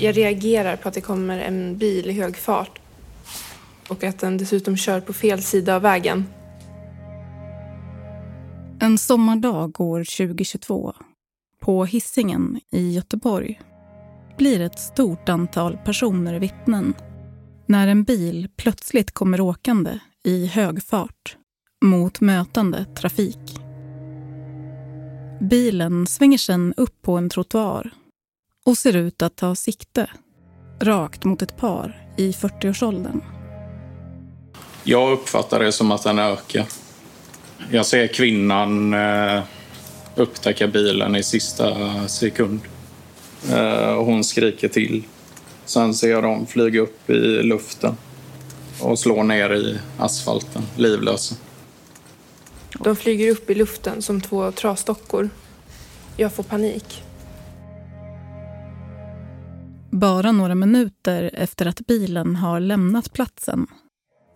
Jag 0.00 0.16
reagerar 0.16 0.76
på 0.76 0.88
att 0.88 0.94
det 0.94 1.00
kommer 1.00 1.38
en 1.38 1.78
bil 1.78 2.10
i 2.10 2.12
hög 2.12 2.36
fart 2.36 2.78
och 3.88 4.04
att 4.04 4.18
den 4.18 4.38
dessutom 4.38 4.76
kör 4.76 5.00
på 5.00 5.12
fel 5.12 5.42
sida 5.42 5.76
av 5.76 5.82
vägen. 5.82 6.24
En 8.80 8.98
sommardag 8.98 9.80
år 9.80 9.98
2022 9.98 10.94
på 11.60 11.84
hissingen 11.84 12.60
i 12.72 12.92
Göteborg 12.92 13.60
blir 14.36 14.60
ett 14.60 14.78
stort 14.78 15.28
antal 15.28 15.76
personer 15.76 16.38
vittnen 16.38 16.94
när 17.66 17.88
en 17.88 18.04
bil 18.04 18.48
plötsligt 18.56 19.10
kommer 19.10 19.40
åkande 19.40 19.98
i 20.24 20.46
hög 20.46 20.82
fart 20.82 21.36
mot 21.84 22.20
mötande 22.20 22.84
trafik. 22.84 23.60
Bilen 25.40 26.06
svänger 26.06 26.38
sedan 26.38 26.74
upp 26.76 27.02
på 27.02 27.16
en 27.16 27.28
trottoar 27.28 27.92
och 28.68 28.78
ser 28.78 28.96
ut 28.96 29.22
att 29.22 29.36
ta 29.36 29.54
sikte 29.54 30.10
rakt 30.80 31.24
mot 31.24 31.42
ett 31.42 31.56
par 31.56 32.06
i 32.16 32.32
40-årsåldern. 32.32 33.20
Jag 34.84 35.12
uppfattar 35.12 35.60
det 35.60 35.72
som 35.72 35.90
att 35.92 36.02
den 36.02 36.18
ökar. 36.18 36.64
Jag 37.70 37.86
ser 37.86 38.06
kvinnan 38.06 38.94
eh, 38.94 39.42
upptäcka 40.14 40.66
bilen 40.66 41.16
i 41.16 41.22
sista 41.22 41.74
sekund. 42.08 42.60
Eh, 43.50 44.04
hon 44.04 44.24
skriker 44.24 44.68
till. 44.68 45.02
Sen 45.64 45.94
ser 45.94 46.10
jag 46.10 46.22
dem 46.22 46.46
flyga 46.46 46.80
upp 46.80 47.10
i 47.10 47.42
luften 47.42 47.96
och 48.80 48.98
slå 48.98 49.22
ner 49.22 49.54
i 49.54 49.78
asfalten, 49.98 50.62
livlösa. 50.76 51.34
De 52.72 52.96
flyger 52.96 53.30
upp 53.30 53.50
i 53.50 53.54
luften 53.54 54.02
som 54.02 54.20
två 54.20 54.52
trasdockor. 54.52 55.30
Jag 56.16 56.32
får 56.32 56.42
panik. 56.42 57.02
Bara 59.90 60.32
några 60.32 60.54
minuter 60.54 61.30
efter 61.34 61.66
att 61.66 61.86
bilen 61.86 62.36
har 62.36 62.60
lämnat 62.60 63.12
platsen 63.12 63.66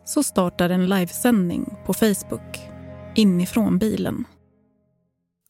så 0.04 0.22
startar 0.22 0.70
en 0.70 0.88
livesändning 0.88 1.74
på 1.86 1.94
Facebook 1.94 2.60
inifrån 3.14 3.78
bilen. 3.78 4.24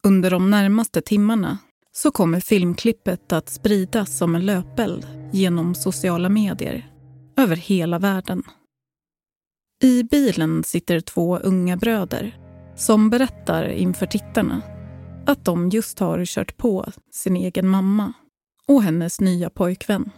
Under 0.06 0.30
de 0.30 0.50
närmaste 0.50 1.00
timmarna 1.00 1.58
så 1.92 2.10
kommer 2.10 2.40
filmklippet 2.40 3.32
att 3.32 3.48
spridas 3.48 4.18
som 4.18 4.34
en 4.34 4.46
löpeld 4.46 5.06
genom 5.32 5.74
sociala 5.74 6.28
medier 6.28 6.92
över 7.36 7.56
hela 7.56 7.98
världen. 7.98 8.42
I 9.82 10.02
bilen 10.02 10.64
sitter 10.64 11.00
två 11.00 11.38
unga 11.38 11.76
bröder 11.76 12.38
som 12.76 13.10
berättar 13.10 13.68
inför 13.68 14.06
tittarna 14.06 14.62
att 15.26 15.44
de 15.44 15.68
just 15.68 15.98
har 15.98 16.24
kört 16.24 16.56
på 16.56 16.92
sin 17.10 17.36
egen 17.36 17.68
mamma 17.68 18.12
och 18.68 18.82
hennes 18.82 19.20
nya 19.20 19.50
pojkvän. 19.50 20.10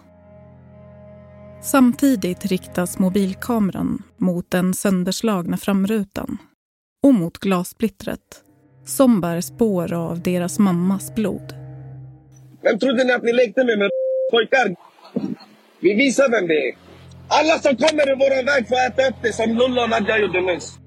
Samtidigt 1.62 2.44
riktas 2.44 2.98
mobilkameran 2.98 4.02
mot 4.16 4.50
den 4.50 4.74
sönderslagna 4.74 5.56
framrutan 5.56 6.38
och 7.02 7.14
mot 7.14 7.38
glassplittret 7.38 8.20
som 8.86 9.20
bär 9.20 9.40
spår 9.40 9.92
av 9.92 10.22
deras 10.22 10.58
mammas 10.58 11.14
blod. 11.14 11.54
Vem 12.62 12.78
trodde 12.78 13.04
ni 13.04 13.12
att 13.12 13.22
ni 13.22 13.32
lekte 13.32 13.64
med, 13.64 13.78
med 13.78 13.90
pojkar? 14.30 14.76
Vi 15.80 15.94
visar 15.94 16.30
vem 16.30 16.46
det 16.46 16.68
är. 16.68 16.74
Alla 17.28 17.58
som 17.58 17.76
kommer 17.76 18.10
i 18.10 18.14
vår 18.14 18.44
väg 18.44 18.68
får 18.68 18.76
äta 18.76 19.08
upp 19.08 19.16
det 19.22 19.32
som 19.32 19.50
Lulla 19.50 19.82
och 19.82 19.90
Nadja 19.90 20.18
gjorde 20.18 20.40
nyss. 20.40 20.78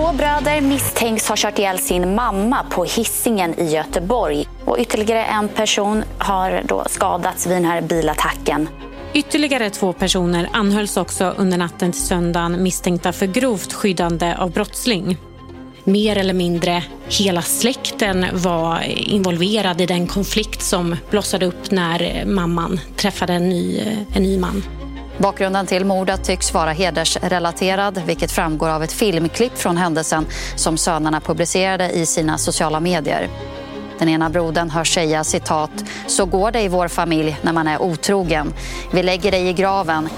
Två 0.00 0.12
bröder 0.12 0.60
misstänks 0.60 1.28
ha 1.28 1.36
kört 1.38 1.58
ihjäl 1.58 1.78
sin 1.78 2.14
mamma 2.14 2.64
på 2.70 2.84
hissingen 2.84 3.60
i 3.60 3.72
Göteborg. 3.72 4.48
Och 4.64 4.76
ytterligare 4.78 5.24
en 5.24 5.48
person 5.48 6.04
har 6.18 6.62
då 6.64 6.84
skadats 6.88 7.46
vid 7.46 7.56
den 7.56 7.64
här 7.64 7.80
bilattacken. 7.80 8.68
Ytterligare 9.14 9.70
två 9.70 9.92
personer 9.92 10.48
anhölls 10.52 10.96
också 10.96 11.34
under 11.36 11.58
natten 11.58 11.92
till 11.92 12.00
söndagen 12.00 12.62
misstänkta 12.62 13.12
för 13.12 13.26
grovt 13.26 13.72
skyddande 13.72 14.34
av 14.38 14.50
brottsling. 14.50 15.16
Mer 15.84 16.18
eller 16.18 16.34
mindre 16.34 16.84
hela 17.08 17.42
släkten 17.42 18.26
var 18.32 18.82
involverad 18.96 19.80
i 19.80 19.86
den 19.86 20.06
konflikt 20.06 20.62
som 20.62 20.96
blossade 21.10 21.46
upp 21.46 21.70
när 21.70 22.24
mamman 22.24 22.80
träffade 22.96 23.32
en 23.32 23.48
ny, 23.48 23.78
eh, 23.78 24.16
en 24.16 24.22
ny 24.22 24.38
man. 24.38 24.62
Bakgrunden 25.22 25.66
till 25.66 25.84
mordet 25.84 26.24
tycks 26.24 26.54
vara 26.54 26.72
hedersrelaterad 26.72 28.02
vilket 28.06 28.30
framgår 28.30 28.68
av 28.68 28.82
ett 28.82 28.92
filmklipp 28.92 29.58
från 29.58 29.76
händelsen 29.76 30.26
som 30.56 30.76
sönerna 30.76 31.20
publicerade 31.20 31.90
i 31.90 32.06
sina 32.06 32.38
sociala 32.38 32.80
medier. 32.80 33.28
Den 33.98 34.08
ena 34.08 34.30
brodern 34.30 34.70
hör 34.70 34.84
säga 34.84 35.24
citat 35.24 35.70
“Så 36.06 36.26
går 36.26 36.50
det 36.50 36.62
i 36.62 36.68
vår 36.68 36.88
familj 36.88 37.38
när 37.42 37.52
man 37.52 37.68
är 37.68 37.82
otrogen. 37.82 38.52
Vi 38.92 39.02
lägger 39.02 39.30
dig 39.30 39.48
i 39.48 39.52
graven.” 39.52 40.08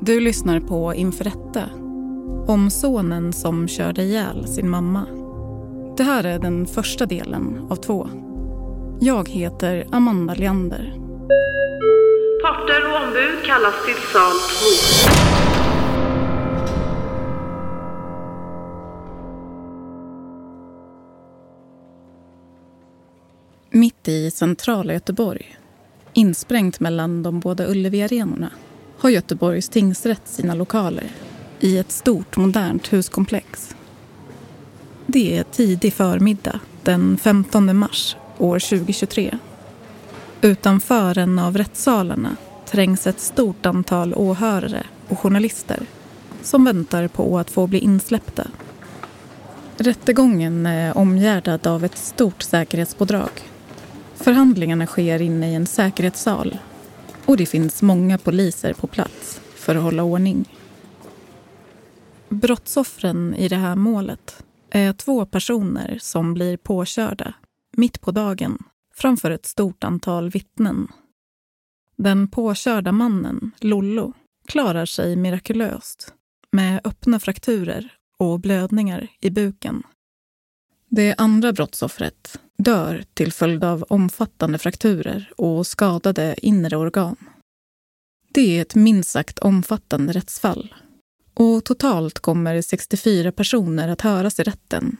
Du 0.00 0.20
lyssnar 0.20 0.60
på 0.60 0.94
Inför 0.94 1.24
rätta 1.24 1.62
om 2.46 2.70
sonen 2.70 3.32
som 3.32 3.68
körde 3.68 4.02
ihjäl 4.02 4.48
sin 4.48 4.68
mamma. 4.68 5.06
Det 5.96 6.02
här 6.02 6.24
är 6.24 6.38
den 6.38 6.66
första 6.66 7.06
delen 7.06 7.66
av 7.70 7.76
två. 7.76 8.08
Jag 9.02 9.28
heter 9.28 9.86
Amanda 9.90 10.34
Leander. 10.34 10.94
Parter 12.42 12.88
och 12.88 13.02
ombud 13.02 13.44
kallas 13.46 13.74
till 13.86 13.94
sal 14.12 14.36
2. 23.70 23.78
Mitt 23.78 24.08
i 24.08 24.30
centrala 24.30 24.92
Göteborg, 24.92 25.56
insprängt 26.12 26.80
mellan 26.80 27.22
de 27.22 27.40
båda 27.40 27.66
Ullevi-arenorna 27.66 28.50
har 28.98 29.10
Göteborgs 29.10 29.68
tingsrätt 29.68 30.28
sina 30.28 30.54
lokaler 30.54 31.10
i 31.60 31.78
ett 31.78 31.92
stort 31.92 32.36
modernt 32.36 32.92
huskomplex. 32.92 33.76
Det 35.06 35.38
är 35.38 35.42
tidig 35.42 35.92
förmiddag 35.92 36.60
den 36.82 37.16
15 37.16 37.76
mars 37.76 38.16
år 38.40 38.58
2023. 38.58 39.38
Utanför 40.40 41.18
en 41.18 41.38
av 41.38 41.58
rättssalarna 41.58 42.36
trängs 42.66 43.06
ett 43.06 43.20
stort 43.20 43.66
antal 43.66 44.14
åhörare 44.14 44.82
och 45.08 45.18
journalister 45.18 45.80
som 46.42 46.64
väntar 46.64 47.08
på 47.08 47.38
att 47.38 47.50
få 47.50 47.66
bli 47.66 47.78
insläppta. 47.78 48.46
Rättegången 49.76 50.66
är 50.66 50.98
omgärdad 50.98 51.66
av 51.66 51.84
ett 51.84 51.98
stort 51.98 52.42
säkerhetspådrag. 52.42 53.30
Förhandlingarna 54.14 54.86
sker 54.86 55.22
inne 55.22 55.50
i 55.50 55.54
en 55.54 55.66
säkerhetssal 55.66 56.58
och 57.24 57.36
det 57.36 57.46
finns 57.46 57.82
många 57.82 58.18
poliser 58.18 58.72
på 58.72 58.86
plats 58.86 59.40
för 59.54 59.74
att 59.74 59.82
hålla 59.82 60.02
ordning. 60.02 60.56
Brottsoffren 62.28 63.34
i 63.34 63.48
det 63.48 63.56
här 63.56 63.76
målet 63.76 64.44
är 64.70 64.92
två 64.92 65.26
personer 65.26 65.98
som 66.00 66.34
blir 66.34 66.56
påkörda 66.56 67.34
mitt 67.76 68.00
på 68.00 68.10
dagen 68.10 68.58
framför 68.94 69.30
ett 69.30 69.46
stort 69.46 69.84
antal 69.84 70.30
vittnen. 70.30 70.88
Den 71.96 72.28
påkörda 72.28 72.92
mannen, 72.92 73.50
Lollo, 73.60 74.12
klarar 74.46 74.86
sig 74.86 75.16
mirakulöst 75.16 76.14
med 76.52 76.80
öppna 76.84 77.20
frakturer 77.20 77.92
och 78.18 78.40
blödningar 78.40 79.08
i 79.20 79.30
buken. 79.30 79.82
Det 80.88 81.14
andra 81.18 81.52
brottsoffret 81.52 82.40
dör 82.58 83.04
till 83.14 83.32
följd 83.32 83.64
av 83.64 83.84
omfattande 83.88 84.58
frakturer 84.58 85.32
och 85.36 85.66
skadade 85.66 86.34
inre 86.42 86.76
organ. 86.76 87.16
Det 88.32 88.58
är 88.58 88.62
ett 88.62 88.74
minst 88.74 89.10
sagt 89.10 89.38
omfattande 89.38 90.12
rättsfall. 90.12 90.74
Och 91.34 91.64
totalt 91.64 92.18
kommer 92.18 92.62
64 92.62 93.32
personer 93.32 93.88
att 93.88 94.00
höras 94.00 94.40
i 94.40 94.42
rätten 94.42 94.96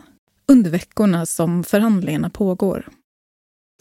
under 0.51 0.71
veckorna 0.71 1.27
som 1.27 1.65
förhandlingarna 1.65 2.31
pågår. 2.31 2.89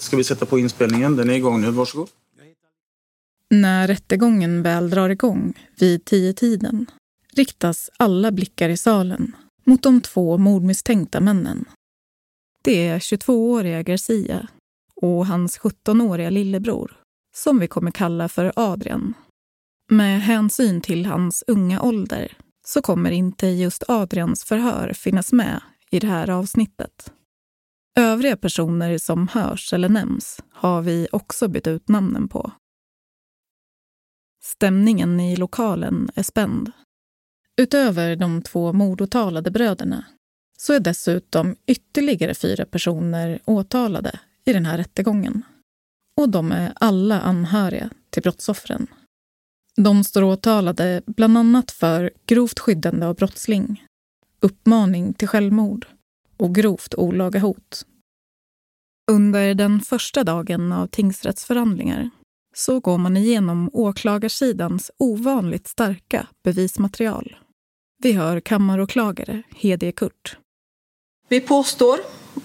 Ska 0.01 0.17
vi 0.17 0.23
sätta 0.23 0.45
på 0.45 0.59
inspelningen? 0.59 1.15
Den 1.15 1.29
är 1.29 1.33
igång 1.33 1.61
nu. 1.61 1.71
Varsågod. 1.71 2.09
När 3.49 3.87
rättegången 3.87 4.63
väl 4.63 4.89
drar 4.89 5.09
igång 5.09 5.53
vid 5.79 6.05
tio 6.05 6.33
tiden 6.33 6.85
riktas 7.33 7.89
alla 7.97 8.31
blickar 8.31 8.69
i 8.69 8.77
salen 8.77 9.35
mot 9.63 9.83
de 9.83 10.01
två 10.01 10.37
mordmisstänkta 10.37 11.19
männen. 11.19 11.65
Det 12.63 12.87
är 12.87 12.99
22-åriga 12.99 13.83
Garcia 13.83 14.47
och 14.95 15.25
hans 15.25 15.59
17-åriga 15.59 16.29
lillebror 16.29 16.91
som 17.35 17.59
vi 17.59 17.67
kommer 17.67 17.91
kalla 17.91 18.29
för 18.29 18.53
Adrian. 18.55 19.13
Med 19.91 20.21
hänsyn 20.21 20.81
till 20.81 21.05
hans 21.05 21.43
unga 21.47 21.81
ålder 21.81 22.37
så 22.67 22.81
kommer 22.81 23.11
inte 23.11 23.47
just 23.47 23.83
Adrians 23.87 24.43
förhör 24.43 24.93
finnas 24.93 25.31
med 25.33 25.61
i 25.91 25.99
det 25.99 26.07
här 26.07 26.29
avsnittet. 26.29 27.13
Övriga 27.99 28.37
personer 28.37 28.97
som 28.97 29.27
hörs 29.27 29.73
eller 29.73 29.89
nämns 29.89 30.39
har 30.51 30.81
vi 30.81 31.07
också 31.11 31.47
bytt 31.47 31.67
ut 31.67 31.87
namnen 31.87 32.27
på. 32.27 32.51
Stämningen 34.43 35.19
i 35.19 35.35
lokalen 35.35 36.09
är 36.15 36.23
spänd. 36.23 36.71
Utöver 37.61 38.15
de 38.15 38.41
två 38.41 38.73
mordåtalade 38.73 39.51
bröderna 39.51 40.05
så 40.57 40.73
är 40.73 40.79
dessutom 40.79 41.55
ytterligare 41.67 42.35
fyra 42.35 42.65
personer 42.65 43.39
åtalade 43.45 44.19
i 44.45 44.53
den 44.53 44.65
här 44.65 44.77
rättegången. 44.77 45.43
Och 46.17 46.29
de 46.29 46.51
är 46.51 46.73
alla 46.75 47.21
anhöriga 47.21 47.89
till 48.09 48.23
brottsoffren. 48.23 48.87
De 49.75 50.03
står 50.03 50.23
åtalade 50.23 51.01
bland 51.05 51.37
annat 51.37 51.71
för 51.71 52.11
grovt 52.25 52.59
skyddande 52.59 53.05
av 53.05 53.15
brottsling, 53.15 53.85
uppmaning 54.39 55.13
till 55.13 55.27
självmord 55.27 55.87
och 56.37 56.55
grovt 56.55 56.95
olaga 56.95 57.39
hot. 57.39 57.85
Under 59.11 59.53
den 59.53 59.81
första 59.81 60.23
dagen 60.23 60.71
av 60.71 60.87
tingsrättsförhandlingar 60.87 62.09
så 62.55 62.79
går 62.79 62.97
man 62.97 63.17
igenom 63.17 63.69
åklagarsidans 63.73 64.91
ovanligt 64.97 65.67
starka 65.67 66.27
bevismaterial. 66.43 67.35
Vi 68.03 68.11
hör 68.11 68.39
kammaråklagare 68.39 69.43
Hedie 69.55 69.91
Kurt. 69.91 70.37
Vi 71.29 71.41
påstår 71.41 71.99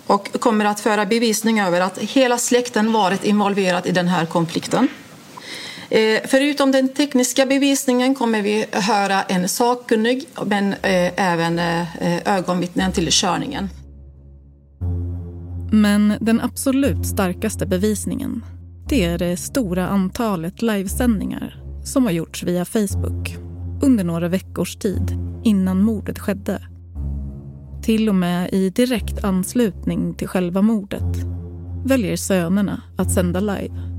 och 0.06 0.40
kommer 0.40 0.64
att 0.64 0.80
föra 0.80 1.06
bevisning 1.06 1.60
över 1.60 1.80
att 1.80 1.98
hela 1.98 2.38
släkten 2.38 2.92
varit 2.92 3.24
involverad 3.24 3.86
i 3.86 3.92
den 3.92 4.08
här 4.08 4.26
konflikten. 4.26 4.88
Eh, 5.90 6.20
förutom 6.24 6.72
den 6.72 6.88
tekniska 6.88 7.46
bevisningen 7.46 8.14
kommer 8.14 8.42
vi 8.42 8.66
höra 8.72 9.22
en 9.22 9.48
sakkunnig 9.48 10.24
men 10.46 10.72
eh, 10.72 11.12
även 11.32 11.58
eh, 11.58 12.36
ögonvittnen 12.36 12.92
till 12.92 13.08
körningen. 13.10 13.68
Men 15.72 16.14
den 16.20 16.40
absolut 16.40 17.06
starkaste 17.06 17.66
bevisningen 17.66 18.42
det 18.88 19.04
är 19.04 19.18
det 19.18 19.36
stora 19.36 19.88
antalet 19.88 20.62
livesändningar 20.62 21.62
som 21.84 22.04
har 22.04 22.10
gjorts 22.10 22.42
via 22.42 22.64
Facebook 22.64 23.36
under 23.82 24.04
några 24.04 24.28
veckors 24.28 24.76
tid 24.76 25.18
innan 25.44 25.82
mordet 25.82 26.18
skedde. 26.18 26.62
Till 27.82 28.08
och 28.08 28.14
med 28.14 28.52
i 28.52 28.70
direkt 28.70 29.24
anslutning 29.24 30.14
till 30.14 30.28
själva 30.28 30.62
mordet 30.62 31.16
väljer 31.84 32.16
sönerna 32.16 32.82
att 32.96 33.10
sända 33.12 33.40
live. 33.40 33.93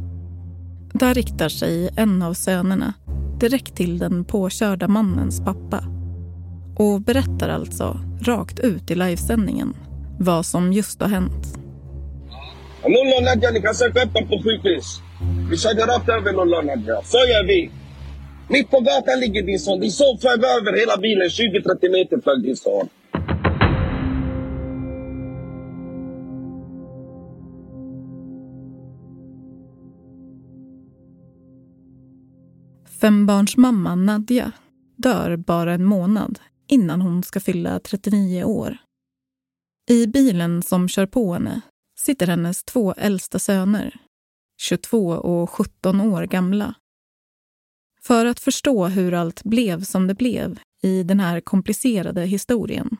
Där 0.99 1.13
riktar 1.13 1.49
sig 1.49 1.89
en 1.97 2.21
av 2.21 2.33
sönerna 2.33 2.93
direkt 3.39 3.75
till 3.75 3.97
den 3.97 4.25
påkörda 4.25 4.87
mannens 4.87 5.39
pappa 5.39 5.83
och 6.77 7.01
berättar 7.01 7.49
alltså 7.49 7.99
rakt 8.21 8.59
ut 8.59 8.91
i 8.91 8.95
livesändningen 8.95 9.73
vad 10.19 10.45
som 10.45 10.73
just 10.73 11.01
har 11.01 11.07
hänt. 11.07 11.57
Lollo 12.83 13.15
och 13.17 13.23
Nadja, 13.23 13.51
ni 13.51 13.61
kan 13.61 13.75
söka 13.75 14.03
upp 14.03 14.13
dem 14.13 14.27
på 14.27 14.41
sjukhus. 14.43 15.01
Vi 15.49 15.57
körde 15.57 15.81
rakt 15.81 16.09
över 16.09 16.33
Lollo 16.33 16.57
och 16.57 16.65
Nadja. 16.65 17.01
Så 17.03 17.17
gör 17.17 17.47
vi. 17.47 17.71
Mitt 18.49 18.71
på 18.71 18.79
gatan 18.79 19.19
ligger 19.19 19.43
din 19.43 19.59
son. 19.59 19.79
Din 19.79 19.91
son 19.91 20.17
flög 20.21 20.39
över 20.43 20.79
hela 20.79 20.97
bilen. 20.97 21.27
20-30 21.27 21.91
meter 21.91 22.21
flög 22.23 22.43
din 22.43 22.55
son. 22.55 22.89
Fembarnsmamman 33.05 34.05
Nadja 34.05 34.51
dör 34.95 35.37
bara 35.37 35.73
en 35.73 35.85
månad 35.85 36.39
innan 36.67 37.01
hon 37.01 37.23
ska 37.23 37.39
fylla 37.39 37.79
39 37.79 38.43
år. 38.43 38.77
I 39.89 40.07
bilen 40.07 40.63
som 40.63 40.87
kör 40.87 41.05
på 41.05 41.33
henne 41.33 41.61
sitter 41.99 42.27
hennes 42.27 42.63
två 42.63 42.93
äldsta 42.93 43.39
söner, 43.39 43.95
22 44.61 45.07
och 45.09 45.49
17 45.49 46.01
år 46.01 46.23
gamla. 46.23 46.73
För 48.01 48.25
att 48.25 48.39
förstå 48.39 48.87
hur 48.87 49.13
allt 49.13 49.43
blev 49.43 49.83
som 49.83 50.07
det 50.07 50.15
blev 50.15 50.59
i 50.81 51.03
den 51.03 51.19
här 51.19 51.41
komplicerade 51.41 52.21
historien 52.21 52.97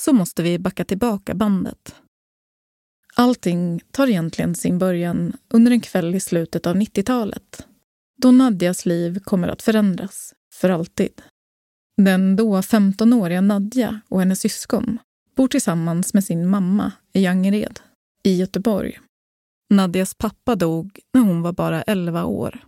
så 0.00 0.12
måste 0.12 0.42
vi 0.42 0.58
backa 0.58 0.84
tillbaka 0.84 1.34
bandet. 1.34 1.94
Allting 3.14 3.80
tar 3.90 4.06
egentligen 4.06 4.54
sin 4.54 4.78
början 4.78 5.36
under 5.48 5.72
en 5.72 5.80
kväll 5.80 6.14
i 6.14 6.20
slutet 6.20 6.66
av 6.66 6.76
90-talet 6.76 7.67
då 8.22 8.30
Nadjas 8.30 8.86
liv 8.86 9.20
kommer 9.24 9.48
att 9.48 9.62
förändras 9.62 10.34
för 10.52 10.70
alltid. 10.70 11.22
Den 11.96 12.36
då 12.36 12.60
15-åriga 12.60 13.40
Nadja 13.40 14.00
och 14.08 14.20
hennes 14.20 14.40
syskon 14.40 14.98
bor 15.36 15.48
tillsammans 15.48 16.14
med 16.14 16.24
sin 16.24 16.48
mamma 16.48 16.92
i 17.12 17.26
Angered 17.26 17.80
i 18.22 18.36
Göteborg. 18.36 19.00
Nadjas 19.70 20.14
pappa 20.14 20.56
dog 20.56 20.98
när 21.12 21.20
hon 21.20 21.42
var 21.42 21.52
bara 21.52 21.82
11 21.82 22.24
år. 22.24 22.64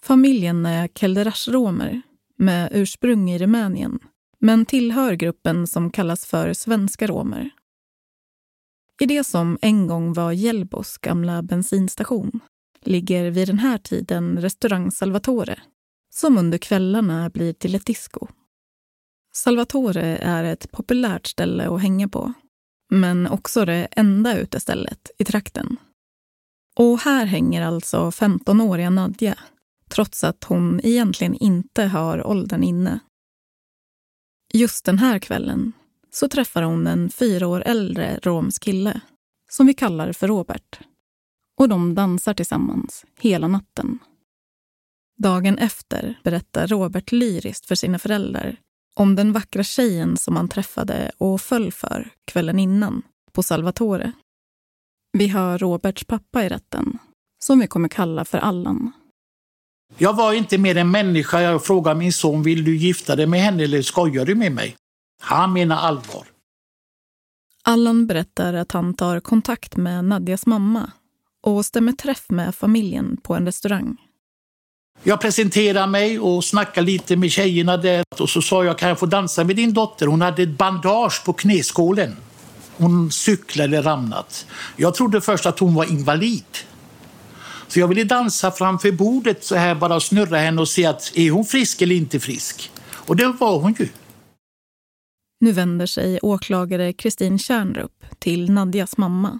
Familjen 0.00 0.66
är 0.66 0.88
Kelderash-romer 0.88 2.02
med 2.36 2.70
ursprung 2.72 3.30
i 3.30 3.38
Rumänien 3.38 3.98
men 4.38 4.66
tillhör 4.66 5.12
gruppen 5.12 5.66
som 5.66 5.90
kallas 5.90 6.26
för 6.26 6.52
svenska 6.52 7.06
romer. 7.06 7.50
I 9.00 9.06
det 9.06 9.24
som 9.24 9.58
en 9.62 9.86
gång 9.86 10.12
var 10.12 10.32
Hjällbos 10.32 10.98
gamla 10.98 11.42
bensinstation 11.42 12.40
ligger 12.86 13.30
vid 13.30 13.48
den 13.48 13.58
här 13.58 13.78
tiden 13.78 14.40
restaurang 14.40 14.90
Salvatore 14.90 15.60
som 16.10 16.38
under 16.38 16.58
kvällarna 16.58 17.30
blir 17.30 17.52
till 17.52 17.74
ett 17.74 17.86
disco. 17.86 18.26
Salvatore 19.32 20.16
är 20.16 20.44
ett 20.44 20.70
populärt 20.72 21.26
ställe 21.26 21.68
att 21.68 21.82
hänga 21.82 22.08
på 22.08 22.32
men 22.90 23.26
också 23.26 23.64
det 23.64 23.88
enda 23.90 24.38
utestället 24.38 25.10
i 25.18 25.24
trakten. 25.24 25.76
Och 26.76 27.00
här 27.00 27.26
hänger 27.26 27.62
alltså 27.62 28.10
15-åriga 28.10 28.90
Nadja, 28.90 29.38
trots 29.88 30.24
att 30.24 30.44
hon 30.44 30.80
egentligen 30.82 31.34
inte 31.34 31.84
har 31.84 32.26
åldern 32.26 32.62
inne. 32.62 33.00
Just 34.54 34.84
den 34.84 34.98
här 34.98 35.18
kvällen 35.18 35.72
så 36.10 36.28
träffar 36.28 36.62
hon 36.62 36.86
en 36.86 37.10
fyra 37.10 37.48
år 37.48 37.62
äldre 37.66 38.20
romsk 38.22 38.62
kille 38.62 39.00
som 39.50 39.66
vi 39.66 39.74
kallar 39.74 40.12
för 40.12 40.28
Robert. 40.28 40.80
Och 41.58 41.68
de 41.68 41.94
dansar 41.94 42.34
tillsammans 42.34 43.04
hela 43.18 43.48
natten. 43.48 43.98
Dagen 45.18 45.58
efter 45.58 46.20
berättar 46.24 46.66
Robert 46.66 47.12
lyriskt 47.12 47.66
för 47.66 47.74
sina 47.74 47.98
föräldrar 47.98 48.56
om 48.96 49.14
den 49.14 49.32
vackra 49.32 49.62
tjejen 49.62 50.16
som 50.16 50.36
han 50.36 50.48
träffade 50.48 51.10
och 51.18 51.40
föll 51.40 51.72
för 51.72 52.10
kvällen 52.24 52.58
innan 52.58 53.02
på 53.32 53.42
Salvatore. 53.42 54.12
Vi 55.12 55.26
hör 55.26 55.58
Roberts 55.58 56.04
pappa 56.04 56.44
i 56.44 56.48
rätten, 56.48 56.98
som 57.44 57.58
vi 57.58 57.66
kommer 57.66 57.88
kalla 57.88 58.24
för 58.24 58.38
Allan. 58.38 58.92
Jag 59.98 60.14
var 60.14 60.32
inte 60.32 60.58
mer 60.58 60.76
än 60.76 60.90
människa. 60.90 61.40
Jag 61.40 61.64
frågade 61.64 61.98
min 61.98 62.12
son, 62.12 62.42
vill 62.42 62.64
du 62.64 62.76
gifta 62.76 63.16
dig 63.16 63.26
med 63.26 63.40
henne 63.40 63.64
eller 63.64 63.82
skojar 63.82 64.24
du 64.24 64.34
med 64.34 64.52
mig? 64.52 64.76
Han 65.22 65.52
menar 65.52 65.76
allvar. 65.76 66.26
Allan 67.62 68.06
berättar 68.06 68.54
att 68.54 68.72
han 68.72 68.94
tar 68.94 69.20
kontakt 69.20 69.76
med 69.76 70.04
Nadjas 70.04 70.46
mamma 70.46 70.92
och 71.46 71.66
stämmer 71.66 71.92
träff 71.92 72.24
med 72.28 72.54
familjen 72.54 73.16
på 73.22 73.34
en 73.34 73.46
restaurang. 73.46 73.96
Jag 75.02 75.20
presenterade 75.20 75.86
mig 75.86 76.18
och 76.18 76.44
snackade 76.44 76.86
lite 76.86 77.16
med 77.16 77.30
tjejerna 77.30 77.76
där 77.76 78.04
och 78.18 78.30
så 78.30 78.42
sa 78.42 78.64
jag 78.64 78.78
kan 78.78 78.88
jag 78.88 78.98
få 78.98 79.06
dansa 79.06 79.44
med 79.44 79.56
din 79.56 79.72
dotter? 79.72 80.06
Hon 80.06 80.20
hade 80.20 80.42
ett 80.42 80.58
bandage 80.58 81.24
på 81.24 81.32
knäskålen. 81.32 82.16
Hon 82.76 83.10
cyklade 83.10 83.82
ramnat. 83.82 84.46
Jag 84.76 84.94
trodde 84.94 85.20
först 85.20 85.46
att 85.46 85.58
hon 85.58 85.74
var 85.74 85.84
invalid. 85.84 86.44
Så 87.68 87.80
jag 87.80 87.88
ville 87.88 88.04
dansa 88.04 88.50
framför 88.50 88.92
bordet 88.92 89.44
så 89.44 89.54
här 89.56 89.74
bara 89.74 90.00
snurra 90.00 90.38
henne 90.38 90.60
och 90.60 90.68
se 90.68 90.86
att 90.86 91.12
är 91.14 91.30
hon 91.30 91.44
frisk 91.44 91.82
eller 91.82 91.96
inte 91.96 92.20
frisk? 92.20 92.70
Och 92.90 93.16
det 93.16 93.26
var 93.26 93.58
hon 93.58 93.74
ju. 93.78 93.88
Nu 95.40 95.52
vänder 95.52 95.86
sig 95.86 96.18
åklagare 96.22 96.92
Kristin 96.92 97.38
Kärnrup 97.38 98.04
till 98.18 98.50
Nadjas 98.50 98.96
mamma 98.96 99.38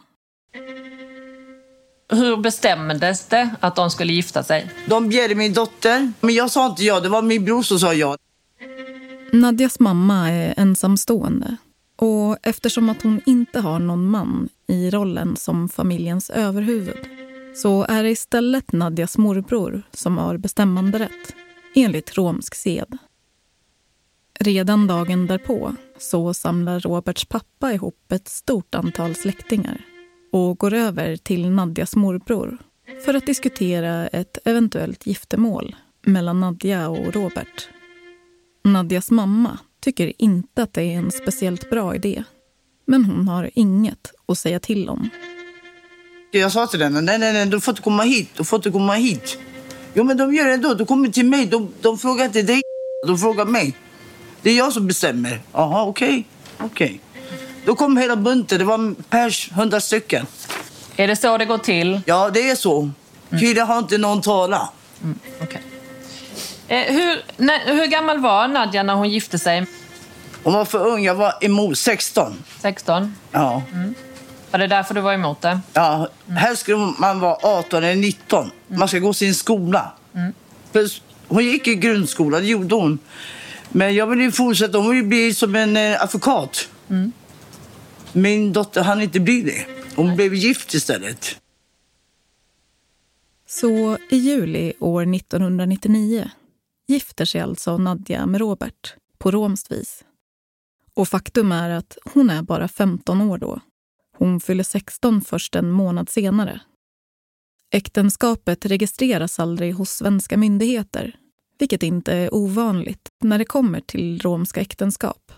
hur 2.09 2.37
bestämdes 2.37 3.27
det 3.27 3.51
att 3.61 3.77
de 3.77 3.91
skulle 3.91 4.13
gifta 4.13 4.43
sig? 4.43 4.71
De 4.87 5.09
bjöd 5.09 5.37
min 5.37 5.53
dotter, 5.53 6.13
men 6.21 6.35
jag 6.35 6.51
sa 6.51 6.67
inte 6.67 6.85
ja. 6.85 7.01
Det 7.01 7.09
var 7.09 7.23
min 7.23 7.45
bror 7.45 7.63
som 7.63 7.79
sa 7.79 7.95
ja. 7.95 8.17
Nadjas 9.33 9.81
mamma 9.81 10.31
är 10.31 10.55
ensamstående 10.57 11.57
och 11.97 12.37
eftersom 12.43 12.89
att 12.89 13.03
hon 13.03 13.21
inte 13.27 13.61
har 13.61 13.79
någon 13.79 14.11
man 14.11 14.49
i 14.69 14.91
rollen 14.91 15.37
som 15.37 15.69
familjens 15.69 16.31
överhuvud 16.31 17.09
så 17.55 17.85
är 17.85 18.03
det 18.03 18.11
istället 18.11 18.73
Nadjas 18.73 19.19
morbror 19.19 19.83
som 19.93 20.19
har 20.19 20.37
bestämmanderätt, 20.37 21.35
enligt 21.75 22.17
romsk 22.17 22.55
sed. 22.55 22.99
Redan 24.41 24.87
dagen 24.87 25.27
därpå 25.27 25.75
så 25.99 26.35
samlar 26.35 26.81
Roberts 26.81 27.25
pappa 27.25 27.73
ihop 27.73 28.13
ett 28.13 28.29
stort 28.29 28.75
antal 28.75 29.15
släktingar 29.15 29.96
och 30.37 30.59
går 30.59 30.75
över 30.75 31.17
till 31.17 31.51
Nadjas 31.51 31.97
morbror 31.97 32.59
för 33.05 33.15
att 33.15 33.27
diskutera 33.27 34.07
ett 34.07 34.39
eventuellt 34.45 35.07
giftermål 35.07 35.77
mellan 36.07 36.41
Nadja 36.41 36.89
och 36.89 37.15
Robert. 37.15 37.69
Nadjas 38.65 39.11
mamma 39.11 39.59
tycker 39.81 40.13
inte 40.19 40.63
att 40.63 40.73
det 40.73 40.83
är 40.83 40.99
en 40.99 41.11
speciellt 41.11 41.71
bra 41.71 41.95
idé. 41.95 42.25
Men 42.87 43.05
hon 43.05 43.29
har 43.29 43.51
inget 43.55 44.13
att 44.29 44.39
säga 44.39 44.61
till 44.61 44.89
om. 44.89 45.09
Jag 46.31 46.53
sa 46.53 46.67
till 46.67 46.83
henne, 46.83 47.01
nej, 47.01 47.19
nej, 47.19 47.33
nej, 47.33 47.47
du 47.47 47.61
får 47.61 47.73
inte 47.73 47.83
komma 47.83 48.03
hit, 48.03 48.31
du 48.37 48.45
får 48.45 48.57
inte 48.57 48.71
komma 48.71 48.95
hit. 48.95 49.39
Jo, 49.95 50.05
men 50.05 50.17
de 50.17 50.35
gör 50.35 50.45
det 50.45 50.53
ändå, 50.55 50.75
de 50.75 50.87
kommer 50.87 51.09
till 51.09 51.27
mig, 51.27 51.47
de, 51.47 51.69
de 51.81 51.99
frågar 51.99 52.25
inte 52.25 52.43
dig, 52.43 52.63
de 53.07 53.19
frågar 53.19 53.45
mig. 53.45 53.77
Det 54.43 54.51
är 54.51 54.57
jag 54.57 54.73
som 54.73 54.87
bestämmer. 54.87 55.41
Jaha, 55.53 55.85
okej, 55.85 56.09
okay. 56.09 56.25
okej. 56.67 56.87
Okay. 56.87 57.06
Då 57.67 57.75
kom 57.75 57.97
hela 57.97 58.17
bunten. 58.17 58.59
Det 58.59 58.65
var 58.65 58.95
pers, 59.11 59.51
hundra 59.53 59.81
stycken. 59.81 60.27
Är 60.97 61.09
det 61.09 61.17
så 61.17 61.39
det 61.39 61.45
går 61.45 61.59
till? 61.59 62.01
Ja, 62.07 62.31
det 62.31 62.51
är 62.51 62.55
så. 62.55 62.91
Killar 63.41 63.67
har 63.67 63.79
inte 63.79 63.99
någon 63.99 64.23
tala. 64.23 64.69
Eh, 66.69 66.79
hur, 66.79 67.23
när, 67.37 67.75
hur 67.75 67.87
gammal 67.87 68.19
var 68.19 68.49
Nadja 68.49 68.83
när 68.83 68.95
hon 68.95 69.11
gifte 69.11 69.39
sig? 69.39 69.67
Hon 70.43 70.55
var 70.55 70.65
för 70.65 70.87
ung. 70.87 71.05
Jag 71.05 71.15
var 71.15 71.35
emot 71.41 71.79
16. 71.79 72.45
16? 72.61 73.15
Ja. 73.33 73.63
Var 74.51 74.59
det 74.59 74.67
därför 74.67 74.95
du 74.95 75.01
var 75.01 75.13
emot 75.13 75.41
det? 75.41 75.61
Ja, 75.73 76.09
här 76.29 76.55
skulle 76.55 76.93
man 76.99 77.21
vara 77.21 77.37
18 77.43 77.85
eller 77.85 77.97
19. 77.97 78.51
Man 78.67 78.89
ska 78.89 78.99
gå 78.99 79.13
sin 79.13 79.35
skola. 79.35 79.93
Plus, 80.73 81.03
hon 81.29 81.45
gick 81.45 81.69
i 81.69 81.75
grundskola, 81.75 82.41
det 82.41 82.47
gjorde 82.47 82.75
hon. 82.75 82.99
Men 83.69 83.95
jag 83.95 84.07
ville 84.07 84.23
ju 84.23 84.33
fortsätta. 84.33 84.79
Hon 84.79 84.91
ville 84.91 85.03
bli 85.03 85.35
som 85.35 85.57
en 85.57 85.77
eh, 85.77 86.03
advokat. 86.03 86.69
Min 88.17 88.53
dotter 88.53 88.83
hann 88.83 89.03
inte 89.03 89.21
bli 89.21 89.43
det. 89.43 89.67
Hon 89.97 90.17
blev 90.17 90.35
gift 90.35 90.75
istället. 90.75 91.41
Så 93.47 93.99
i 94.11 94.17
juli 94.17 94.73
år 94.81 95.15
1999 95.15 96.31
gifter 96.89 97.25
sig 97.25 97.41
alltså 97.41 97.79
Nadja 97.79 98.27
med 98.27 98.41
Robert 98.41 98.95
på 99.19 99.31
romskt 99.31 99.73
vis. 99.73 100.05
Och 100.95 101.09
faktum 101.09 101.53
är 101.53 101.71
att 101.71 101.99
hon 102.05 102.31
är 102.31 102.43
bara 102.43 102.69
15 102.69 103.21
år 103.21 103.39
då. 103.39 103.61
Hon 104.17 104.41
fyller 104.41 104.65
16 104.65 105.21
först 105.21 105.55
en 105.55 105.71
månad 105.71 106.09
senare. 106.09 106.61
Äktenskapet 107.71 108.67
registreras 108.67 109.41
aldrig 109.41 109.75
hos 109.75 109.91
svenska 109.91 110.37
myndigheter 110.37 111.17
vilket 111.59 111.83
inte 111.83 112.13
är 112.13 112.35
ovanligt 112.35 113.09
när 113.23 113.39
det 113.39 113.45
kommer 113.45 113.81
till 113.81 114.21
romska 114.21 114.61
äktenskap. 114.61 115.33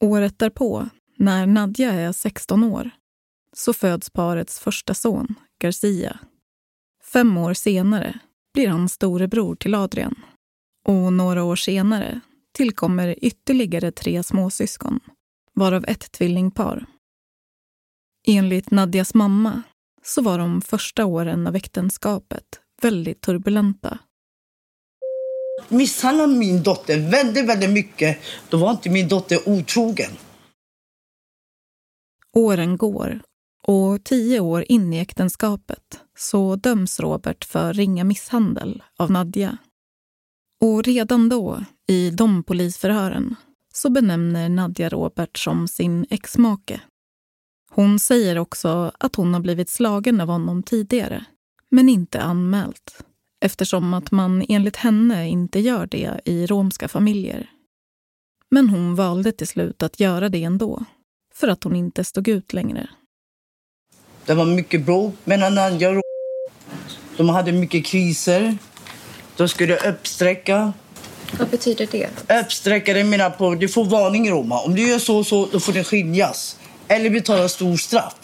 Året 0.00 0.38
därpå, 0.38 0.88
när 1.16 1.46
Nadja 1.46 1.92
är 1.92 2.12
16 2.12 2.64
år, 2.64 2.90
så 3.52 3.72
föds 3.72 4.10
parets 4.10 4.58
första 4.58 4.94
son, 4.94 5.34
Garcia. 5.62 6.18
Fem 7.04 7.36
år 7.36 7.54
senare 7.54 8.18
blir 8.54 8.68
han 8.68 8.88
storebror 8.88 9.54
till 9.56 9.74
Adrian. 9.74 10.14
Och 10.86 11.12
några 11.12 11.44
år 11.44 11.56
senare 11.56 12.20
tillkommer 12.52 13.24
ytterligare 13.24 13.92
tre 13.92 14.22
småsyskon, 14.22 15.00
varav 15.54 15.84
ett 15.88 16.12
tvillingpar. 16.12 16.86
Enligt 18.26 18.70
Nadjas 18.70 19.14
mamma 19.14 19.62
så 20.02 20.22
var 20.22 20.38
de 20.38 20.62
första 20.62 21.04
åren 21.04 21.46
av 21.46 21.56
äktenskapet 21.56 22.44
väldigt 22.82 23.20
turbulenta. 23.20 23.98
Misshandlade 25.68 26.34
min 26.34 26.62
dotter 26.62 27.10
väldigt, 27.10 27.44
väldigt 27.44 27.70
mycket. 27.70 28.18
Då 28.48 28.56
var 28.56 28.70
inte 28.70 28.90
min 28.90 29.08
dotter 29.08 29.48
otrogen. 29.48 30.10
Åren 32.34 32.76
går 32.76 33.22
och 33.62 34.04
tio 34.04 34.40
år 34.40 34.64
in 34.68 34.92
i 34.92 34.98
äktenskapet 34.98 36.00
så 36.18 36.56
döms 36.56 37.00
Robert 37.00 37.44
för 37.44 37.74
ringa 37.74 38.04
misshandel 38.04 38.82
av 38.96 39.10
Nadja. 39.10 39.58
Och 40.60 40.84
redan 40.84 41.28
då, 41.28 41.64
i 41.88 42.10
de 42.10 42.42
polisförhören, 42.42 43.36
så 43.74 43.90
benämner 43.90 44.48
Nadja 44.48 44.88
Robert 44.88 45.38
som 45.38 45.68
sin 45.68 46.06
exmake. 46.10 46.80
Hon 47.70 47.98
säger 47.98 48.38
också 48.38 48.92
att 48.98 49.16
hon 49.16 49.34
har 49.34 49.40
blivit 49.40 49.70
slagen 49.70 50.20
av 50.20 50.28
honom 50.28 50.62
tidigare, 50.62 51.24
men 51.70 51.88
inte 51.88 52.22
anmält 52.22 53.04
eftersom 53.44 53.94
att 53.94 54.10
man 54.10 54.44
enligt 54.48 54.76
henne 54.76 55.28
inte 55.28 55.60
gör 55.60 55.86
det 55.86 56.20
i 56.24 56.46
romska 56.46 56.88
familjer. 56.88 57.50
Men 58.50 58.68
hon 58.68 58.94
valde 58.94 59.32
till 59.32 59.46
slut 59.48 59.82
att 59.82 60.00
göra 60.00 60.28
det 60.28 60.44
ändå, 60.44 60.84
för 61.36 61.48
att 61.48 61.64
hon 61.64 61.76
inte 61.76 62.04
stod 62.04 62.28
ut 62.28 62.52
längre. 62.52 62.86
Det 64.26 64.34
var 64.34 64.44
mycket 64.44 64.86
bråk 64.86 65.14
mellan 65.24 65.54
Nadja 65.54 65.90
och 65.90 66.02
De 67.16 67.28
hade 67.28 67.52
mycket 67.52 67.86
kriser. 67.86 68.56
De 69.36 69.48
skulle 69.48 69.76
uppsträcka. 69.90 70.72
Vad 71.38 71.48
betyder 71.48 71.88
det? 71.90 72.08
Uppsträcka, 72.44 72.94
det 72.94 73.04
menar 73.04 73.30
på 73.30 73.54
du 73.54 73.68
får 73.68 73.84
varning 73.84 74.26
i 74.26 74.30
Roma. 74.30 74.60
Om 74.60 74.74
du 74.74 74.88
gör 74.88 74.98
så 74.98 75.24
så, 75.24 75.46
då 75.52 75.60
får 75.60 75.72
du 75.72 75.84
skiljas. 75.84 76.58
Eller 76.88 77.10
betala 77.10 77.48
stor 77.48 77.76
straff. 77.76 78.14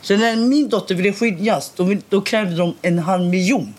Så 0.00 0.16
när 0.16 0.36
min 0.36 0.68
dotter 0.68 0.94
ville 0.94 1.12
skiljas, 1.12 1.72
då, 1.76 1.96
då 2.08 2.20
krävde 2.20 2.56
de 2.56 2.74
en 2.82 2.98
halv 2.98 3.24
miljon. 3.24 3.74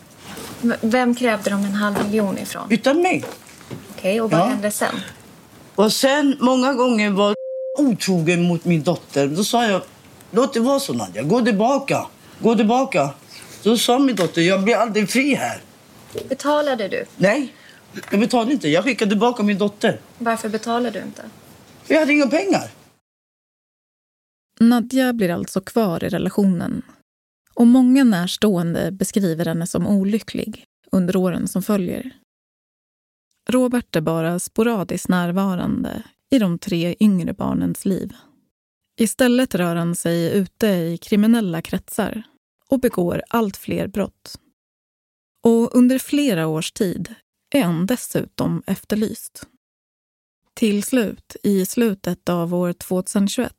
Vem 0.81 1.15
krävde 1.15 1.49
de 1.49 1.65
en 1.65 1.73
halv 1.73 1.95
miljon 2.05 2.37
ifrån? 2.37 2.67
Utan 2.69 3.01
mig. 3.01 3.23
Okej, 3.97 4.21
och 4.21 4.31
vad 4.31 4.39
Ja. 4.39 4.45
hände 4.45 4.71
sen? 4.71 4.95
Och 5.75 5.93
sen 5.93 6.37
många 6.39 6.73
gånger 6.73 7.09
var 7.09 7.35
otrogen 7.79 8.43
mot 8.43 8.65
min 8.65 8.83
dotter. 8.83 9.27
Då 9.27 9.43
sa 9.43 9.67
jag, 9.67 9.81
låt 10.31 10.53
det 10.53 10.59
vara 10.59 10.79
så 10.79 10.93
Nadja, 10.93 11.23
gå 11.23 11.41
tillbaka. 11.41 12.07
Gå 12.39 12.55
tillbaka. 12.55 13.13
Då 13.63 13.77
sa 13.77 13.99
min 13.99 14.15
dotter, 14.15 14.41
jag 14.41 14.63
blir 14.63 14.75
aldrig 14.75 15.09
fri 15.09 15.35
här. 15.35 15.61
Betalade 16.29 16.87
du? 16.87 17.05
Nej, 17.17 17.53
jag 18.11 18.19
betalade 18.19 18.51
inte. 18.51 18.69
Jag 18.69 18.83
skickade 18.83 19.11
tillbaka 19.11 19.43
min 19.43 19.57
dotter. 19.57 19.99
Varför 20.17 20.49
betalade 20.49 20.99
du 20.99 21.05
inte? 21.05 21.23
Jag 21.87 21.99
hade 21.99 22.13
inga 22.13 22.27
pengar. 22.27 22.69
Nadja 24.59 25.13
blir 25.13 25.29
alltså 25.29 25.61
kvar 25.61 26.03
i 26.03 26.09
relationen. 26.09 26.81
Och 27.53 27.67
många 27.67 28.03
närstående 28.03 28.91
beskriver 28.91 29.45
henne 29.45 29.67
som 29.67 29.87
olycklig 29.87 30.65
under 30.91 31.15
åren 31.15 31.47
som 31.47 31.63
följer. 31.63 32.11
Robert 33.49 33.95
är 33.95 34.01
bara 34.01 34.39
sporadiskt 34.39 35.09
närvarande 35.09 36.03
i 36.31 36.39
de 36.39 36.59
tre 36.59 36.95
yngre 36.99 37.33
barnens 37.33 37.85
liv. 37.85 38.13
Istället 38.99 39.55
rör 39.55 39.75
han 39.75 39.95
sig 39.95 40.37
ute 40.37 40.67
i 40.67 40.97
kriminella 40.97 41.61
kretsar 41.61 42.23
och 42.69 42.79
begår 42.79 43.23
allt 43.27 43.57
fler 43.57 43.87
brott. 43.87 44.39
Och 45.43 45.75
under 45.75 45.99
flera 45.99 46.47
års 46.47 46.71
tid 46.71 47.15
är 47.55 47.63
han 47.63 47.85
dessutom 47.85 48.63
efterlyst. 48.65 49.47
Till 50.53 50.83
slut, 50.83 51.35
i 51.43 51.65
slutet 51.65 52.29
av 52.29 52.53
år 52.53 52.73
2021, 52.73 53.53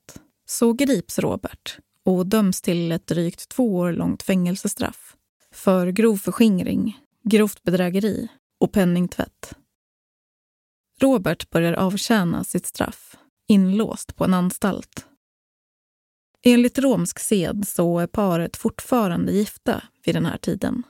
så 0.46 0.72
grips 0.72 1.18
Robert 1.18 1.78
och 2.04 2.26
döms 2.26 2.62
till 2.62 2.92
ett 2.92 3.06
drygt 3.06 3.48
två 3.48 3.76
år 3.76 3.92
långt 3.92 4.22
fängelsestraff 4.22 5.16
för 5.52 5.86
grov 5.86 6.16
förskingring, 6.16 6.98
grovt 7.24 7.62
bedrägeri 7.62 8.28
och 8.60 8.72
penningtvätt. 8.72 9.54
Robert 11.02 11.50
börjar 11.50 11.72
avtjäna 11.72 12.44
sitt 12.44 12.66
straff, 12.66 13.16
inlåst 13.48 14.16
på 14.16 14.24
en 14.24 14.34
anstalt. 14.34 15.06
Enligt 16.44 16.78
romsk 16.78 17.18
sed 17.18 17.64
så 17.68 17.98
är 17.98 18.06
paret 18.06 18.56
fortfarande 18.56 19.32
gifta 19.32 19.82
vid 20.04 20.14
den 20.14 20.26
här 20.26 20.38
tiden. 20.38 20.82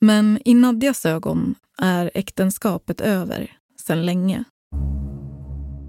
Men 0.00 0.38
i 0.44 0.54
Nadjas 0.54 1.06
ögon 1.06 1.54
är 1.78 2.10
äktenskapet 2.14 3.00
över 3.00 3.52
sedan 3.80 4.06
länge. 4.06 4.44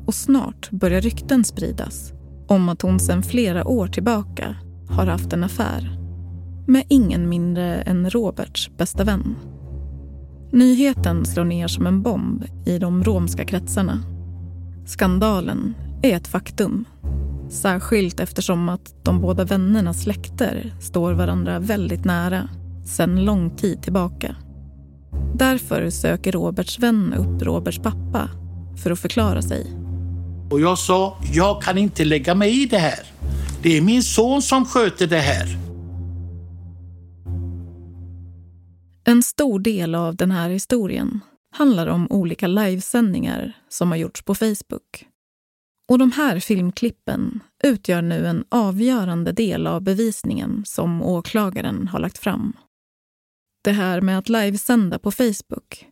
Och 0.07 0.15
snart 0.15 0.71
börjar 0.71 1.01
rykten 1.01 1.43
spridas 1.43 2.11
om 2.47 2.69
att 2.69 2.81
hon 2.81 2.99
sedan 2.99 3.23
flera 3.23 3.67
år 3.67 3.87
tillbaka 3.87 4.55
har 4.89 5.05
haft 5.05 5.33
en 5.33 5.43
affär 5.43 5.99
med 6.67 6.85
ingen 6.89 7.29
mindre 7.29 7.81
än 7.81 8.09
Roberts 8.09 8.69
bästa 8.77 9.03
vän. 9.03 9.35
Nyheten 10.51 11.25
slår 11.25 11.43
ner 11.43 11.67
som 11.67 11.87
en 11.87 12.01
bomb 12.01 12.45
i 12.65 12.77
de 12.77 13.03
romska 13.03 13.45
kretsarna. 13.45 14.03
Skandalen 14.85 15.75
är 16.01 16.15
ett 16.15 16.27
faktum. 16.27 16.85
Särskilt 17.49 18.19
eftersom 18.19 18.69
att 18.69 18.95
de 19.03 19.21
båda 19.21 19.43
vännernas 19.43 20.03
släkter 20.03 20.73
står 20.81 21.13
varandra 21.13 21.59
väldigt 21.59 22.05
nära 22.05 22.49
sedan 22.85 23.25
lång 23.25 23.49
tid 23.49 23.83
tillbaka. 23.83 24.35
Därför 25.35 25.89
söker 25.89 26.31
Roberts 26.31 26.79
vän 26.79 27.13
upp 27.13 27.41
Roberts 27.41 27.79
pappa 27.79 28.29
för 28.83 28.91
att 28.91 28.99
förklara 28.99 29.41
sig. 29.41 29.75
Och 30.51 30.61
jag 30.61 30.77
sa, 30.77 31.17
jag 31.33 31.61
kan 31.61 31.77
inte 31.77 32.05
lägga 32.05 32.35
mig 32.35 32.63
i 32.63 32.65
det 32.65 32.77
här. 32.77 32.99
Det 33.61 33.77
är 33.77 33.81
min 33.81 34.03
son 34.03 34.41
som 34.41 34.65
sköter 34.65 35.07
det 35.07 35.19
här. 35.19 35.68
En 39.09 39.23
stor 39.23 39.59
del 39.59 39.95
av 39.95 40.15
den 40.15 40.31
här 40.31 40.49
historien 40.49 41.19
handlar 41.55 41.87
om 41.87 42.11
olika 42.11 42.47
livesändningar 42.47 43.57
som 43.69 43.91
har 43.91 43.97
gjorts 43.97 44.21
på 44.21 44.35
Facebook. 44.35 45.07
Och 45.91 45.99
de 45.99 46.11
här 46.11 46.39
filmklippen 46.39 47.39
utgör 47.63 48.01
nu 48.01 48.27
en 48.27 48.45
avgörande 48.49 49.31
del 49.31 49.67
av 49.67 49.81
bevisningen 49.81 50.63
som 50.65 51.01
åklagaren 51.01 51.87
har 51.87 51.99
lagt 51.99 52.17
fram. 52.17 52.53
Det 53.63 53.71
här 53.71 54.01
med 54.01 54.17
att 54.17 54.29
livesända 54.29 54.99
på 54.99 55.11
Facebook 55.11 55.87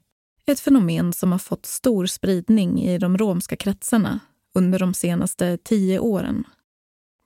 är 0.46 0.52
ett 0.52 0.60
fenomen 0.60 1.14
som 1.14 1.32
har 1.32 1.40
fått 1.40 1.66
stor 1.66 2.06
spridning 2.06 2.84
i 2.84 2.98
de 2.98 3.18
romska 3.18 3.56
kretsarna 3.56 4.20
under 4.56 4.80
de 4.80 4.94
senaste 4.94 5.58
tio 5.58 6.00
åren. 6.00 6.44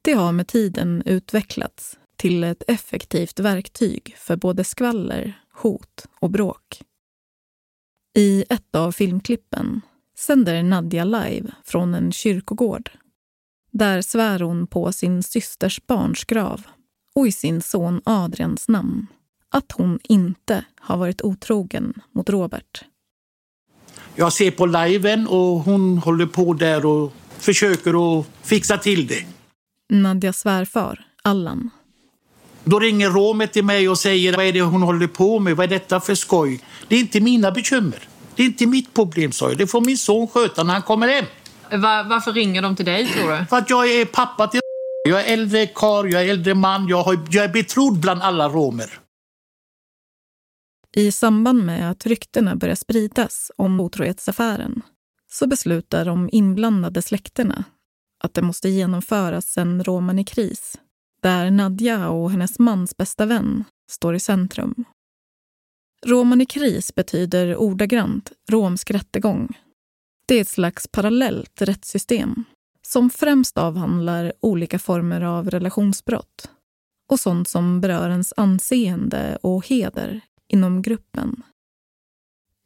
Det 0.01 0.13
har 0.13 0.31
med 0.31 0.47
tiden 0.47 1.03
utvecklats 1.05 1.97
till 2.15 2.43
ett 2.43 2.63
effektivt 2.67 3.39
verktyg 3.39 4.15
för 4.17 4.35
både 4.35 4.63
skvaller, 4.63 5.40
hot 5.61 6.05
och 6.19 6.31
bråk. 6.31 6.81
I 8.17 8.45
ett 8.49 8.75
av 8.75 8.91
filmklippen 8.91 9.81
sänder 10.17 10.63
Nadja 10.63 11.03
live 11.03 11.51
från 11.63 11.93
en 11.93 12.11
kyrkogård. 12.11 12.89
Där 13.71 14.01
svär 14.01 14.39
hon 14.39 14.67
på 14.67 14.91
sin 14.91 15.23
systers 15.23 15.81
barns 15.87 16.23
grav 16.23 16.61
och 17.15 17.27
i 17.27 17.31
sin 17.31 17.61
son 17.61 18.01
Adrians 18.05 18.67
namn 18.67 19.07
att 19.49 19.71
hon 19.71 19.99
inte 20.03 20.65
har 20.79 20.97
varit 20.97 21.21
otrogen 21.21 21.93
mot 22.11 22.29
Robert. 22.29 22.83
Jag 24.15 24.33
ser 24.33 24.51
på 24.51 24.65
liven 24.65 25.27
och 25.27 25.59
hon 25.59 25.97
håller 25.97 26.25
på 26.25 26.53
där 26.53 26.85
och 26.85 27.13
försöker 27.37 28.19
att 28.19 28.25
fixa 28.41 28.77
till 28.77 29.07
det. 29.07 29.25
Nadjas 29.89 30.39
svärfar, 30.39 31.05
Allan. 31.23 31.69
Då 32.63 32.79
ringer 32.79 33.09
Romet 33.09 33.53
till 33.53 33.65
mig 33.65 33.89
och 33.89 33.97
säger 33.99 34.35
vad 34.37 34.45
är 34.45 34.53
det 34.53 34.61
hon 34.61 34.81
håller 34.81 35.07
på 35.07 35.39
med, 35.39 35.55
vad 35.55 35.63
är 35.63 35.67
detta 35.69 35.99
för 35.99 36.15
skoj? 36.15 36.63
Det 36.87 36.95
är 36.95 36.99
inte 36.99 37.19
mina 37.19 37.51
bekymmer. 37.51 38.07
Det 38.35 38.43
är 38.43 38.47
inte 38.47 38.65
mitt 38.65 38.93
problem, 38.93 39.31
sa 39.31 39.49
jag. 39.49 39.57
Det 39.57 39.67
får 39.67 39.81
min 39.81 39.97
son 39.97 40.27
sköta 40.27 40.63
när 40.63 40.73
han 40.73 40.81
kommer 40.81 41.07
hem. 41.07 41.25
Va- 41.81 42.03
varför 42.09 42.33
ringer 42.33 42.61
de 42.61 42.75
till 42.75 42.85
dig 42.85 43.07
tror 43.07 43.31
du? 43.39 43.45
För 43.45 43.57
att 43.57 43.69
jag 43.69 43.91
är 43.91 44.05
pappa 44.05 44.47
till 44.47 44.59
Jag 45.09 45.19
är 45.27 45.33
äldre 45.33 45.67
karl, 45.67 46.11
jag 46.11 46.25
är 46.25 46.29
äldre 46.29 46.53
man, 46.55 46.87
jag, 46.87 47.03
har, 47.03 47.19
jag 47.29 47.43
är 47.45 47.49
betrodd 47.53 47.99
bland 47.99 48.21
alla 48.21 48.49
romer. 48.49 48.99
I 50.95 51.11
samband 51.11 51.63
med 51.65 51.91
att 51.91 52.05
ryktena 52.05 52.55
börjar 52.55 52.75
spridas 52.75 53.51
om 53.57 53.79
otrohetsaffären 53.79 54.81
så 55.31 55.47
beslutar 55.47 56.05
de 56.05 56.29
inblandade 56.31 57.01
släkterna 57.01 57.63
att 58.23 58.33
det 58.33 58.41
måste 58.41 58.69
genomföras 58.69 59.57
en 59.57 59.83
roman 59.83 60.19
i 60.19 60.23
kris 60.25 60.75
där 61.21 61.51
Nadja 61.51 62.09
och 62.09 62.31
hennes 62.31 62.59
mans 62.59 62.97
bästa 62.97 63.25
vän 63.25 63.63
står 63.91 64.15
i 64.15 64.19
centrum. 64.19 64.85
Roman 66.05 66.41
i 66.41 66.45
kris 66.45 66.95
betyder 66.95 67.55
ordagrant 67.55 68.31
romsk 68.49 68.91
rättegång. 68.91 69.59
Det 70.27 70.35
är 70.35 70.41
ett 70.41 70.47
slags 70.47 70.87
parallellt 70.87 71.61
rättssystem 71.61 72.43
som 72.81 73.09
främst 73.09 73.57
avhandlar 73.57 74.33
olika 74.39 74.79
former 74.79 75.21
av 75.21 75.49
relationsbrott 75.49 76.49
och 77.09 77.19
sånt 77.19 77.47
som 77.47 77.81
berör 77.81 78.09
ens 78.09 78.33
anseende 78.37 79.37
och 79.41 79.67
heder 79.67 80.21
inom 80.47 80.81
gruppen. 80.81 81.43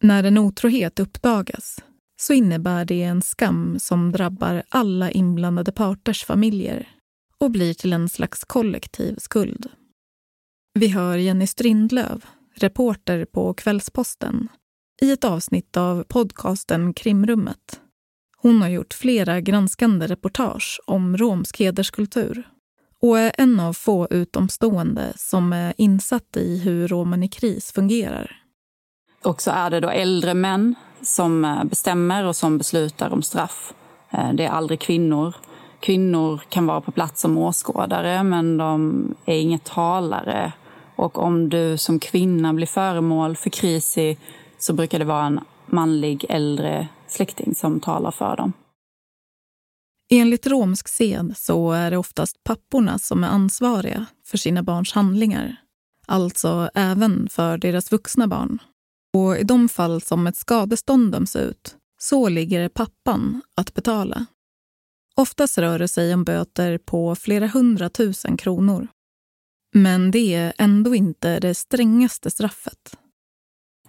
När 0.04 0.24
en 0.24 0.38
otrohet 0.38 1.00
uppdagas 1.00 1.84
så 2.22 2.34
innebär 2.34 2.86
det 2.86 3.04
en 3.04 3.22
skam 3.22 3.80
som 3.80 4.12
drabbar 4.12 4.64
alla 4.70 5.12
inblandade 5.12 5.72
parters 5.72 6.26
familjer 6.26 6.90
och 7.40 7.52
blir 7.52 7.74
till 7.74 7.94
en 7.94 8.10
slags 8.10 8.44
kollektiv 8.44 9.16
skuld. 9.18 9.70
Vi 10.74 10.88
hör 10.88 11.18
Jenny 11.18 11.48
Strindlöv, 11.48 12.26
reporter 12.56 13.26
på 13.26 13.54
Kvällsposten 13.54 14.48
i 15.02 15.12
ett 15.12 15.24
avsnitt 15.24 15.78
av 15.78 16.04
podcasten 16.04 16.94
Krimrummet. 16.94 17.82
Hon 18.38 18.62
har 18.62 18.70
gjort 18.70 18.94
flera 18.94 19.42
granskande 19.42 20.08
reportage 20.08 20.82
om 20.86 21.18
romsk 21.18 21.60
hederskultur 21.60 22.50
och 23.02 23.20
är 23.20 23.32
en 23.38 23.60
av 23.60 23.74
få 23.74 24.08
utomstående 24.10 25.14
som 25.16 25.54
är 25.54 25.74
insatt 25.78 26.38
i 26.38 26.58
hur 26.58 26.88
romen 26.88 27.24
i 27.24 27.28
kris 27.28 27.72
fungerar. 27.72 28.42
Och 29.24 29.42
så 29.42 29.52
är 29.52 29.70
det 29.70 29.80
då 29.80 29.90
äldre 29.90 30.34
män 30.34 30.76
som 31.02 31.46
eh, 31.46 31.64
bestämmer 31.64 32.26
och 32.26 32.36
som 32.36 32.58
beslutar 32.58 33.10
om 33.14 33.22
straff. 33.22 33.74
Eh, 34.12 34.34
det 34.34 34.46
är 34.46 34.50
aldrig 34.50 34.80
kvinnor. 34.80 35.36
Kvinnor 35.86 36.42
kan 36.50 36.66
vara 36.66 36.82
på 36.82 36.92
plats 36.92 37.22
som 37.22 37.38
åskådare 37.38 38.24
men 38.24 38.58
de 38.58 39.16
är 39.26 39.36
inga 39.36 39.58
talare. 39.58 40.54
Och 40.96 41.20
om 41.20 41.50
du 41.50 41.78
som 41.78 42.00
kvinna 42.00 42.54
blir 42.54 42.68
föremål 42.68 43.36
för 43.36 43.50
kris 43.50 43.98
så 44.58 44.74
brukar 44.74 45.00
det 45.00 45.06
vara 45.06 45.26
en 45.26 45.40
manlig 45.66 46.26
äldre 46.30 46.88
släkting 47.08 47.56
som 47.56 47.80
talar 47.80 48.12
för 48.12 48.38
dem. 48.38 48.54
Enligt 50.12 50.48
romsk 50.48 50.88
sed 50.88 51.34
så 51.38 51.72
är 51.72 51.92
det 51.92 51.98
oftast 51.98 52.44
papporna 52.44 53.00
som 53.00 53.24
är 53.24 53.28
ansvariga 53.28 54.06
för 54.26 54.38
sina 54.38 54.64
barns 54.64 54.94
handlingar. 54.94 55.56
Alltså 56.08 56.70
även 56.74 57.30
för 57.30 57.58
deras 57.58 57.92
vuxna 57.92 58.28
barn. 58.28 58.60
Och 59.14 59.38
i 59.38 59.44
de 59.44 59.70
fall 59.70 60.02
som 60.02 60.28
ett 60.28 60.38
skadestånd 60.38 61.12
döms 61.12 61.36
ut 61.36 61.76
så 61.98 62.30
ligger 62.30 62.62
det 62.62 62.70
pappan 62.70 63.42
att 63.56 63.74
betala. 63.74 64.26
Oftast 65.18 65.58
rör 65.58 65.80
det 65.80 65.88
sig 65.88 66.14
om 66.14 66.24
böter 66.24 66.78
på 66.78 67.16
flera 67.16 67.48
hundratusen 67.48 68.38
kronor. 68.38 68.88
Men 69.74 70.12
det 70.12 70.36
är 70.36 70.54
ändå 70.58 70.96
inte 70.96 71.40
det 71.40 71.56
strängaste 71.56 72.32
straffet. 72.32 72.98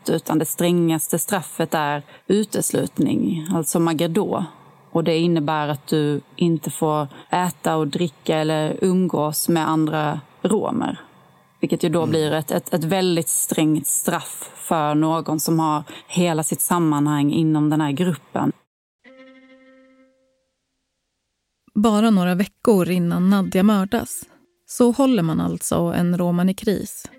Utan 0.09 0.39
det 0.39 0.45
strängaste 0.45 1.19
straffet 1.19 1.75
är 1.75 2.03
uteslutning, 2.27 3.47
alltså 3.55 3.81
magado. 3.81 4.45
Och 4.91 5.05
det 5.05 5.19
innebär 5.19 5.69
att 5.69 5.87
du 5.87 6.21
inte 6.37 6.71
får 6.71 7.09
äta 7.31 7.77
och 7.77 7.89
dricka 7.89 8.37
eller 8.37 8.79
umgås 8.85 9.49
med 9.49 9.69
andra 9.69 10.21
romer. 10.43 11.01
Vilket 11.61 11.83
ju 11.83 11.89
då 11.89 12.07
blir 12.07 12.33
ett, 12.33 12.51
ett, 12.51 12.75
ett 12.75 12.85
väldigt 12.85 13.29
strängt 13.29 13.87
straff 13.87 14.51
för 14.55 14.95
någon 14.95 15.41
som 15.41 15.59
har 15.59 15.83
hela 16.09 16.43
sitt 16.43 16.61
sammanhang 16.61 17.33
inom 17.33 17.71
den 17.71 17.81
här 17.81 17.93
gruppen. 17.93 18.53
Bara 21.77 22.11
några 22.11 22.35
veckor 22.35 22.91
innan 22.91 23.31
Nadja 23.31 23.63
mördas 23.63 24.25
så 24.67 24.93
håller 24.93 25.23
man 25.23 25.41
alltså 25.41 25.77
en 25.77 26.19
roman 26.19 26.49
i 26.49 26.55
kris 26.55 27.11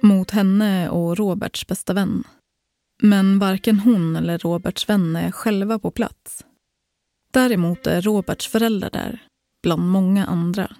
mot 0.00 0.30
henne 0.30 0.88
och 0.88 1.18
Roberts 1.18 1.66
bästa 1.66 1.92
vän. 1.92 2.24
Men 3.02 3.38
varken 3.38 3.78
hon 3.78 4.16
eller 4.16 4.38
Roberts 4.38 4.88
vän 4.88 5.16
är 5.16 5.30
själva 5.30 5.78
på 5.78 5.90
plats. 5.90 6.44
Däremot 7.30 7.86
är 7.86 8.02
Roberts 8.02 8.48
föräldrar 8.48 8.90
där, 8.90 9.22
bland 9.62 9.82
många 9.82 10.26
andra. 10.26 10.76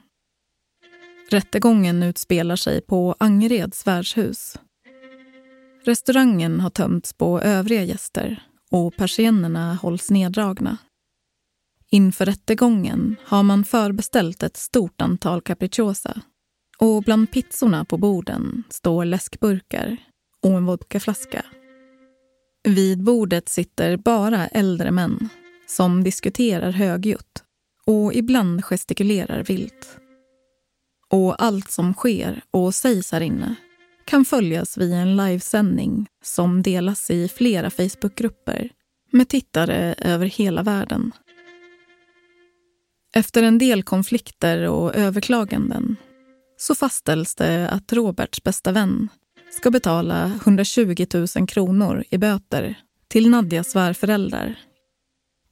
Rättegången 1.31 2.03
utspelar 2.03 2.57
sig 2.57 2.81
på 2.81 3.17
Angereds 3.19 3.87
värdshus. 3.87 4.57
Restaurangen 5.85 6.61
har 6.61 6.71
tömts 6.71 7.13
på 7.13 7.41
övriga 7.41 7.83
gäster 7.85 8.43
och 8.71 8.97
persiennerna 8.97 9.75
hålls 9.75 10.11
neddragna. 10.11 10.79
Inför 11.95 12.27
rättegången 12.27 13.17
har 13.25 13.43
man 13.43 13.65
förbeställt 13.65 14.43
ett 14.43 14.57
stort 14.57 15.01
antal 15.01 15.43
capricciosa 15.43 16.21
och 16.79 17.03
bland 17.03 17.31
pizzorna 17.31 17.85
på 17.85 17.97
borden 17.99 18.63
står 18.71 19.05
läskburkar 19.05 19.97
och 20.43 20.51
en 20.51 20.67
vodkaflaska. 20.67 21.45
Vid 22.65 23.03
bordet 23.05 23.49
sitter 23.49 23.97
bara 23.97 24.47
äldre 24.47 24.91
män 24.91 25.29
som 25.67 26.05
diskuterar 26.05 26.71
högljutt 26.71 27.43
och 27.87 28.15
ibland 28.15 28.65
gestikulerar 28.65 29.43
vilt. 29.43 29.97
Och 31.09 31.43
allt 31.43 31.71
som 31.71 31.95
sker 31.95 32.43
och 32.51 32.75
sägs 32.75 33.13
här 33.13 33.21
inne 33.21 33.55
kan 34.05 34.25
följas 34.25 34.79
via 34.79 34.97
en 34.97 35.17
livesändning 35.17 36.07
som 36.23 36.63
delas 36.63 37.11
i 37.11 37.29
flera 37.29 37.71
Facebookgrupper 37.71 38.71
med 39.11 39.29
tittare 39.29 39.95
över 39.99 40.27
hela 40.27 40.63
världen. 40.63 41.13
Efter 43.15 43.43
en 43.43 43.59
del 43.59 43.83
konflikter 43.83 44.69
och 44.69 44.95
överklaganden 44.95 45.97
så 46.57 46.75
fastställs 46.75 47.35
det 47.35 47.69
att 47.69 47.93
Roberts 47.93 48.43
bästa 48.43 48.73
vän 48.73 49.09
ska 49.51 49.71
betala 49.71 50.27
120 50.27 51.07
000 51.37 51.47
kronor 51.49 52.05
i 52.11 52.19
böter 52.19 52.79
till 53.09 53.31
Nadjas 53.31 53.71
svärföräldrar. 53.71 54.59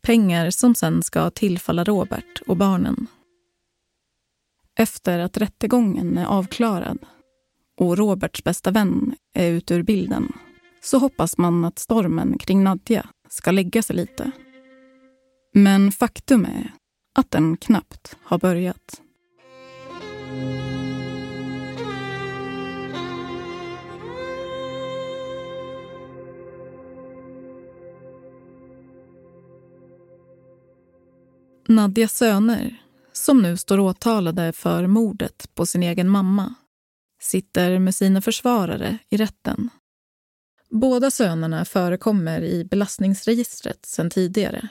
Pengar 0.02 0.50
som 0.50 0.74
sen 0.74 1.02
ska 1.02 1.30
tillfalla 1.30 1.84
Robert 1.84 2.42
och 2.46 2.56
barnen. 2.56 3.06
Efter 4.78 5.18
att 5.18 5.36
rättegången 5.36 6.18
är 6.18 6.26
avklarad 6.26 6.98
och 7.78 7.98
Roberts 7.98 8.44
bästa 8.44 8.70
vän 8.70 9.14
är 9.34 9.50
ute 9.50 9.74
ur 9.74 9.82
bilden 9.82 10.32
så 10.82 10.98
hoppas 10.98 11.38
man 11.38 11.64
att 11.64 11.78
stormen 11.78 12.38
kring 12.38 12.64
Nadja 12.64 13.08
ska 13.28 13.50
lägga 13.50 13.82
sig 13.82 13.96
lite. 13.96 14.30
Men 15.54 15.92
faktum 15.92 16.44
är 16.44 16.72
att 17.20 17.30
den 17.30 17.56
knappt 17.56 18.16
har 18.22 18.38
börjat. 18.38 19.00
Nadjas 31.68 32.16
söner, 32.16 32.82
som 33.12 33.42
nu 33.42 33.56
står 33.56 33.78
åtalade 33.80 34.52
för 34.52 34.86
mordet 34.86 35.50
på 35.54 35.66
sin 35.66 35.82
egen 35.82 36.08
mamma, 36.08 36.54
sitter 37.22 37.78
med 37.78 37.94
sina 37.94 38.22
försvarare 38.22 38.98
i 39.08 39.16
rätten. 39.16 39.70
Båda 40.70 41.10
sönerna 41.10 41.64
förekommer 41.64 42.42
i 42.42 42.64
belastningsregistret 42.64 43.86
sedan 43.86 44.10
tidigare 44.10 44.68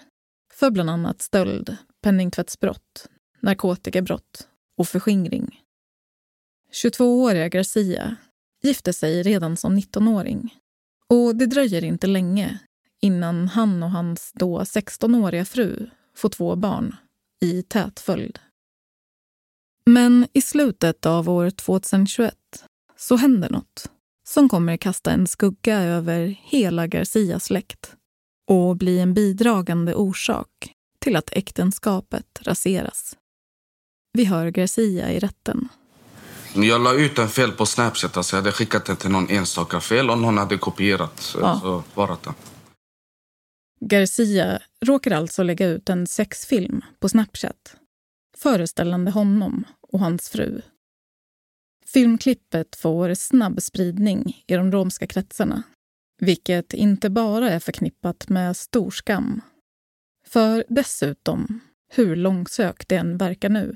för 0.54 0.72
bland 0.72 0.90
annat 0.90 1.22
stöld, 1.22 1.78
penningtvättsbrott, 2.02 3.10
narkotikabrott 3.42 4.48
och 4.78 4.88
förskingring. 4.88 5.62
22-åriga 6.84 7.48
Garcia 7.48 8.16
gifte 8.64 8.94
sig 8.94 9.24
redan 9.24 9.58
som 9.58 9.78
19-åring 9.78 10.56
och 11.08 11.36
det 11.36 11.46
dröjer 11.46 11.84
inte 11.84 12.08
länge 12.08 12.60
innan 13.02 13.48
han 13.48 13.84
och 13.84 13.92
hans 13.92 14.32
då 14.36 14.60
16-åriga 14.60 15.46
fru 15.46 15.90
får 16.16 16.30
två 16.30 16.56
barn, 16.56 16.96
i 17.42 17.64
tät 17.64 18.00
följd. 18.00 18.40
Men 19.86 20.28
i 20.34 20.42
slutet 20.42 21.06
av 21.06 21.30
år 21.30 21.50
2021 21.50 22.36
så 22.98 23.16
händer 23.16 23.50
något 23.50 23.92
som 24.28 24.50
kommer 24.50 24.78
kasta 24.78 25.12
en 25.12 25.28
skugga 25.28 25.80
över 25.80 26.26
hela 26.44 26.88
Garcias 26.88 27.44
släkt 27.44 27.96
och 28.48 28.78
bli 28.78 29.00
en 29.00 29.14
bidragande 29.14 29.96
orsak 29.96 30.74
till 31.00 31.16
att 31.16 31.30
äktenskapet 31.32 32.40
raseras. 32.42 33.18
Vi 34.14 34.26
hör 34.26 34.48
Garcia 34.52 35.12
i 35.12 35.20
rätten. 35.20 35.68
Jag 36.56 36.82
la 36.82 36.94
ut 36.94 37.20
en 37.20 37.30
fel 37.30 37.52
på 37.52 37.66
Snapchat. 37.66 38.18
Alltså 38.18 38.36
jag 38.36 38.42
hade 38.42 38.52
skickat 38.52 38.86
den 38.86 38.96
till 38.98 39.10
någon 39.10 39.30
enstaka 39.30 39.80
fel 39.80 40.10
och 40.10 40.18
någon 40.18 40.38
hade 40.38 40.58
kopierat 40.58 41.36
Ja. 41.42 41.60
så 41.62 41.84
svarat 41.94 42.24
den. 42.24 42.34
Garcia 43.82 44.60
råkar 44.86 45.12
alltså 45.12 45.44
lägga 45.44 45.68
ut 45.68 45.90
en 45.90 46.08
sexfilm 46.08 46.82
på 47.00 47.10
Snapchat 47.10 47.76
föreställande 48.38 49.12
honom 49.12 49.64
och 49.82 50.00
hans 50.00 50.30
fru. 50.30 50.62
Filmklippet 51.86 52.76
får 52.76 53.14
snabb 53.14 53.62
spridning 53.62 54.44
i 54.48 54.56
de 54.56 54.72
romska 54.72 55.08
kretsarna 55.08 55.64
vilket 56.20 56.74
inte 56.74 57.10
bara 57.10 57.50
är 57.50 57.60
förknippat 57.60 58.30
med 58.30 58.58
stor 58.58 58.92
skam. 58.92 59.42
För 60.30 60.63
dessutom, 60.70 61.60
hur 61.94 62.15
långsökt 62.15 62.89
det 62.89 62.96
än 62.96 63.18
verkar 63.18 63.50
nu, 63.50 63.76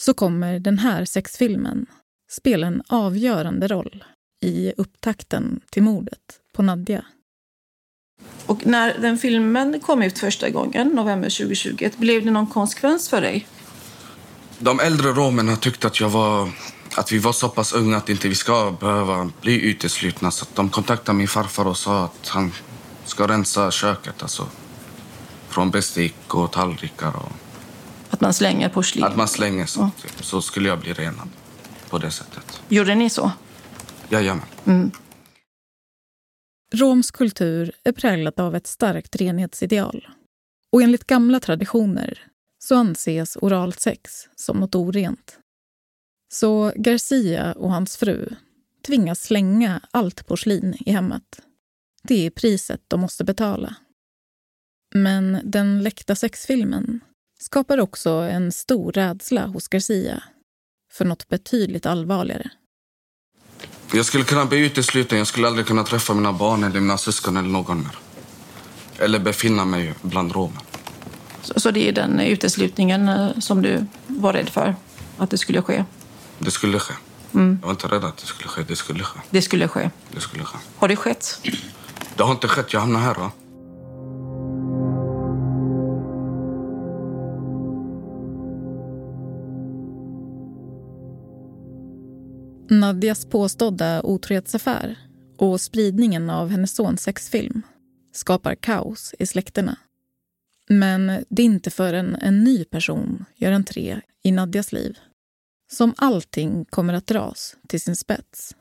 så 0.00 0.14
kommer 0.14 0.58
den 0.58 0.78
här 0.78 1.04
sexfilmen 1.04 1.86
spela 2.32 2.66
en 2.66 2.82
avgörande 2.88 3.68
roll 3.68 4.04
i 4.44 4.72
upptakten 4.76 5.60
till 5.70 5.82
mordet 5.82 6.20
på 6.52 6.62
Nadja. 6.62 7.04
Och 8.46 8.66
när 8.66 8.98
den 8.98 9.18
filmen 9.18 9.80
kom 9.80 10.02
ut 10.02 10.18
första 10.18 10.50
gången, 10.50 10.88
november 10.88 11.30
2020, 11.30 11.90
blev 11.96 12.24
det 12.24 12.30
någon 12.30 12.46
konsekvens 12.46 13.08
för 13.08 13.20
dig? 13.20 13.46
De 14.58 14.80
äldre 14.80 15.08
romerna 15.08 15.56
tyckte 15.56 15.86
att 15.86 16.00
jag 16.00 16.10
var 16.10 16.48
att 16.96 17.12
vi 17.12 17.18
var 17.18 17.32
så 17.32 17.48
pass 17.48 17.72
unga 17.72 17.96
att 17.96 18.08
inte 18.08 18.28
vi 18.28 18.34
ska 18.34 18.76
behöva 18.80 19.30
bli 19.40 19.70
uteslutna. 19.70 20.30
Så 20.30 20.42
att 20.42 20.54
de 20.54 20.70
kontaktade 20.70 21.18
min 21.18 21.28
farfar 21.28 21.66
och 21.66 21.76
sa 21.76 22.04
att 22.04 22.28
han 22.28 22.52
ska 23.04 23.28
rensa 23.28 23.70
köket. 23.70 24.22
Alltså, 24.22 24.48
från 25.52 25.70
bestick 25.70 26.34
och 26.34 26.52
tallrikar. 26.52 27.16
Och 27.16 27.32
Att 28.10 28.20
man 28.20 28.34
slänger 28.34 28.68
porslin? 28.68 29.04
att 29.04 29.16
man 29.16 29.28
slänger 29.28 29.66
så. 29.66 29.90
Typ. 30.02 30.24
Så 30.24 30.42
skulle 30.42 30.68
jag 30.68 30.80
bli 30.80 30.92
renad 30.92 31.28
på 31.90 31.98
det 31.98 32.10
sättet. 32.10 32.62
Gjorde 32.68 32.94
ni 32.94 33.10
så? 33.10 33.32
Jajamän. 34.08 34.46
Mm. 34.64 34.90
Romsk 36.74 37.16
kultur 37.16 37.72
är 37.84 37.92
präglad 37.92 38.40
av 38.40 38.54
ett 38.54 38.66
starkt 38.66 39.16
renhetsideal. 39.16 40.08
Och 40.72 40.82
enligt 40.82 41.04
gamla 41.06 41.40
traditioner 41.40 42.26
så 42.58 42.76
anses 42.76 43.36
oralt 43.40 43.80
sex 43.80 44.28
som 44.36 44.56
något 44.60 44.74
orent. 44.74 45.38
Så 46.32 46.72
Garcia 46.76 47.52
och 47.52 47.72
hans 47.72 47.96
fru 47.96 48.34
tvingas 48.86 49.22
slänga 49.22 49.80
allt 49.90 50.26
porslin 50.26 50.76
i 50.86 50.92
hemmet. 50.92 51.40
Det 52.02 52.26
är 52.26 52.30
priset 52.30 52.80
de 52.88 53.00
måste 53.00 53.24
betala. 53.24 53.76
Men 54.94 55.40
den 55.44 55.82
läckta 55.82 56.14
sexfilmen 56.14 57.00
skapar 57.40 57.78
också 57.78 58.10
en 58.10 58.52
stor 58.52 58.92
rädsla 58.92 59.46
hos 59.46 59.68
Garcia 59.68 60.22
för 60.92 61.04
något 61.04 61.28
betydligt 61.28 61.86
allvarligare. 61.86 62.50
Jag 63.92 64.04
skulle 64.04 64.24
kunna 64.24 64.46
bli 64.46 64.58
utesluten. 64.58 65.18
Jag 65.18 65.26
skulle 65.26 65.46
aldrig 65.46 65.66
kunna 65.66 65.84
träffa 65.84 66.14
mina 66.14 66.32
barn 66.32 66.64
eller 66.64 66.80
mina 66.80 66.98
syskon 66.98 67.36
eller 67.36 67.48
någon 67.48 67.78
mer. 67.78 67.98
Eller 68.98 69.18
befinna 69.18 69.64
mig 69.64 69.94
bland 70.02 70.32
romer. 70.32 70.60
Så, 71.42 71.60
så 71.60 71.70
det 71.70 71.88
är 71.88 71.92
den 71.92 72.20
uteslutningen 72.20 73.08
eh, 73.08 73.38
som 73.38 73.62
du 73.62 73.86
var 74.06 74.32
rädd 74.32 74.48
för 74.48 74.74
att 75.18 75.30
det 75.30 75.38
skulle 75.38 75.62
ske? 75.62 75.84
Det 76.38 76.50
skulle 76.50 76.78
ske. 76.78 76.94
Mm. 77.34 77.58
Jag 77.60 77.66
var 77.66 77.72
inte 77.72 77.86
rädd 77.86 78.04
att 78.04 78.16
det 78.16 78.26
skulle 78.26 78.48
ske. 78.48 78.62
Det 78.68 78.76
skulle 78.76 79.04
ske. 79.04 79.20
Det 79.30 79.42
skulle 79.42 79.68
ske. 79.68 79.90
Det 80.14 80.20
skulle 80.20 80.44
ske. 80.44 80.58
Har 80.76 80.88
det 80.88 80.96
skett? 80.96 81.40
Det 82.16 82.22
har 82.22 82.32
inte 82.32 82.48
skett. 82.48 82.72
Jag 82.72 82.80
hamnar 82.80 83.00
här. 83.00 83.14
Va? 83.14 83.30
Nadias 92.80 93.24
påstådda 93.24 94.02
otrohetsaffär 94.02 94.98
och 95.38 95.60
spridningen 95.60 96.30
av 96.30 96.48
hennes 96.48 96.74
sons 96.74 97.02
sexfilm 97.02 97.62
skapar 98.12 98.54
kaos 98.54 99.14
i 99.18 99.26
släkterna. 99.26 99.76
Men 100.68 101.24
det 101.28 101.42
är 101.42 101.46
inte 101.46 101.70
förrän 101.70 102.14
en 102.14 102.44
ny 102.44 102.64
person 102.64 103.24
gör 103.36 103.52
entré 103.52 104.00
i 104.22 104.32
Nadias 104.32 104.72
liv 104.72 104.98
som 105.72 105.94
allting 105.96 106.64
kommer 106.64 106.94
att 106.94 107.06
dras 107.06 107.56
till 107.68 107.80
sin 107.80 107.96
spets. 107.96 108.56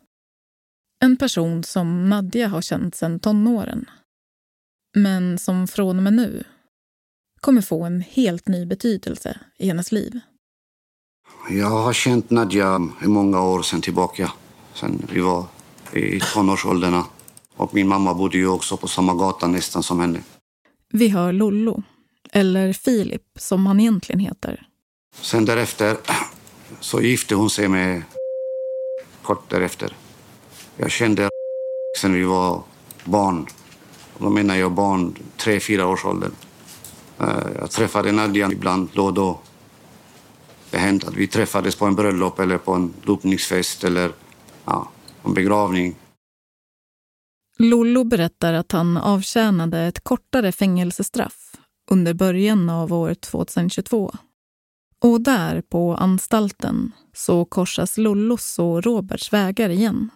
En 1.00 1.18
person 1.18 1.64
som 1.64 2.10
Nadja 2.10 2.48
har 2.48 2.62
känt 2.62 2.96
sedan 2.96 3.20
tonåren 3.20 3.86
men 4.96 5.38
som 5.38 5.68
från 5.68 5.98
och 5.98 6.04
med 6.04 6.14
nu 6.14 6.44
kommer 7.40 7.62
få 7.62 7.84
en 7.84 8.02
helt 8.02 8.48
ny 8.48 8.66
betydelse 8.66 9.40
i 9.58 9.68
hennes 9.68 9.92
liv. 9.92 10.20
Jag 11.50 11.70
har 11.70 11.94
känt 11.94 12.30
Nadja 12.30 12.90
i 13.04 13.08
många 13.08 13.42
år 13.42 13.62
sedan 13.62 13.82
tillbaka. 13.82 14.32
Sen 14.74 15.08
vi 15.14 15.20
var 15.22 15.46
i 15.94 16.20
tonårsåldrarna. 16.34 17.06
Och 17.56 17.74
min 17.74 17.88
mamma 17.88 18.14
bodde 18.14 18.38
ju 18.38 18.48
också 18.48 18.78
på 18.78 18.88
samma 18.88 19.14
gata 19.14 19.48
nästan 19.48 19.84
som 19.84 20.00
henne. 20.00 20.20
Vi 20.94 21.08
hör 21.10 21.34
Lollo, 21.34 21.84
eller 22.32 22.74
Filip 22.74 23.22
som 23.36 23.66
han 23.66 23.80
egentligen 23.80 24.20
heter. 24.20 24.68
Sen 25.22 25.46
därefter 25.46 25.98
så 26.80 27.02
gifte 27.02 27.36
hon 27.36 27.50
sig 27.50 27.68
med 27.68 28.02
kort 29.22 29.50
därefter. 29.50 29.96
Jag 30.78 30.92
kände 30.92 31.30
sen 31.98 32.14
vi 32.14 32.24
var 32.24 32.64
barn. 33.06 33.46
Då 34.18 34.30
menar 34.30 34.56
jag 34.56 34.72
barn, 34.72 35.16
tre, 35.38 35.60
fyra 35.60 35.88
års 35.88 36.06
ålder. 36.06 36.30
Eh, 37.20 37.28
Jag 37.60 37.72
träffade 37.72 38.12
Nadja 38.12 38.52
ibland 38.52 38.90
då 38.94 39.06
och 39.06 39.14
då. 39.14 39.40
Det 40.72 40.78
hände 40.78 41.08
att 41.08 41.16
vi 41.16 41.28
träffades 41.28 41.76
på 41.76 41.86
en 41.86 41.96
bröllop 41.96 42.40
eller 42.40 42.58
på 42.58 42.74
en 42.74 42.94
dopningsfest 43.06 43.84
eller 43.84 44.12
ja, 44.66 44.90
en 45.24 45.34
begravning. 45.34 45.96
Lollo 47.58 48.04
berättar 48.04 48.54
att 48.54 48.72
han 48.72 48.98
avtjänade 48.98 49.80
ett 49.80 50.04
kortare 50.04 50.52
fängelsestraff 50.52 51.56
under 51.92 52.14
början 52.14 52.70
av 52.70 52.94
år 52.94 53.14
2022. 53.14 54.12
Och 55.00 55.22
där, 55.22 55.62
på 55.62 55.96
anstalten, 55.96 56.92
så 57.14 57.46
korsas 57.46 57.98
Lollos 57.98 58.60
och 58.60 58.84
Roberts 58.84 59.34
vägar 59.34 59.70
igen. 59.70 60.10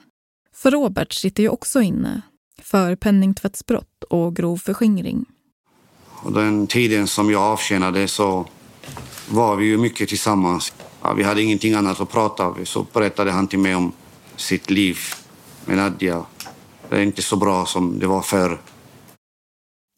För 0.54 0.72
Robert 0.72 1.14
sitter 1.14 1.44
ju 1.44 1.50
också 1.50 1.82
inne 1.82 2.22
för 2.62 2.96
penningtvättsbrott 2.96 4.04
och 4.10 4.36
grov 4.36 4.58
förskingring. 4.58 5.26
Och 6.24 6.34
den 6.34 6.68
tiden 6.68 7.08
som 7.08 7.32
jag 7.32 7.42
avtjänade 7.42 8.08
så 8.08 8.48
var 9.30 9.56
vi 9.56 9.66
ju 9.66 9.78
mycket 9.78 10.10
tillsammans. 10.10 10.74
Ja, 11.02 11.14
vi 11.14 11.24
hade 11.24 11.42
ingenting 11.42 11.74
annat 11.74 12.02
att 12.02 12.12
prata 12.12 12.48
om. 12.48 12.66
Så 12.66 12.86
berättade 12.94 13.32
han 13.32 13.48
till 13.48 13.60
mig 13.60 13.76
om 13.76 13.92
sitt 14.36 14.70
liv 14.70 14.98
med 15.66 15.78
Nadja. 15.78 16.26
Det 16.90 16.96
är 16.96 17.02
inte 17.02 17.22
så 17.22 17.36
bra 17.36 17.66
som 17.66 18.00
det 18.00 18.08
var 18.08 18.22
förr. 18.22 18.62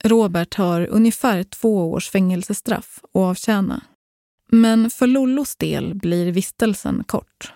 Robert 0.03 0.55
har 0.55 0.87
ungefär 0.87 1.43
två 1.43 1.91
års 1.91 2.09
fängelsestraff 2.09 2.99
att 3.03 3.09
avtjäna. 3.15 3.83
Men 4.51 4.89
för 4.89 5.07
Lollos 5.07 5.55
del 5.55 5.95
blir 5.95 6.31
vistelsen 6.31 7.03
kort. 7.07 7.53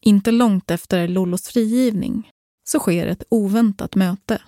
Inte 0.00 0.30
långt 0.30 0.70
efter 0.70 1.08
Lollos 1.08 1.48
frigivning 1.48 2.30
så 2.64 2.78
sker 2.78 3.06
ett 3.06 3.22
oväntat 3.28 3.94
möte. 3.94 4.42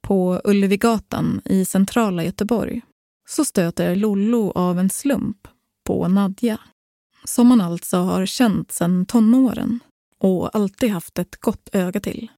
På 0.00 0.40
Ullevigatan 0.44 1.40
i 1.44 1.64
centrala 1.64 2.24
Göteborg 2.24 2.82
så 3.32 3.44
stöter 3.44 3.96
Lollo 3.96 4.52
av 4.54 4.78
en 4.78 4.90
slump 4.90 5.48
på 5.86 6.08
Nadja 6.08 6.58
som 7.24 7.50
han 7.50 7.60
alltså 7.60 7.96
har 7.96 8.26
känt 8.26 8.72
sedan 8.72 9.06
tonåren 9.06 9.80
och 10.18 10.56
alltid 10.56 10.90
haft 10.90 11.18
ett 11.18 11.40
gott 11.40 11.68
öga 11.72 12.00
till. 12.00 12.30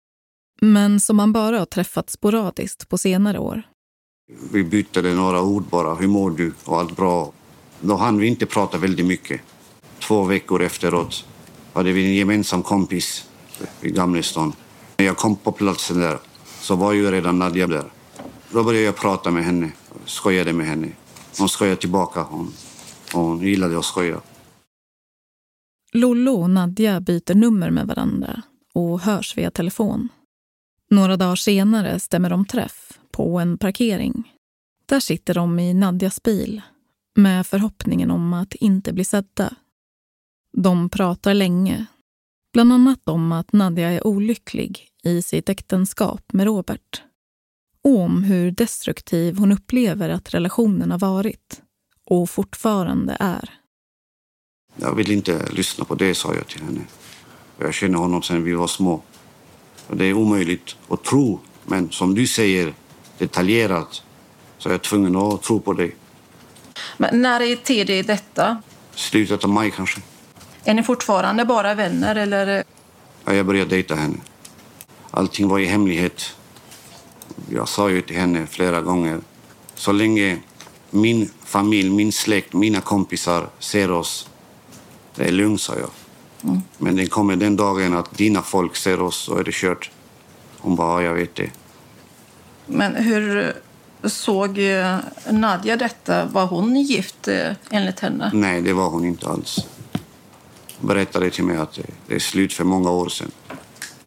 Men 0.62 0.99
som 0.99 1.19
han 1.19 1.34
bara 1.34 1.60
har 1.60 1.65
träffat 1.65 2.10
sporadiskt 2.10 2.89
på 2.89 2.97
senare 2.97 3.39
år. 3.39 3.63
Vi 4.51 4.63
bytte 4.63 5.01
några 5.01 5.41
ord 5.41 5.63
bara. 5.63 5.95
Hur 5.95 6.08
mår 6.08 6.32
du? 6.32 6.53
Och 6.65 6.79
allt 6.79 6.95
bra. 6.95 7.32
Då 7.82 7.95
hann 7.95 8.17
vi 8.17 8.27
inte 8.27 8.45
prata 8.45 8.77
väldigt 8.77 9.06
mycket. 9.06 9.41
Två 9.99 10.23
veckor 10.23 10.62
efteråt 10.62 11.25
hade 11.73 11.91
vi 11.91 12.06
en 12.06 12.15
gemensam 12.15 12.63
kompis 12.63 13.29
i 13.82 13.89
Gamlestan. 13.89 14.53
När 14.97 15.06
jag 15.06 15.17
kom 15.17 15.36
på 15.36 15.51
platsen 15.51 15.99
där 15.99 16.19
så 16.62 16.75
var 16.75 16.93
ju 16.93 17.12
redan 17.12 17.39
Nadja 17.39 17.67
där. 17.67 17.86
Då 18.51 18.63
började 18.63 18.86
jag 18.86 18.95
prata 18.95 19.32
med 19.32 19.45
henne, 19.45 19.71
skojade 20.06 20.53
med 20.53 20.65
henne. 20.65 20.91
Hon 21.39 21.49
skojade 21.49 21.77
tillbaka. 21.77 22.21
Hon, 22.21 22.53
hon 23.13 23.41
gillade 23.41 23.79
att 23.79 23.86
skoja. 23.86 24.21
Lollo 25.93 26.32
och 26.32 26.49
Nadja 26.49 27.01
byter 27.01 27.36
nummer 27.36 27.69
med 27.69 27.88
varandra 27.88 28.41
och 28.73 28.99
hörs 29.01 29.38
via 29.38 29.51
telefon. 29.51 30.10
Några 30.89 31.17
dagar 31.17 31.36
senare 31.36 31.99
stämmer 31.99 32.29
de 32.29 32.45
träff 32.45 32.99
på 33.12 33.39
en 33.39 33.58
parkering. 33.58 34.34
Där 34.86 34.99
sitter 34.99 35.34
de 35.34 35.60
i 35.60 35.73
Nadjas 35.73 36.23
bil 36.23 36.62
med 37.15 37.47
förhoppningen 37.47 38.12
om 38.12 38.34
att 38.34 38.56
inte 38.56 38.93
bli 38.93 39.06
sedda. 39.06 39.56
De 40.58 40.89
pratar 40.89 41.34
länge, 41.34 41.86
bland 42.53 42.73
annat 42.73 43.10
om 43.10 43.32
att 43.32 43.53
Nadja 43.53 43.91
är 43.91 44.08
olycklig 44.08 44.88
i 45.03 45.21
sitt 45.21 45.49
äktenskap 45.49 46.34
med 46.34 46.45
Robert 46.45 47.01
om 47.83 48.23
hur 48.23 48.51
destruktiv 48.51 49.37
hon 49.37 49.51
upplever 49.51 50.09
att 50.09 50.33
relationen 50.33 50.91
har 50.91 50.99
varit 50.99 51.61
och 52.05 52.29
fortfarande 52.29 53.17
är. 53.19 53.49
Jag 54.75 54.95
vill 54.95 55.11
inte 55.11 55.45
lyssna 55.51 55.85
på 55.85 55.95
det, 55.95 56.15
sa 56.15 56.35
jag 56.35 56.47
till 56.47 56.61
henne. 56.61 56.81
Jag 57.57 57.73
känner 57.73 57.97
honom 57.97 58.21
sedan 58.21 58.43
vi 58.43 58.53
var 58.53 58.67
små. 58.67 59.01
Det 59.91 60.05
är 60.05 60.13
omöjligt 60.13 60.75
att 60.89 61.03
tro, 61.03 61.39
men 61.65 61.91
som 61.91 62.15
du 62.15 62.27
säger 62.27 62.73
detaljerat 63.17 64.03
så 64.57 64.69
är 64.69 64.73
jag 64.73 64.81
tvungen 64.81 65.15
att 65.15 65.43
tro 65.43 65.59
på 65.59 65.73
det. 65.73 65.91
Men 66.97 67.21
när 67.21 67.41
är 67.41 67.55
tid 67.55 67.89
i 67.89 68.01
detta? 68.01 68.61
Slutet 68.95 69.43
av 69.43 69.49
maj 69.49 69.71
kanske. 69.71 70.01
Är 70.63 70.73
ni 70.73 70.83
fortfarande 70.83 71.45
bara 71.45 71.73
vänner 71.73 72.15
eller? 72.15 72.63
Ja, 73.25 73.33
jag 73.33 73.45
började 73.45 73.69
dejta 73.69 73.95
henne. 73.95 74.17
Allting 75.11 75.47
var 75.47 75.59
i 75.59 75.65
hemlighet. 75.65 76.35
Jag 77.49 77.67
sa 77.69 77.89
ju 77.89 78.01
till 78.01 78.15
henne 78.15 78.47
flera 78.47 78.81
gånger. 78.81 79.19
Så 79.75 79.91
länge 79.91 80.37
min 80.89 81.29
familj, 81.43 81.89
min 81.89 82.11
släkt, 82.11 82.53
mina 82.53 82.81
kompisar 82.81 83.47
ser 83.59 83.91
oss, 83.91 84.29
det 85.15 85.23
är 85.27 85.31
lugnt, 85.31 85.61
sa 85.61 85.73
jag. 85.79 85.89
Mm. 86.43 86.61
Men 86.77 86.95
den 86.95 87.07
kommer 87.07 87.35
den 87.35 87.55
dagen 87.55 87.93
att 87.97 88.17
dina 88.17 88.41
folk 88.41 88.75
ser 88.75 89.01
oss 89.01 89.15
så 89.17 89.37
är 89.37 89.43
det 89.43 89.53
kört. 89.53 89.91
Hon 90.59 90.75
bara, 90.75 91.01
ja, 91.01 91.07
jag 91.07 91.13
vet 91.15 91.35
det. 91.35 91.49
Men 92.65 92.95
hur 92.95 93.53
såg 94.03 94.57
eh, 94.59 94.97
Nadja 95.31 95.77
detta? 95.77 96.25
Var 96.25 96.45
hon 96.45 96.75
gift 96.75 97.27
eh, 97.27 97.51
enligt 97.69 97.99
henne? 97.99 98.31
Nej, 98.33 98.61
det 98.61 98.73
var 98.73 98.89
hon 98.89 99.05
inte 99.05 99.27
alls. 99.27 99.67
Hon 100.79 100.87
berättade 100.87 101.29
till 101.29 101.43
mig 101.43 101.57
att 101.57 101.73
det- 101.73 101.83
det 102.07 102.15
är 102.15 102.19
slut 102.19 102.53
för 102.53 102.63
många 102.63 102.91
år 102.91 103.09
sedan. 103.09 103.31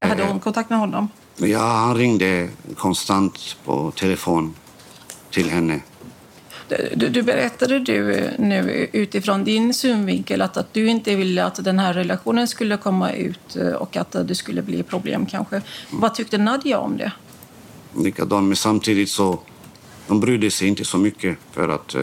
Hade 0.00 0.24
hon 0.24 0.40
kontakt 0.40 0.70
med 0.70 0.78
honom? 0.78 1.08
Ja, 1.36 1.58
han 1.58 1.96
ringde 1.96 2.48
konstant 2.76 3.56
på 3.64 3.90
telefon 3.90 4.54
till 5.30 5.50
henne. 5.50 5.80
Du, 6.94 7.08
du 7.08 7.22
berättade 7.22 7.78
du 7.78 8.14
eh, 8.14 8.32
nu 8.38 8.88
utifrån 8.92 9.44
din 9.44 9.74
synvinkel 9.74 10.42
att, 10.42 10.56
att 10.56 10.74
du 10.74 10.86
inte 10.86 11.16
ville 11.16 11.44
att 11.44 11.64
den 11.64 11.78
här 11.78 11.94
relationen 11.94 12.48
skulle 12.48 12.76
komma 12.76 13.12
ut 13.12 13.56
eh, 13.56 13.72
och 13.72 13.96
att 13.96 14.12
det 14.12 14.34
skulle 14.34 14.62
bli 14.62 14.82
problem 14.82 15.26
kanske. 15.26 15.62
Vad 15.90 16.14
tyckte 16.14 16.38
Nadja 16.38 16.78
om 16.78 16.96
det? 16.96 17.12
Likadant, 17.96 18.46
men 18.46 18.56
samtidigt 18.56 19.10
så 19.10 19.38
de 20.06 20.20
brydde 20.20 20.50
sig 20.50 20.68
inte 20.68 20.84
så 20.84 20.98
mycket 20.98 21.38
för 21.52 21.68
att 21.68 21.94
eh, 21.94 22.02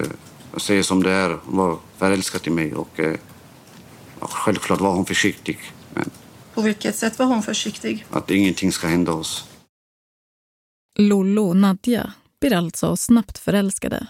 säger 0.58 0.84
som 0.84 1.04
det 1.04 1.12
är, 1.12 1.38
hon 1.46 1.58
var 1.58 1.78
förälskad 1.98 2.42
i 2.48 2.50
mig 2.50 2.74
och 2.74 3.00
eh, 3.00 3.16
självklart 4.20 4.82
var 4.82 4.94
hon 4.94 5.06
försiktig. 5.06 5.60
Men 5.94 6.10
På 6.54 6.62
vilket 6.62 6.96
sätt 6.96 7.20
var 7.20 7.26
hon 7.26 7.44
försiktig? 7.44 8.06
att 8.10 8.32
ingenting 8.32 8.72
ska 8.72 8.88
hända 8.88 9.12
oss. 9.12 9.50
Lollo 11.00 11.48
och 11.48 11.56
Nadja 11.56 12.14
blir 12.42 12.54
alltså 12.54 12.96
snabbt 12.96 13.38
förälskade. 13.38 14.08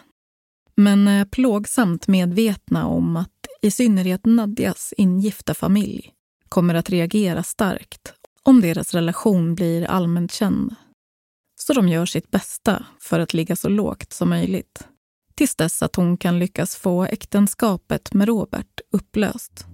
Men 0.76 1.08
är 1.08 1.26
plågsamt 1.26 2.08
medvetna 2.08 2.88
om 2.88 3.16
att 3.18 3.30
i 3.62 3.72
synnerhet 3.72 4.26
Nadjas 4.26 4.94
ingifta 4.98 5.54
familj 5.54 6.12
kommer 6.50 6.76
att 6.76 6.90
reagera 6.90 7.44
starkt 7.44 8.14
om 8.44 8.62
deras 8.62 8.94
relation 8.94 9.56
blir 9.56 9.84
allmänt 9.86 10.32
känd. 10.32 10.76
Så 11.60 11.74
de 11.74 11.88
gör 11.90 12.06
sitt 12.06 12.32
bästa 12.32 12.86
för 13.00 13.20
att 13.20 13.34
ligga 13.34 13.56
så 13.56 13.70
lågt 13.70 14.14
som 14.14 14.30
möjligt. 14.30 14.88
Tills 15.36 15.56
dess 15.56 15.84
att 15.84 15.96
hon 15.96 16.18
kan 16.18 16.40
lyckas 16.40 16.76
få 16.76 17.04
äktenskapet 17.04 18.14
med 18.14 18.28
Robert 18.28 18.82
upplöst. 18.92 19.66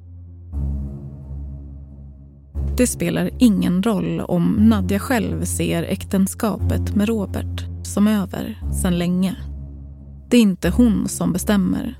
Det 2.79 2.87
spelar 2.87 3.29
ingen 3.37 3.83
roll 3.83 4.21
om 4.21 4.55
Nadja 4.59 4.99
själv 4.99 5.45
ser 5.45 5.83
äktenskapet 5.83 6.95
med 6.95 7.07
Robert 7.07 7.65
som 7.83 8.07
över 8.07 8.61
sedan 8.81 8.97
länge. 8.97 9.35
Det 10.29 10.37
är 10.37 10.41
inte 10.41 10.69
hon 10.69 11.07
som 11.07 11.33
bestämmer. 11.33 11.99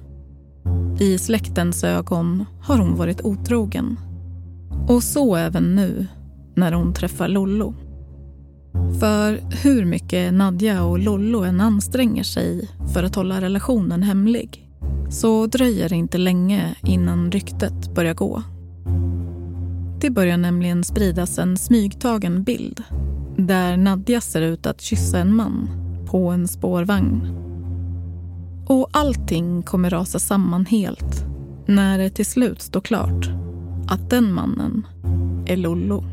I 1.00 1.18
släktens 1.18 1.84
ögon 1.84 2.46
har 2.62 2.78
hon 2.78 2.96
varit 2.96 3.22
otrogen. 3.22 4.00
Och 4.88 5.04
så 5.04 5.36
även 5.36 5.76
nu, 5.76 6.08
när 6.56 6.72
hon 6.72 6.94
träffar 6.94 7.28
Lollo. 7.28 7.74
För 9.00 9.39
hur 9.63 9.86
mycket 9.86 10.34
Nadja 10.34 10.84
och 10.84 11.00
Lollo 11.00 11.44
än 11.44 11.62
anstränger 11.62 12.24
sig 12.24 12.70
för 12.94 13.04
att 13.04 13.15
hålla 13.15 13.42
relationen 13.42 14.04
hemlig 14.04 14.70
så 15.10 15.48
dröjer 15.48 15.89
det 15.89 15.96
inte 15.96 16.18
länge 16.18 16.76
innan 16.84 17.32
ryktet 17.32 17.96
börjar 17.96 18.13
gå. 18.13 18.44
Det 20.02 20.10
börjar 20.10 20.38
nämligen 20.38 20.84
spridas 20.84 21.40
en 21.40 21.58
smygtagen 21.58 22.44
bild 22.44 22.84
där 23.38 23.78
Nadja 23.78 24.22
ser 24.22 24.42
ut 24.42 24.66
att 24.66 24.82
kyssa 24.82 25.20
en 25.20 25.36
man 25.36 25.70
på 26.10 26.30
en 26.30 26.48
spårvagn. 26.48 27.36
Och 28.68 28.90
allting 28.92 29.64
kommer 29.64 29.90
rasa 29.90 30.20
samman 30.20 30.66
helt 30.66 31.26
när 31.66 31.98
det 31.98 32.10
till 32.10 32.26
slut 32.26 32.62
står 32.62 32.82
klart 32.82 33.30
att 33.88 34.10
den 34.10 34.34
mannen 34.34 34.88
är 35.46 35.58
Lollo. 35.58 36.04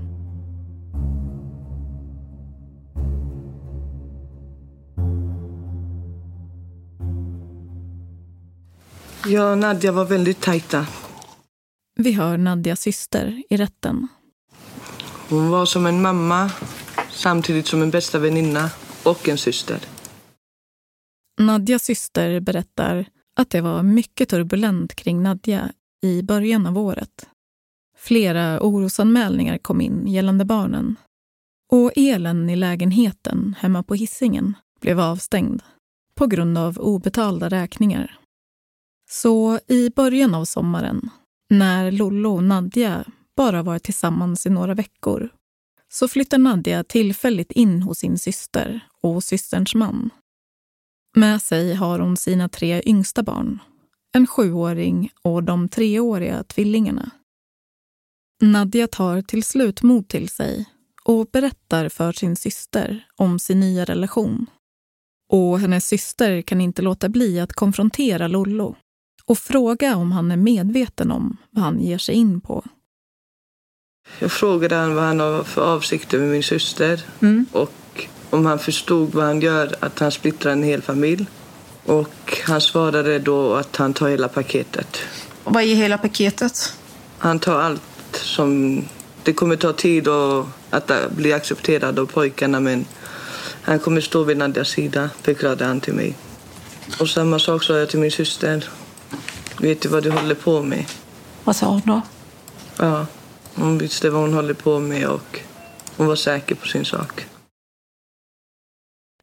Jag 9.26 9.52
och 9.52 9.58
Nadja 9.58 9.92
var 9.92 10.04
väldigt 10.04 10.40
tajta. 10.40 10.86
Vi 11.98 12.12
hör 12.12 12.38
Nadjas 12.38 12.80
syster 12.80 13.42
i 13.50 13.56
rätten. 13.56 14.08
Hon 15.28 15.50
var 15.50 15.66
som 15.66 15.86
en 15.86 16.02
mamma 16.02 16.50
samtidigt 17.10 17.66
som 17.66 17.82
en 17.82 17.90
bästa 17.90 18.18
väninna 18.18 18.70
och 19.04 19.28
en 19.28 19.38
syster. 19.38 19.80
Nadjas 21.40 21.82
syster 21.82 22.40
berättar 22.40 23.08
att 23.36 23.50
det 23.50 23.60
var 23.60 23.82
mycket 23.82 24.28
turbulent 24.28 24.94
kring 24.94 25.22
Nadja 25.22 25.72
i 26.02 26.22
början 26.22 26.66
av 26.66 26.78
året. 26.78 27.28
Flera 27.98 28.60
orosanmälningar 28.60 29.58
kom 29.58 29.80
in 29.80 30.06
gällande 30.06 30.44
barnen 30.44 30.96
och 31.72 31.92
elen 31.96 32.50
i 32.50 32.56
lägenheten 32.56 33.54
hemma 33.58 33.82
på 33.82 33.94
hissingen 33.94 34.54
blev 34.80 35.00
avstängd 35.00 35.62
på 36.14 36.26
grund 36.26 36.58
av 36.58 36.78
obetalda 36.78 37.48
räkningar. 37.48 38.18
Så 39.10 39.58
i 39.68 39.90
början 39.90 40.34
av 40.34 40.44
sommaren, 40.44 41.10
när 41.50 41.90
Lollo 41.90 42.34
och 42.34 42.44
Nadja 42.44 43.04
bara 43.36 43.62
varit 43.62 43.82
tillsammans 43.82 44.46
i 44.46 44.50
några 44.50 44.74
veckor 44.74 45.28
så 45.88 46.08
flyttar 46.08 46.38
Nadja 46.38 46.84
tillfälligt 46.84 47.52
in 47.52 47.82
hos 47.82 47.98
sin 47.98 48.18
syster 48.18 48.80
och 49.02 49.24
systerns 49.24 49.74
man. 49.74 50.10
Med 51.16 51.42
sig 51.42 51.74
har 51.74 51.98
hon 51.98 52.16
sina 52.16 52.48
tre 52.48 52.82
yngsta 52.86 53.22
barn, 53.22 53.58
en 54.14 54.26
sjuåring 54.26 55.10
och 55.22 55.42
de 55.42 55.68
treåriga 55.68 56.44
tvillingarna. 56.44 57.10
Nadja 58.42 58.88
tar 58.88 59.22
till 59.22 59.44
slut 59.44 59.82
mod 59.82 60.08
till 60.08 60.28
sig 60.28 60.66
och 61.04 61.26
berättar 61.32 61.88
för 61.88 62.12
sin 62.12 62.36
syster 62.36 63.06
om 63.16 63.38
sin 63.38 63.60
nya 63.60 63.84
relation. 63.84 64.46
Och 65.32 65.60
hennes 65.60 65.86
syster 65.86 66.42
kan 66.42 66.60
inte 66.60 66.82
låta 66.82 67.08
bli 67.08 67.40
att 67.40 67.52
konfrontera 67.52 68.28
Lollo 68.28 68.76
och 69.26 69.38
fråga 69.38 69.96
om 69.96 70.12
han 70.12 70.30
är 70.30 70.36
medveten 70.36 71.10
om 71.10 71.36
vad 71.50 71.64
han 71.64 71.80
ger 71.80 71.98
sig 71.98 72.14
in 72.14 72.40
på. 72.40 72.64
Jag 74.18 74.32
frågade 74.32 74.74
han 74.74 74.94
vad 74.94 75.04
han 75.04 75.20
har 75.20 75.44
för 75.44 75.62
avsikter 75.62 76.18
med 76.18 76.28
min 76.28 76.42
syster 76.42 77.00
och 77.52 78.06
om 78.30 78.46
han 78.46 78.58
förstod 78.58 79.14
vad 79.14 79.24
han 79.24 79.40
gör, 79.40 79.74
att 79.80 79.98
han 79.98 80.12
splittrar 80.12 80.52
en 80.52 80.62
hel 80.62 80.82
familj. 80.82 81.26
Och 81.84 82.38
han 82.44 82.60
svarade 82.60 83.18
då 83.18 83.54
att 83.54 83.76
han 83.76 83.94
tar 83.94 84.08
hela 84.08 84.28
paketet. 84.28 84.98
Vad 85.44 85.62
är 85.62 85.74
hela 85.74 85.98
paketet? 85.98 86.74
Han 87.18 87.38
tar 87.38 87.60
allt 87.60 87.82
som... 88.12 88.82
Det 89.22 89.32
kommer 89.32 89.56
ta 89.56 89.72
tid 89.72 90.08
att, 90.08 90.46
att 90.70 91.10
bli 91.10 91.32
accepterad 91.32 91.98
av 91.98 92.06
pojkarna 92.06 92.60
men 92.60 92.84
han 93.62 93.78
kommer 93.78 94.00
stå 94.00 94.24
vid 94.24 94.36
Nadjas 94.36 94.68
sida, 94.68 95.10
förklarade 95.22 95.64
han 95.64 95.80
till 95.80 95.94
mig. 95.94 96.16
Och 97.00 97.08
samma 97.08 97.38
sak 97.38 97.62
sa 97.62 97.78
jag 97.78 97.88
till 97.88 97.98
min 97.98 98.10
syster. 98.10 98.64
Vet 99.60 99.80
du 99.80 99.88
vad 99.88 100.02
du 100.02 100.10
håller 100.10 100.34
på 100.34 100.62
med? 100.62 100.84
Vad 101.44 101.56
sa 101.56 101.66
hon 101.66 101.82
då? 101.84 102.00
Ja, 102.78 103.06
hon 103.54 103.78
visste 103.78 104.10
vad 104.10 104.20
hon 104.20 104.34
håller 104.34 104.54
på 104.54 104.78
med 104.78 105.08
och 105.08 105.40
hon 105.96 106.06
var 106.06 106.16
säker 106.16 106.54
på 106.54 106.66
sin 106.66 106.84
sak. 106.84 107.26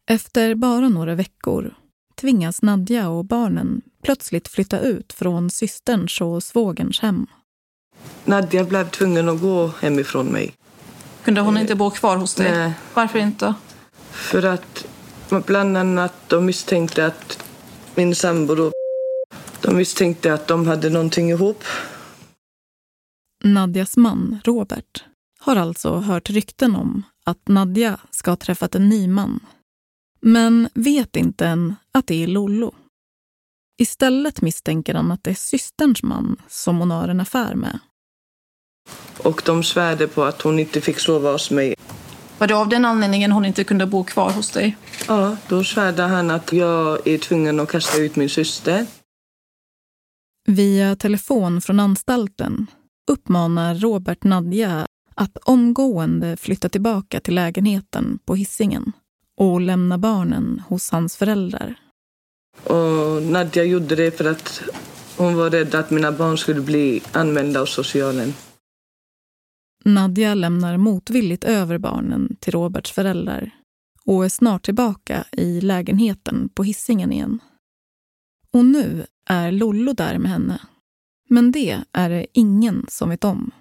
Efter 0.09 0.55
bara 0.55 0.89
några 0.89 1.15
veckor 1.15 1.75
tvingas 2.15 2.61
Nadja 2.61 3.09
och 3.09 3.25
barnen 3.25 3.81
plötsligt 4.03 4.47
flytta 4.47 4.79
ut 4.79 5.13
från 5.13 5.49
systerns 5.49 6.21
och 6.21 6.43
svågerns 6.43 6.99
hem. 6.99 7.27
Nadja 8.25 8.63
blev 8.63 8.89
tvungen 8.89 9.29
att 9.29 9.41
gå 9.41 9.71
hemifrån 9.81 10.25
mig. 10.25 10.53
Kunde 11.23 11.41
hon 11.41 11.57
inte 11.57 11.75
bo 11.75 11.89
kvar 11.89 12.17
hos 12.17 12.35
dig? 12.35 12.51
Nej. 12.51 12.73
Varför 12.93 13.19
inte? 13.19 13.53
För 14.11 14.43
att 14.45 14.85
bland 15.45 15.77
annat 15.77 16.13
de 16.27 16.45
misstänkte 16.45 17.05
att 17.05 17.43
min 17.95 18.15
sambo 18.15 18.55
då 18.55 18.71
De 19.63 19.75
misstänkte 19.75 20.33
att 20.33 20.47
de 20.47 20.67
hade 20.67 20.89
någonting 20.89 21.29
ihop. 21.29 21.63
Nadjas 23.43 23.97
man, 23.97 24.39
Robert, 24.43 25.03
har 25.39 25.55
alltså 25.55 25.95
hört 25.95 26.29
rykten 26.29 26.75
om 26.75 27.03
att 27.25 27.47
Nadja 27.47 27.99
ska 28.11 28.31
ha 28.31 28.35
träffat 28.35 28.75
en 28.75 28.89
ny 28.89 29.07
man. 29.07 29.39
Men 30.21 30.69
vet 30.73 31.15
inte 31.15 31.47
än 31.47 31.75
att 31.91 32.07
det 32.07 32.23
är 32.23 32.27
Lollo. 32.27 32.73
Istället 33.77 34.41
misstänker 34.41 34.93
han 34.93 35.11
att 35.11 35.23
det 35.23 35.29
är 35.29 35.35
systerns 35.35 36.03
man 36.03 36.41
som 36.47 36.77
hon 36.77 36.91
har 36.91 37.07
en 37.07 37.19
affär 37.19 37.55
med. 37.55 37.79
Och 39.17 39.41
de 39.45 39.63
svärde 39.63 40.07
på 40.07 40.23
att 40.23 40.41
hon 40.41 40.59
inte 40.59 40.81
fick 40.81 40.99
sova 40.99 41.31
hos 41.31 41.51
mig. 41.51 41.75
Var 42.37 42.47
det 42.47 42.55
av 42.55 42.69
den 42.69 42.85
anledningen 42.85 43.31
hon 43.31 43.45
inte 43.45 43.63
kunde 43.63 43.85
bo 43.85 44.03
kvar 44.03 44.31
hos 44.31 44.51
dig? 44.51 44.77
Ja, 45.07 45.37
då 45.47 45.63
svärde 45.63 46.03
han 46.03 46.31
att 46.31 46.53
jag 46.53 47.07
är 47.07 47.17
tvungen 47.17 47.59
att 47.59 47.71
kasta 47.71 47.97
ut 47.97 48.15
min 48.15 48.29
syster. 48.29 48.85
Via 50.47 50.95
telefon 50.95 51.61
från 51.61 51.79
anstalten 51.79 52.67
uppmanar 53.11 53.75
Robert 53.75 54.23
Nadja 54.23 54.87
att 55.15 55.37
omgående 55.37 56.37
flytta 56.37 56.69
tillbaka 56.69 57.19
till 57.19 57.35
lägenheten 57.35 58.19
på 58.25 58.35
hissingen 58.35 58.91
och 59.37 59.61
lämna 59.61 59.97
barnen 59.97 60.61
hos 60.67 60.91
hans 60.91 61.17
föräldrar. 61.17 61.75
Och 62.63 63.23
Nadja 63.23 63.63
gjorde 63.63 63.95
det 63.95 64.17
för 64.17 64.25
att 64.25 64.63
hon 65.17 65.35
var 65.35 65.49
rädd 65.49 65.75
att 65.75 65.91
mina 65.91 66.11
barn 66.11 66.37
skulle 66.37 66.61
bli 66.61 67.01
anmälda 67.11 67.61
av 67.61 67.65
socialen. 67.65 68.33
Nadja 69.85 70.33
lämnar 70.33 70.77
motvilligt 70.77 71.43
över 71.43 71.77
barnen 71.77 72.35
till 72.39 72.53
Roberts 72.53 72.91
föräldrar 72.91 73.49
och 74.05 74.25
är 74.25 74.29
snart 74.29 74.63
tillbaka 74.65 75.25
i 75.31 75.61
lägenheten 75.61 76.49
på 76.49 76.63
hissingen 76.63 77.11
igen. 77.11 77.39
Och 78.53 78.65
nu 78.65 79.05
är 79.29 79.51
Lollo 79.51 79.93
där 79.93 80.17
med 80.17 80.31
henne. 80.31 80.61
Men 81.29 81.51
det 81.51 81.81
är 81.91 82.09
det 82.09 82.25
ingen 82.33 82.85
som 82.89 83.09
vet 83.09 83.23
om. 83.23 83.51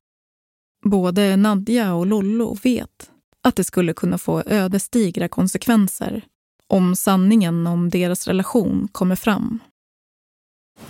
Både 0.85 1.37
Nadja 1.37 1.95
och 1.95 2.07
Lollo 2.07 2.57
vet 2.63 3.11
att 3.43 3.57
det 3.57 3.65
skulle 3.65 3.95
kunna 3.95 4.19
få 4.19 4.43
ödesdigra 4.47 5.29
konsekvenser 5.29 6.25
om 6.67 6.97
sanningen 6.97 7.67
om 7.67 7.91
deras 7.91 8.27
relation 8.27 8.89
kommer 8.93 9.17
fram. 9.17 9.59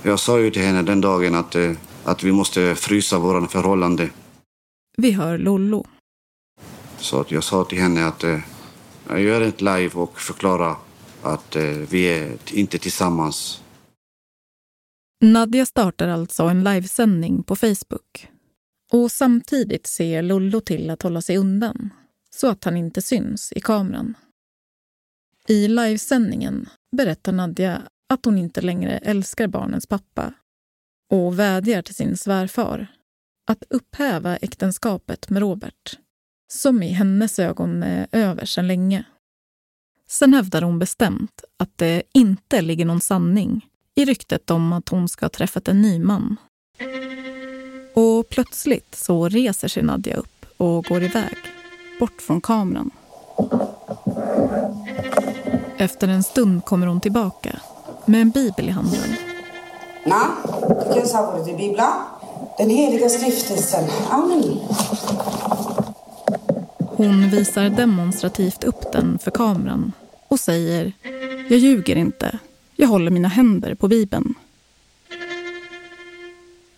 Jag 0.03 0.21
sa 0.21 0.41
ju 0.41 0.51
till 0.51 0.63
henne 0.63 0.83
den 0.83 1.01
dagen 1.01 1.35
att, 1.35 1.55
eh, 1.55 1.73
att 2.05 2.23
vi 2.23 2.33
måste 2.33 2.75
frysa 2.75 3.19
våra 3.19 3.49
förhållande. 3.49 4.11
Vi 4.97 5.11
hör 5.11 5.39
Lollo. 5.39 5.87
Så 6.99 7.21
att 7.21 7.31
jag 7.31 7.45
sa 7.45 7.65
till 7.65 7.79
henne 7.79 8.07
att 8.07 8.25
eh, 8.25 8.39
jag 9.09 9.21
gör 9.21 9.41
ett 9.41 9.61
live 9.61 9.91
och 9.95 10.21
förklara 10.21 10.77
att 11.23 11.57
eh, 11.57 11.63
vi 11.65 12.05
är 12.05 12.37
inte 12.53 12.79
tillsammans. 12.79 13.62
Nadja 15.25 15.67
startar 15.67 16.09
alltså 16.09 16.43
en 16.43 16.65
livesändning 16.65 17.43
på 17.43 17.57
Facebook. 17.57 18.29
Och 18.93 19.13
samtidigt 19.13 19.87
ser 19.87 20.23
Lollo 20.23 20.61
till 20.61 20.91
att 20.91 21.03
hålla 21.03 21.23
sig 21.23 21.37
undan 21.37 21.91
så 22.31 22.49
att 22.49 22.65
han 22.65 22.77
inte 22.77 23.03
syns 23.03 23.53
i 23.53 23.61
kameran. 23.61 24.15
I 25.49 25.69
livesändningen 25.69 26.69
berättar 26.97 27.33
Nadja 27.33 27.83
att 28.09 28.25
hon 28.25 28.39
inte 28.39 28.61
längre 28.61 28.99
älskar 28.99 29.49
barnens 29.49 29.87
pappa 29.87 30.35
och 31.11 31.39
vädjar 31.39 31.83
till 31.83 31.95
sin 31.95 32.17
svärfar 32.17 32.87
att 33.47 33.65
upphäva 33.71 34.37
äktenskapet 34.37 35.31
med 35.31 35.41
Robert, 35.41 35.99
som 36.53 36.83
i 36.83 36.89
hennes 36.89 37.39
ögon 37.39 37.83
är 37.83 38.07
över 38.13 38.45
sedan 38.45 38.67
länge. 38.67 39.05
Sen 40.09 40.35
hävdar 40.35 40.63
hon 40.63 40.79
bestämt 40.79 41.45
att 41.59 41.79
det 41.79 42.03
inte 42.15 42.63
ligger 42.63 42.85
någon 42.85 43.01
sanning 43.01 43.69
i 43.95 44.05
ryktet 44.05 44.51
om 44.51 44.73
att 44.73 44.89
hon 44.89 45.09
ska 45.09 45.25
ha 45.25 45.31
träffat 45.31 45.69
en 45.69 45.83
ny 45.83 45.99
man. 45.99 46.37
Och 47.95 48.29
plötsligt 48.29 48.95
så 48.95 49.29
reser 49.29 49.69
sig 49.69 49.83
Nadja 49.83 50.17
upp 50.17 50.47
och 50.57 50.85
går 50.85 51.03
iväg, 51.03 51.37
bort 52.01 52.23
från 52.23 52.41
kameran. 52.41 52.91
Efter 55.77 56.09
en 56.09 56.23
stund 56.23 56.65
kommer 56.65 56.87
hon 56.87 57.01
tillbaka 57.01 57.61
med 58.07 58.21
en 58.21 58.31
bibel 58.31 58.69
i 58.69 58.71
handen. 58.71 59.17
Na, 60.07 60.23
vilken 60.87 61.07
sa 61.07 61.39
du 61.39 61.45
till 61.45 61.57
Bibeln? 61.57 61.87
Den 62.59 62.71
heliga 62.71 63.09
skriftelsen. 63.09 63.85
Amen. 64.11 64.59
Hon 66.79 67.31
visar 67.31 67.71
demonstrativt 67.71 68.65
upp 68.65 68.93
den 68.93 69.19
för 69.19 69.31
kameran 69.31 69.93
och 70.29 70.41
säger 70.41 70.93
Jag 71.49 71.59
ljuger 71.59 71.97
inte. 71.97 72.39
Jag 72.77 72.89
håller 72.89 73.11
mina 73.11 73.29
händer 73.29 73.75
på 73.75 73.89
bibeln. 73.89 74.35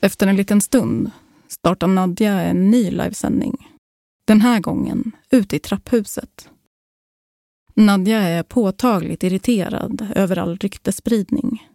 Efter 0.01 0.27
en 0.27 0.37
liten 0.37 0.61
stund 0.61 1.11
startar 1.49 1.87
Nadja 1.87 2.43
en 2.43 2.71
ny 2.71 2.91
livesändning. 2.91 3.71
Den 4.27 4.41
här 4.41 4.61
gången 4.61 5.13
ute 5.31 5.57
i 5.57 5.59
trapphuset. 5.59 6.49
Nadja 7.75 8.19
är 8.19 8.43
påtagligt 8.43 9.23
irriterad 9.23 10.07
över 10.15 10.39
all 10.39 10.57
ryktespridning 10.57 11.69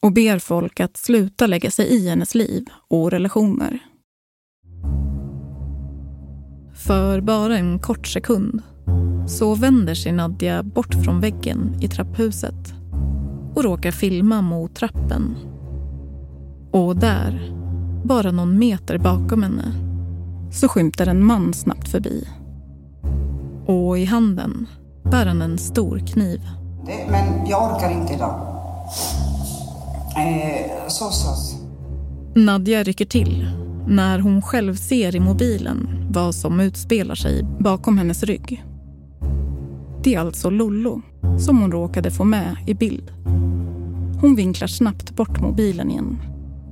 och 0.00 0.12
ber 0.12 0.38
folk 0.38 0.80
att 0.80 0.96
sluta 0.96 1.46
lägga 1.46 1.70
sig 1.70 1.86
i 1.86 2.08
hennes 2.08 2.34
liv 2.34 2.66
och 2.88 3.10
relationer. 3.10 3.78
För 6.86 7.20
bara 7.20 7.58
en 7.58 7.78
kort 7.78 8.06
sekund 8.06 8.62
så 9.28 9.54
vänder 9.54 9.94
sig 9.94 10.12
Nadja 10.12 10.62
bort 10.62 10.94
från 11.04 11.20
väggen 11.20 11.78
i 11.82 11.88
trapphuset 11.88 12.73
och 13.54 13.64
råkar 13.64 13.90
filma 13.90 14.42
mot 14.42 14.74
trappen. 14.74 15.36
Och 16.70 16.96
där, 16.96 17.52
bara 18.04 18.30
någon 18.30 18.58
meter 18.58 18.98
bakom 18.98 19.42
henne, 19.42 19.72
så 20.52 20.68
skymtar 20.68 21.06
en 21.06 21.24
man 21.24 21.54
snabbt 21.54 21.88
förbi. 21.88 22.28
Och 23.66 23.98
i 23.98 24.04
handen 24.04 24.66
bär 25.02 25.26
han 25.26 25.42
en 25.42 25.58
stor 25.58 25.98
kniv. 25.98 26.40
Det, 26.86 27.10
men 27.10 27.46
jag 27.46 27.74
orkar 27.74 27.90
inte 27.90 28.14
idag. 28.14 28.40
Eh, 30.16 30.88
så 30.88 31.10
sås. 31.10 31.56
Nadja 32.34 32.82
rycker 32.82 33.04
till 33.04 33.50
när 33.86 34.18
hon 34.18 34.42
själv 34.42 34.74
ser 34.74 35.16
i 35.16 35.20
mobilen 35.20 36.06
vad 36.10 36.34
som 36.34 36.60
utspelar 36.60 37.14
sig 37.14 37.42
bakom 37.60 37.98
hennes 37.98 38.22
rygg. 38.22 38.64
Det 40.02 40.14
är 40.14 40.20
alltså 40.20 40.50
Lollo 40.50 41.02
som 41.38 41.60
hon 41.60 41.72
råkade 41.72 42.10
få 42.10 42.24
med 42.24 42.56
i 42.66 42.74
bild. 42.74 43.12
Hon 44.20 44.36
vinklar 44.36 44.68
snabbt 44.68 45.16
bort 45.16 45.40
mobilen 45.40 45.90
igen 45.90 46.18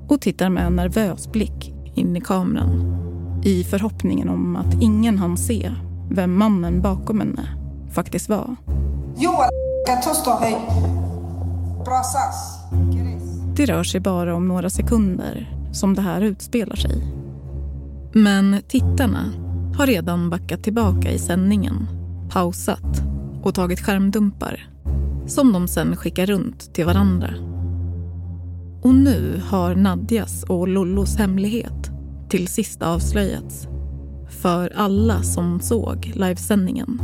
och 0.08 0.20
tittar 0.20 0.48
med 0.48 0.66
en 0.66 0.76
nervös 0.76 1.32
blick 1.32 1.74
in 1.94 2.16
i 2.16 2.20
kameran 2.20 3.02
i 3.44 3.64
förhoppningen 3.64 4.28
om 4.28 4.56
att 4.56 4.82
ingen 4.82 5.18
hann 5.18 5.36
se 5.36 5.72
vem 6.10 6.38
mannen 6.38 6.82
bakom 6.82 7.20
henne 7.20 7.48
faktiskt 7.92 8.28
var. 8.28 8.56
Det 13.56 13.66
rör 13.66 13.84
sig 13.84 14.00
bara 14.00 14.34
om 14.34 14.48
några 14.48 14.70
sekunder 14.70 15.56
som 15.72 15.94
det 15.94 16.02
här 16.02 16.20
utspelar 16.20 16.76
sig. 16.76 17.02
Men 18.12 18.62
tittarna 18.68 19.32
har 19.76 19.86
redan 19.86 20.30
backat 20.30 20.62
tillbaka 20.62 21.10
i 21.10 21.18
sändningen, 21.18 21.88
pausat 22.30 23.12
och 23.42 23.55
tagit 23.55 23.81
skärmdumpar 23.81 24.68
som 25.26 25.52
de 25.52 25.68
sen 25.68 25.96
skickar 25.96 26.26
runt 26.26 26.74
till 26.74 26.85
varandra. 26.85 27.35
Och 28.83 28.94
nu 28.94 29.42
har 29.48 29.74
Nadjas 29.74 30.42
och 30.42 30.68
Lollos 30.68 31.16
hemlighet 31.16 31.90
till 32.28 32.48
sist 32.48 32.83
avslöjats 32.83 33.66
för 34.42 34.73
alla 34.77 35.23
som 35.23 35.60
såg 35.60 36.12
livesändningen. 36.14 37.00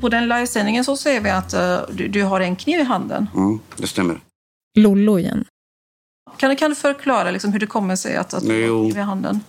På 0.00 0.08
den 0.08 0.28
livesändningen 0.28 0.84
så 0.84 0.96
ser 0.96 1.20
vi 1.20 1.30
att 1.30 1.52
eh, 1.52 1.80
du, 1.92 2.08
du 2.08 2.22
har 2.22 2.40
en 2.40 2.56
kniv 2.56 2.80
i 2.80 2.82
handen. 2.82 3.26
Mm, 3.34 3.58
det 3.76 3.86
stämmer. 3.86 4.20
Lollo 4.78 5.18
igen. 5.18 5.44
Kan, 6.36 6.56
kan 6.56 6.70
du 6.70 6.76
förklara 6.76 7.30
liksom 7.30 7.52
hur 7.52 7.60
det 7.60 7.66
kommer 7.66 7.96
sig 7.96 8.16
att, 8.16 8.34
att 8.34 8.42
du 8.42 8.70
har 8.70 8.78
en 8.78 8.90
kniv 8.90 8.98
i 8.98 9.00
handen? 9.00 9.40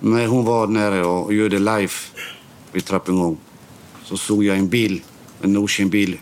När 0.00 0.26
hon 0.26 0.44
var 0.44 0.66
nere 0.66 1.04
och 1.04 1.34
gjorde 1.34 1.58
live 1.58 1.92
vid 2.72 2.84
trappuppgång 2.84 3.38
så 4.04 4.16
såg 4.16 4.44
jag 4.44 4.56
en 4.56 4.68
bil, 4.68 5.02
en 5.42 5.56
okänd 5.56 5.90
bil, 5.90 6.20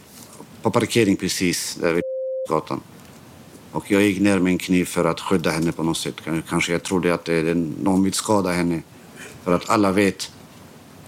på 0.62 0.70
parkering 0.70 1.16
precis 1.16 1.74
där 1.80 1.92
vid 1.92 2.02
gatan. 2.48 2.80
Och 3.72 3.90
jag 3.90 4.02
gick 4.02 4.20
ner 4.20 4.38
med 4.38 4.50
en 4.50 4.58
kniv 4.58 4.84
för 4.84 5.04
att 5.04 5.20
skydda 5.20 5.50
henne 5.50 5.72
på 5.72 5.82
något 5.82 5.96
sätt. 5.96 6.14
Kanske 6.48 6.72
jag 6.72 6.82
trodde 6.82 7.14
att 7.14 7.24
det 7.24 7.54
någon 7.82 8.04
vill 8.04 8.12
skada 8.12 8.50
henne. 8.50 8.82
För 9.44 9.52
att 9.52 9.70
alla 9.70 9.92
vet 9.92 10.32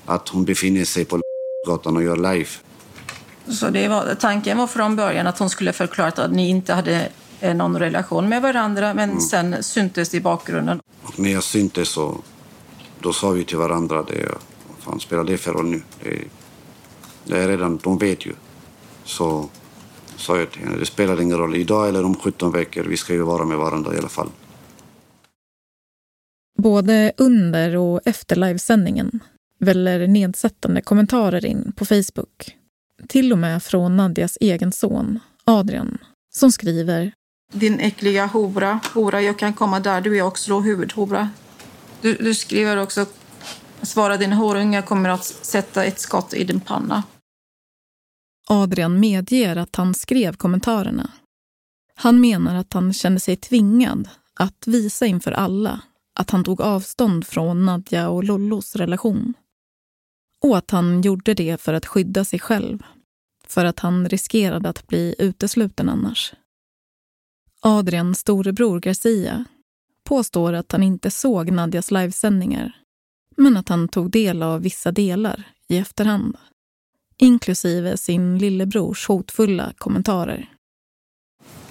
att 0.06 0.28
hon 0.28 0.44
befinner 0.44 0.84
sig 0.84 1.04
på 1.04 1.20
gatan 1.66 1.96
och 1.96 2.02
gör 2.02 2.16
live. 2.16 2.48
Så 3.48 3.70
det 3.70 3.88
var, 3.88 4.14
tanken 4.14 4.58
var 4.58 4.66
från 4.66 4.96
början 4.96 5.26
att 5.26 5.38
hon 5.38 5.50
skulle 5.50 5.72
förklara 5.72 6.08
att 6.08 6.32
ni 6.32 6.48
inte 6.48 6.74
hade 6.74 7.08
eh, 7.40 7.54
någon 7.54 7.78
relation 7.78 8.28
med 8.28 8.42
varandra 8.42 8.94
men 8.94 9.20
sen 9.20 9.62
syntes 9.62 10.08
det 10.08 10.16
i 10.16 10.20
bakgrunden. 10.20 10.80
Och 11.02 11.18
när 11.18 11.32
jag 11.32 11.42
syntes 11.42 11.88
så 11.88 12.18
då 13.00 13.12
sa 13.12 13.30
vi 13.30 13.44
till 13.44 13.58
varandra 13.58 14.02
det. 14.02 14.28
Vad 14.68 14.78
fan 14.78 15.00
spelar 15.00 15.24
det 15.24 15.36
för 15.36 15.52
roll 15.52 15.66
nu? 15.66 15.82
Det, 16.02 16.22
det 17.24 17.38
är 17.38 17.48
redan, 17.48 17.80
de 17.82 17.98
vet 17.98 18.26
ju. 18.26 18.32
Så 19.04 19.48
sa 20.16 20.38
jag 20.38 20.50
till 20.50 20.62
henne. 20.62 20.76
Det 20.76 20.86
spelar 20.86 21.20
ingen 21.20 21.38
roll, 21.38 21.56
idag 21.56 21.88
eller 21.88 22.04
om 22.04 22.14
17 22.14 22.52
veckor. 22.52 22.84
Vi 22.84 22.96
ska 22.96 23.12
ju 23.12 23.22
vara 23.22 23.44
med 23.44 23.58
varandra 23.58 23.94
i 23.94 23.98
alla 23.98 24.08
fall. 24.08 24.28
Både 26.58 27.12
under 27.16 27.76
och 27.76 28.00
efter 28.04 28.36
livesändningen 28.36 29.20
väller 29.58 30.06
nedsättande 30.06 30.80
kommentarer 30.80 31.46
in 31.46 31.72
på 31.76 31.84
Facebook. 31.84 32.56
Till 33.08 33.32
och 33.32 33.38
med 33.38 33.62
från 33.62 33.96
Nadjas 33.96 34.38
egen 34.40 34.72
son, 34.72 35.18
Adrian, 35.44 35.98
som 36.34 36.52
skriver 36.52 37.12
Din 37.52 37.80
äckliga 37.80 38.26
hora, 38.26 38.80
hora, 38.94 39.22
jag 39.22 39.38
kan 39.38 39.54
komma 39.54 39.80
där, 39.80 40.00
du 40.00 40.18
är 40.18 40.22
också 40.22 40.60
huvudhora. 40.60 41.30
Du, 42.06 42.14
du 42.14 42.34
skriver 42.34 42.76
också 42.76 43.06
Svara 43.82 44.16
din 44.16 44.32
horunge 44.32 44.82
kommer 44.82 45.08
att 45.08 45.24
sätta 45.24 45.84
ett 45.84 46.00
skott 46.00 46.34
i 46.34 46.44
din 46.44 46.60
panna. 46.60 47.02
Adrian 48.48 49.00
medger 49.00 49.56
att 49.56 49.76
han 49.76 49.94
skrev 49.94 50.36
kommentarerna. 50.36 51.10
Han 51.94 52.20
menar 52.20 52.54
att 52.54 52.72
han 52.72 52.92
kände 52.92 53.20
sig 53.20 53.36
tvingad 53.36 54.08
att 54.34 54.66
visa 54.66 55.06
inför 55.06 55.32
alla 55.32 55.80
att 56.18 56.30
han 56.30 56.44
tog 56.44 56.60
avstånd 56.60 57.26
från 57.26 57.66
Nadja 57.66 58.08
och 58.08 58.24
Lollos 58.24 58.76
relation. 58.76 59.34
Och 60.42 60.56
att 60.56 60.70
han 60.70 61.00
gjorde 61.00 61.34
det 61.34 61.60
för 61.60 61.72
att 61.74 61.86
skydda 61.86 62.24
sig 62.24 62.38
själv. 62.38 62.82
För 63.46 63.64
att 63.64 63.78
han 63.78 64.08
riskerade 64.08 64.68
att 64.68 64.86
bli 64.86 65.14
utesluten 65.18 65.88
annars. 65.88 66.34
Adrians 67.60 68.18
storebror 68.18 68.80
Garcia 68.80 69.44
påstår 70.06 70.52
att 70.52 70.72
han 70.72 70.82
inte 70.82 71.10
såg 71.10 71.50
Nadjas 71.50 71.90
livesändningar 71.90 72.72
men 73.36 73.56
att 73.56 73.68
han 73.68 73.88
tog 73.88 74.10
del 74.10 74.42
av 74.42 74.60
vissa 74.62 74.92
delar 74.92 75.42
i 75.68 75.78
efterhand. 75.78 76.36
Inklusive 77.18 77.96
sin 77.96 78.38
lillebrors 78.38 79.08
hotfulla 79.08 79.72
kommentarer. 79.78 80.52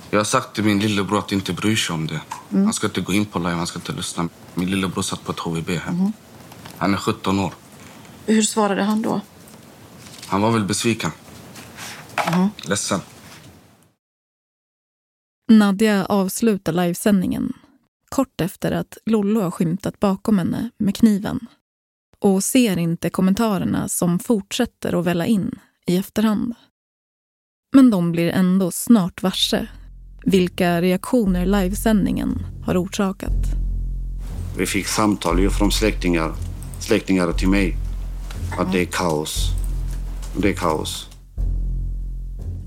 Jag 0.09 0.19
har 0.19 0.23
sagt 0.25 0.55
till 0.55 0.63
min 0.63 0.79
lillebror 0.79 1.19
att 1.19 1.31
inte 1.31 1.53
bry 1.53 1.75
sig 1.75 1.93
om 1.93 2.07
det. 2.07 2.21
Mm. 2.51 2.63
Han 2.63 2.73
ska 2.73 2.88
inte 2.88 3.01
gå 3.01 3.13
in 3.13 3.25
på 3.25 3.39
live, 3.39 3.51
han 3.51 3.67
ska 3.67 3.79
inte 3.79 3.91
lyssna. 3.91 4.29
Min 4.53 4.69
lillebror 4.69 5.01
satt 5.01 5.23
på 5.23 5.31
ett 5.31 5.39
HVB 5.39 5.69
hem. 5.69 5.95
Mm. 5.95 6.13
Han 6.77 6.93
är 6.93 6.97
17 6.97 7.39
år. 7.39 7.53
Hur 8.25 8.41
svarade 8.41 8.83
han 8.83 9.01
då? 9.01 9.21
Han 10.27 10.41
var 10.41 10.51
väl 10.51 10.63
besviken. 10.63 11.11
Mm. 12.15 12.49
Ledsen. 12.63 12.99
Nadja 15.51 16.05
avslutar 16.05 16.73
livesändningen 16.73 17.53
kort 18.16 18.41
efter 18.41 18.72
att 18.72 18.97
Lollo 19.05 19.41
har 19.41 19.51
skymtat 19.51 19.99
bakom 19.99 20.38
henne 20.38 20.70
med 20.78 20.95
kniven 20.95 21.39
och 22.20 22.43
ser 22.43 22.78
inte 22.78 23.09
kommentarerna 23.09 23.89
som 23.89 24.20
fortsätter 24.20 24.99
att 24.99 25.05
välla 25.05 25.26
in 25.26 25.59
i 25.88 25.97
efterhand. 25.97 26.53
Men 27.76 27.89
de 27.89 28.11
blir 28.11 28.30
ändå 28.30 28.72
snart 28.72 29.24
varse 29.24 29.68
vilka 30.26 30.82
reaktioner 30.82 31.45
livesändningen 31.45 32.45
har 32.66 32.84
orsakat. 32.84 33.45
Vi 34.57 34.66
fick 34.66 34.88
samtal 34.88 35.49
från 35.49 35.72
släktingar, 35.72 36.34
släktingar 36.80 37.32
till 37.32 37.49
mig. 37.49 37.78
Att 38.59 38.72
det 38.72 38.82
är 38.82 38.86
kaos. 38.86 39.49
Det 40.41 40.49
är 40.49 40.53
kaos. 40.53 41.09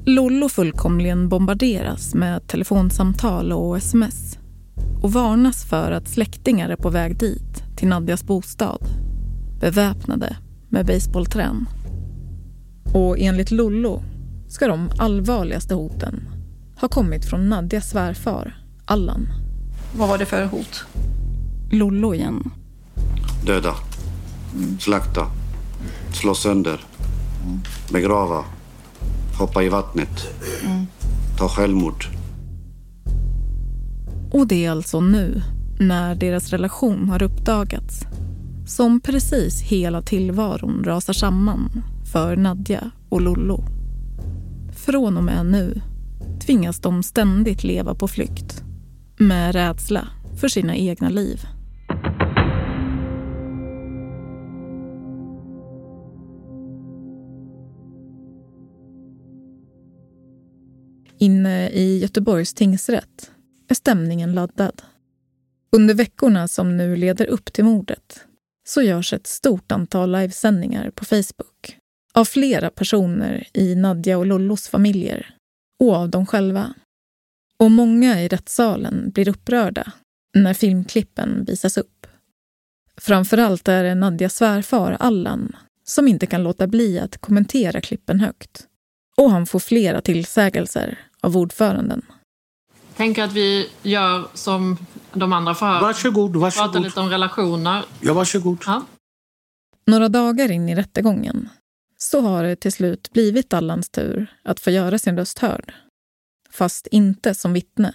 Lollo 0.07 0.49
fullkomligen 0.49 1.29
bombarderas 1.29 2.15
med 2.15 2.47
telefonsamtal 2.47 3.53
och 3.53 3.77
sms 3.77 4.38
och 5.03 5.13
varnas 5.13 5.65
för 5.65 5.93
att 5.93 6.09
släktingar 6.09 6.69
är 6.69 6.77
på 6.77 6.91
väg 6.91 7.19
dit, 7.19 7.63
till 7.77 7.89
Nadjas 7.89 8.25
bostad 8.25 8.89
beväpnade 9.61 10.37
med 10.69 10.87
baseballträn. 10.87 11.69
Och 12.95 13.19
enligt 13.19 13.51
Lollo 13.51 14.03
ska 14.49 14.67
de 14.67 14.91
allvarligaste 14.99 15.75
hoten 15.75 16.29
ha 16.81 16.89
kommit 16.89 17.25
från 17.25 17.49
Nadjas 17.49 17.91
svärfar, 17.91 18.57
Allan. 18.85 19.29
Vad 19.97 20.09
var 20.09 20.19
det 20.19 20.27
för 20.27 20.47
hot? 20.47 20.85
Lollo 21.71 22.15
igen. 22.15 22.51
Döda. 23.47 23.75
Slakta. 24.81 25.27
Slå 26.13 26.35
sönder. 26.35 26.81
Begrava. 27.93 28.45
Hoppa 29.39 29.63
i 29.63 29.69
vattnet. 29.69 30.29
Ta 31.39 31.49
självmord. 31.49 32.18
Och 34.33 34.47
det 34.47 34.65
är 34.65 34.71
alltså 34.71 35.01
nu, 35.01 35.43
när 35.81 36.15
deras 36.15 36.51
relation 36.51 37.09
har 37.09 37.23
uppdagats, 37.23 38.05
som 38.67 39.01
precis 39.01 39.63
hela 39.63 40.03
tillvaron 40.03 40.85
rasar 40.85 41.13
samman 41.13 41.83
för 42.13 42.37
Nadja 42.37 42.91
och 43.09 43.21
Lollo. 43.21 43.65
Från 44.73 45.17
och 45.17 45.25
med 45.25 45.47
nu 45.47 45.81
tvingas 46.41 46.81
de 46.81 47.03
ständigt 47.03 47.65
leva 47.65 47.95
på 47.95 48.09
flykt 48.09 48.63
med 49.19 49.55
rädsla 49.55 50.09
för 50.41 50.49
sina 50.49 50.77
egna 50.77 51.09
liv. 51.09 51.41
Inne 61.19 61.69
i 61.69 61.99
Göteborgs 61.99 62.55
tingsrätt 62.55 63.31
är 63.69 63.75
stämningen 63.75 64.33
laddad. 64.33 64.83
Under 65.73 65.95
veckorna 65.95 66.49
som 66.49 66.77
nu 66.77 66.97
leder 66.97 67.27
upp 67.27 67.53
till 67.53 67.65
mordet 67.65 68.25
så 68.69 68.83
görs 68.83 69.13
ett 69.13 69.27
stort 69.27 69.73
antal 69.73 70.13
livesändningar 70.13 70.91
på 70.91 71.05
Facebook 71.05 71.77
av 72.15 72.25
flera 72.25 72.71
personer 72.71 73.47
i 73.53 73.75
Nadja 73.75 74.19
och 74.19 74.27
Lollos 74.27 74.69
familjer 74.69 75.35
och 75.81 75.95
av 75.95 76.11
dem 76.11 76.27
själva. 76.27 76.75
Och 77.59 77.71
många 77.71 78.23
i 78.23 78.29
rättssalen 78.29 79.11
blir 79.11 79.29
upprörda 79.29 79.93
när 80.35 80.55
filmklippen 80.55 81.45
visas 81.45 81.79
upp. 81.79 82.07
Framförallt 82.97 83.69
är 83.69 83.85
det 83.85 83.95
Nadjas 83.95 84.35
svärfar 84.35 84.97
Allan 85.01 85.57
som 85.85 86.09
inte 86.09 86.27
kan 86.27 86.43
låta 86.43 86.67
bli 86.67 86.99
att 86.99 87.19
kommentera 87.19 87.81
klippen 87.81 88.21
högt. 88.21 88.67
Och 89.17 89.31
han 89.31 89.47
får 89.47 89.59
flera 89.59 90.01
tillsägelser 90.01 90.99
av 91.21 91.37
ordföranden. 91.37 92.03
Tänker 92.99 93.25
att 93.25 93.33
vi 93.33 93.71
gör 93.83 94.29
som 94.35 94.77
de 95.13 95.33
andra 95.33 95.55
förhör. 95.55 95.81
Varsågod, 95.81 96.37
varsågod. 96.37 96.73
Pratar 96.73 96.81
lite 96.81 97.01
om 97.01 97.09
relationer. 97.09 97.85
Ja, 98.01 98.15
varsågod. 98.15 98.59
Ja. 98.67 98.87
Några 99.87 100.09
dagar 100.09 100.51
in 100.51 100.69
i 100.69 100.75
rättegången 100.75 101.49
så 101.97 102.21
har 102.21 102.45
det 102.45 102.57
till 102.57 102.73
slut 102.73 103.11
blivit 103.13 103.53
Allans 103.55 103.91
tur 103.91 104.37
att 104.45 104.61
få 104.61 104.71
göra 104.71 104.99
sin 104.99 105.17
röst 105.17 105.39
hörd. 105.39 105.75
Fast 106.51 106.87
inte 106.87 107.35
som 107.35 107.53
vittne. 107.53 107.95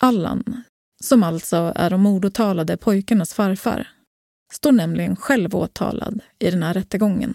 Allan, 0.00 0.62
som 1.04 1.22
alltså 1.22 1.72
är 1.76 1.90
de 1.90 2.00
mordåtalade 2.00 2.76
pojkarnas 2.76 3.34
farfar, 3.34 3.88
står 4.52 4.72
nämligen 4.72 5.16
själv 5.16 5.56
åtalad 5.56 6.20
i 6.38 6.50
den 6.50 6.62
här 6.62 6.74
rättegången. 6.74 7.34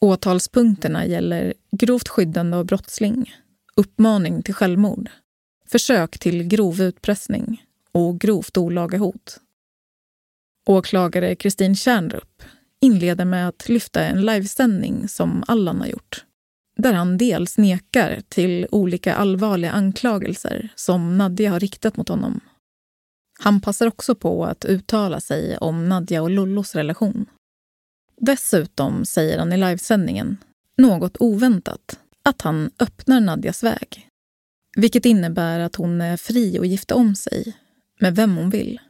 Åtalspunkterna 0.00 1.06
gäller 1.06 1.54
grovt 1.76 2.08
skyddande 2.08 2.56
av 2.56 2.64
brottsling, 2.64 3.34
uppmaning 3.76 4.42
till 4.42 4.54
självmord, 4.54 5.10
försök 5.72 6.18
till 6.18 6.42
grov 6.42 6.80
utpressning 6.80 7.64
och 7.92 8.20
grovt 8.20 8.56
olaga 8.56 8.98
hot. 8.98 9.40
Åklagare 10.66 11.34
Kristin 11.34 11.76
Kärnrup 11.76 12.42
inleder 12.80 13.24
med 13.24 13.48
att 13.48 13.68
lyfta 13.68 14.04
en 14.04 14.26
livesändning 14.26 15.08
som 15.08 15.44
Allan 15.46 15.80
har 15.80 15.86
gjort. 15.86 16.24
Där 16.76 16.92
han 16.92 17.18
dels 17.18 17.58
nekar 17.58 18.22
till 18.28 18.66
olika 18.70 19.14
allvarliga 19.14 19.70
anklagelser 19.70 20.68
som 20.74 21.18
Nadja 21.18 21.50
har 21.50 21.60
riktat 21.60 21.96
mot 21.96 22.08
honom. 22.08 22.40
Han 23.40 23.60
passar 23.60 23.86
också 23.86 24.14
på 24.14 24.44
att 24.44 24.64
uttala 24.64 25.20
sig 25.20 25.58
om 25.58 25.88
Nadja 25.88 26.22
och 26.22 26.30
Lollos 26.30 26.74
relation. 26.74 27.26
Dessutom 28.20 29.04
säger 29.04 29.38
han 29.38 29.52
i 29.52 29.56
livesändningen, 29.56 30.36
något 30.76 31.16
oväntat, 31.20 31.98
att 32.22 32.42
han 32.42 32.70
öppnar 32.78 33.20
Nadjas 33.20 33.62
väg. 33.62 34.11
Vilket 34.76 35.04
innebär 35.04 35.60
att 35.60 35.76
hon 35.76 36.00
är 36.00 36.16
fri 36.16 36.58
att 36.58 36.66
gifta 36.66 36.94
om 36.94 37.14
sig 37.14 37.56
med 38.00 38.16
vem 38.16 38.36
hon 38.36 38.50
vill. 38.50 38.80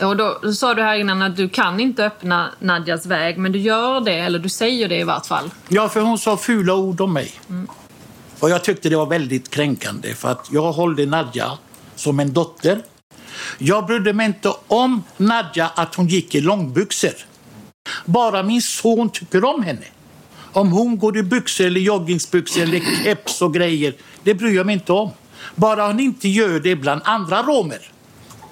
Och 0.00 0.16
då, 0.16 0.38
då 0.42 0.52
sa 0.52 0.74
du 0.74 0.82
här 0.82 0.96
innan 0.96 1.22
att 1.22 1.36
du 1.36 1.48
kan 1.48 1.80
inte 1.80 2.04
öppna 2.04 2.54
Nadjas 2.58 3.06
väg, 3.06 3.38
men 3.38 3.52
du 3.52 3.58
gör 3.58 4.00
det, 4.00 4.18
eller 4.18 4.38
du 4.38 4.48
säger 4.48 4.88
det 4.88 4.98
i 4.98 5.04
vart 5.04 5.26
fall. 5.26 5.50
Ja, 5.68 5.88
för 5.88 6.00
hon 6.00 6.18
sa 6.18 6.36
fula 6.36 6.74
ord 6.74 7.00
om 7.00 7.12
mig. 7.12 7.32
Och 8.40 8.50
jag 8.50 8.64
tyckte 8.64 8.88
det 8.88 8.96
var 8.96 9.06
väldigt 9.06 9.50
kränkande 9.50 10.14
för 10.14 10.28
att 10.28 10.48
jag 10.52 10.72
hållde 10.72 11.06
Nadja 11.06 11.58
som 11.94 12.20
en 12.20 12.32
dotter. 12.32 12.82
Jag 13.58 13.86
brydde 13.86 14.12
mig 14.12 14.26
inte 14.26 14.52
om 14.66 15.02
Nadja 15.16 15.70
att 15.74 15.94
hon 15.94 16.06
gick 16.06 16.34
i 16.34 16.40
långbyxor. 16.40 17.14
Bara 18.04 18.42
min 18.42 18.62
son 18.62 19.10
tycker 19.10 19.44
om 19.44 19.62
henne. 19.62 19.84
Om 20.56 20.72
hon 20.72 20.98
går 20.98 21.16
i 21.16 21.22
byxor 21.22 21.66
eller 21.66 21.80
joggingsbyxor 21.80 22.62
eller 22.62 22.80
keps 23.04 23.42
och 23.42 23.54
grejer, 23.54 23.94
det 24.22 24.34
bryr 24.34 24.56
jag 24.56 24.66
mig 24.66 24.72
inte 24.72 24.92
om. 24.92 25.10
Bara 25.54 25.86
hon 25.86 26.00
inte 26.00 26.28
gör 26.28 26.60
det 26.60 26.76
bland 26.76 27.00
andra 27.04 27.42
romer. 27.42 27.78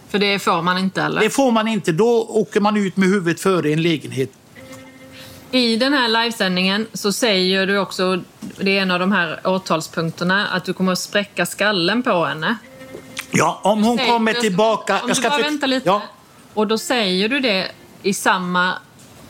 För 0.09 0.19
det 0.19 0.39
får 0.39 0.63
man 0.63 0.79
inte, 0.79 1.03
eller? 1.03 1.21
Det 1.21 1.31
får 1.31 1.53
man 1.53 1.69
inte. 1.69 1.93
Då 1.93 2.27
åker 2.29 2.61
man 2.61 2.77
ut 2.77 2.97
med 2.97 3.09
huvudet 3.09 3.41
före 3.41 3.73
en 3.73 3.83
lägenhet. 3.83 4.31
I 5.51 5.77
den 5.77 5.93
här 5.93 6.09
livesändningen 6.09 6.87
så 6.93 7.13
säger 7.13 7.67
du 7.67 7.79
också 7.79 8.23
det 8.61 8.79
är 8.79 8.83
en 8.83 8.91
av 8.91 8.99
de 8.99 9.13
här 9.13 9.41
åtalspunkterna, 9.45 10.47
att 10.47 10.65
du 10.65 10.73
kommer 10.73 10.93
att 10.93 10.99
spräcka 10.99 11.47
skallen 11.47 12.03
på 12.03 12.25
henne. 12.25 12.57
Ja, 13.31 13.61
om 13.65 13.85
hon 13.85 13.99
kommer 13.99 14.33
tillbaka... 14.33 15.01
Om 15.01 15.11
du 15.15 15.23
bara 15.23 15.39
väntar 15.39 15.67
lite. 15.67 15.89
Ja, 15.89 16.03
Och 16.55 16.67
då 16.67 16.79
säger 16.79 17.29
du 17.29 17.41
det 17.41 17.71
i 18.03 18.15
samma 18.15 18.75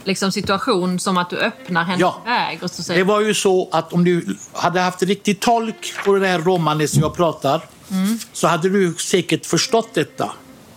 liksom, 0.05 0.32
situation 0.32 0.98
som 1.00 1.16
att 1.18 1.30
du 1.30 1.36
öppnar 1.36 1.84
hennes 1.84 2.00
Ja. 2.00 2.22
väg. 2.24 2.62
Och 2.62 2.70
så 2.70 2.82
säger 2.82 2.98
det 3.00 3.05
var 3.05 3.20
ju 3.20 3.34
så 3.34 3.68
att 3.72 3.92
om 3.92 4.05
du 4.05 4.36
hade 4.52 4.80
haft 4.80 5.02
riktig 5.02 5.40
tolk 5.40 5.92
på 6.05 6.14
det 6.14 6.26
här 6.26 6.38
romanet 6.38 6.90
som 6.90 7.00
jag 7.02 7.14
pratar 7.16 7.61
Mm. 7.90 8.18
så 8.32 8.46
hade 8.48 8.68
du 8.68 8.94
säkert 8.98 9.46
förstått 9.46 9.94
detta. 9.94 10.32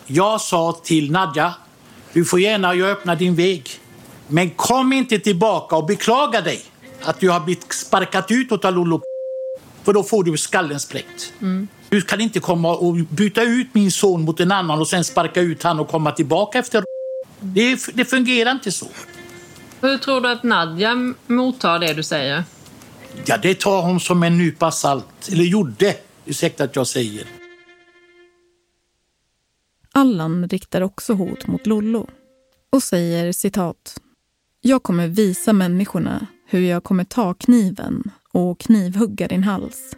Jag 0.07 0.41
sa 0.41 0.79
till 0.83 1.11
Nadja, 1.11 1.53
du 2.13 2.25
får 2.25 2.39
gärna 2.39 2.75
jag 2.75 2.89
öppnar 2.89 3.15
din 3.15 3.35
väg. 3.35 3.69
Men 4.27 4.49
kom 4.49 4.93
inte 4.93 5.19
tillbaka 5.19 5.75
och 5.75 5.85
beklaga 5.85 6.41
dig 6.41 6.61
att 7.03 7.19
du 7.19 7.29
har 7.29 7.39
blivit 7.39 7.73
sparkat 7.73 8.31
ut 8.31 8.51
av 8.65 8.73
Lollo. 8.73 9.01
För 9.83 9.93
då 9.93 10.03
får 10.03 10.23
du 10.23 10.37
skallen 10.37 10.79
spräckt. 10.79 11.33
Mm. 11.41 11.67
Du 11.89 12.01
kan 12.01 12.21
inte 12.21 12.39
komma 12.39 12.75
och 12.75 12.93
byta 12.95 13.41
ut 13.43 13.67
min 13.73 13.91
son 13.91 14.21
mot 14.21 14.39
en 14.39 14.51
annan 14.51 14.79
och 14.79 14.87
sen 14.87 15.03
sparka 15.03 15.41
ut 15.41 15.63
han 15.63 15.79
och 15.79 15.87
komma 15.89 16.11
tillbaka 16.11 16.59
efter 16.59 16.83
det, 17.39 17.79
det 17.93 18.05
fungerar 18.05 18.51
inte 18.51 18.71
så. 18.71 18.87
Hur 19.81 19.97
tror 19.97 20.21
du 20.21 20.29
att 20.29 20.43
Nadja 20.43 21.13
mottar 21.27 21.79
det 21.79 21.93
du 21.93 22.03
säger? 22.03 22.43
Ja, 23.25 23.37
det 23.37 23.59
tar 23.59 23.81
hon 23.81 23.99
som 23.99 24.23
en 24.23 24.37
nypa 24.37 24.71
salt. 24.71 25.29
Eller 25.31 25.43
gjorde, 25.43 25.95
ursäkta 26.25 26.63
att 26.63 26.75
jag 26.75 26.87
säger. 26.87 27.27
Allan 29.91 30.49
riktar 30.49 30.81
också 30.81 31.13
hot 31.13 31.47
mot 31.47 31.67
Lollo 31.67 32.07
och 32.69 32.83
säger 32.83 33.31
citat. 33.31 34.01
Jag 34.61 34.83
kommer 34.83 35.07
visa 35.07 35.53
människorna 35.53 36.27
hur 36.45 36.59
jag 36.59 36.83
kommer 36.83 37.03
ta 37.03 37.33
kniven 37.33 38.11
och 38.31 38.59
knivhugga 38.59 39.27
din 39.27 39.43
hals. 39.43 39.95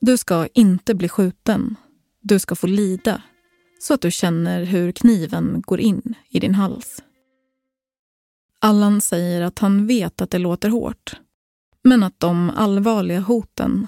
Du 0.00 0.16
ska 0.16 0.48
inte 0.54 0.94
bli 0.94 1.08
skjuten. 1.08 1.76
Du 2.22 2.38
ska 2.38 2.54
få 2.54 2.66
lida 2.66 3.22
så 3.80 3.94
att 3.94 4.00
du 4.00 4.10
känner 4.10 4.64
hur 4.64 4.92
kniven 4.92 5.62
går 5.66 5.80
in 5.80 6.14
i 6.28 6.40
din 6.40 6.54
hals. 6.54 7.02
Allan 8.60 9.00
säger 9.00 9.40
att 9.42 9.58
han 9.58 9.86
vet 9.86 10.20
att 10.20 10.30
det 10.30 10.38
låter 10.38 10.68
hårt 10.68 11.16
men 11.86 12.02
att 12.02 12.20
de 12.20 12.50
allvarliga 12.50 13.20
hoten 13.20 13.86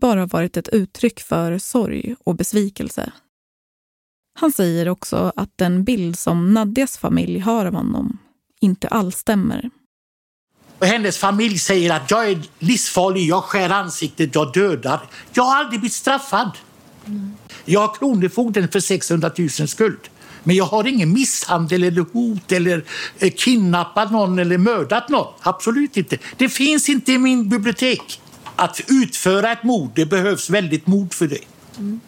bara 0.00 0.26
varit 0.26 0.56
ett 0.56 0.68
uttryck 0.68 1.20
för 1.20 1.58
sorg 1.58 2.16
och 2.24 2.36
besvikelse. 2.36 3.12
Han 4.34 4.52
säger 4.52 4.88
också 4.88 5.32
att 5.36 5.50
den 5.56 5.84
bild 5.84 6.18
som 6.18 6.54
Nadjas 6.54 6.98
familj 6.98 7.38
har 7.38 7.66
av 7.66 7.74
honom 7.74 8.18
inte 8.60 8.88
alls 8.88 9.16
stämmer. 9.16 9.70
Och 10.78 10.86
hennes 10.86 11.18
familj 11.18 11.58
säger 11.58 11.94
att 11.94 12.10
jag 12.10 12.30
är 12.30 12.42
livsfarlig, 12.58 13.28
jag 13.28 13.44
skär 13.44 13.70
ansiktet, 13.70 14.34
jag 14.34 14.52
dödar. 14.52 15.08
Jag 15.32 15.42
har 15.42 15.56
aldrig 15.56 15.80
blivit 15.80 15.94
straffad. 15.94 16.50
Jag 17.64 17.80
har 17.80 17.94
kronofogden 17.94 18.68
för 18.68 18.80
600 18.80 19.30
000 19.38 19.48
skuld. 19.50 20.08
Men 20.44 20.56
jag 20.56 20.64
har 20.64 20.86
ingen 20.86 21.12
misshandel 21.12 21.84
eller 21.84 22.04
hot 22.12 22.52
eller 22.52 22.84
eh, 23.18 23.32
kidnappat 23.36 24.12
någon 24.12 24.38
eller 24.38 24.58
mördat 24.58 25.08
någon. 25.08 25.26
Absolut 25.40 25.96
inte. 25.96 26.18
Det 26.36 26.48
finns 26.48 26.88
inte 26.88 27.12
i 27.12 27.18
min 27.18 27.48
bibliotek. 27.48 28.20
Att 28.56 28.80
utföra 28.88 29.52
ett 29.52 29.62
mord, 29.62 29.90
det 29.94 30.06
behövs 30.06 30.50
väldigt 30.50 30.86
mod 30.86 31.14
för 31.14 31.26
det. 31.26 31.38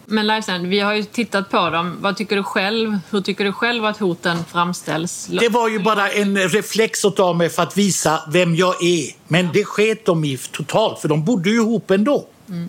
Men 0.07 0.27
Lifestand, 0.27 0.67
vi 0.67 0.81
har 0.81 0.95
ju 0.95 1.03
tittat 1.03 1.51
på 1.51 1.71
dem. 1.71 1.97
Vad 2.01 2.17
tycker 2.17 2.37
du 2.37 2.43
själv? 2.43 2.99
Hur 3.11 3.21
tycker 3.21 3.45
du 3.45 3.53
själv 3.53 3.85
att 3.85 3.97
hoten 3.97 4.45
framställs? 4.53 5.27
Det 5.27 5.49
var 5.49 5.69
ju 5.69 5.79
bara 5.79 6.11
en 6.11 6.39
reflex 6.39 7.05
av 7.05 7.37
mig 7.37 7.49
för 7.49 7.63
att 7.63 7.77
visa 7.77 8.21
vem 8.33 8.55
jag 8.55 8.85
är. 8.85 9.11
Men 9.29 9.49
det 9.53 9.65
sket 9.65 10.07
de 10.07 10.25
i 10.25 10.39
totalt, 10.53 11.01
för 11.01 11.09
de 11.09 11.25
bodde 11.25 11.51
ju 11.51 11.57
ihop 11.57 11.91
ändå. 11.91 12.27
Mm. 12.49 12.69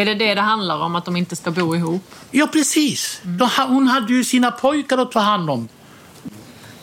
Är 0.00 0.04
det 0.04 0.14
det 0.14 0.34
det 0.34 0.40
handlar 0.40 0.78
om, 0.78 0.94
att 0.96 1.04
de 1.04 1.16
inte 1.16 1.36
ska 1.36 1.50
bo 1.50 1.76
ihop? 1.76 2.02
Ja, 2.30 2.46
precis. 2.46 3.20
De, 3.24 3.44
ha- 3.44 3.66
hon 3.66 3.86
hade 3.86 4.12
ju 4.12 4.24
sina 4.24 4.50
pojkar 4.50 4.98
att 4.98 5.12
ta 5.12 5.20
hand 5.20 5.50
om. 5.50 5.68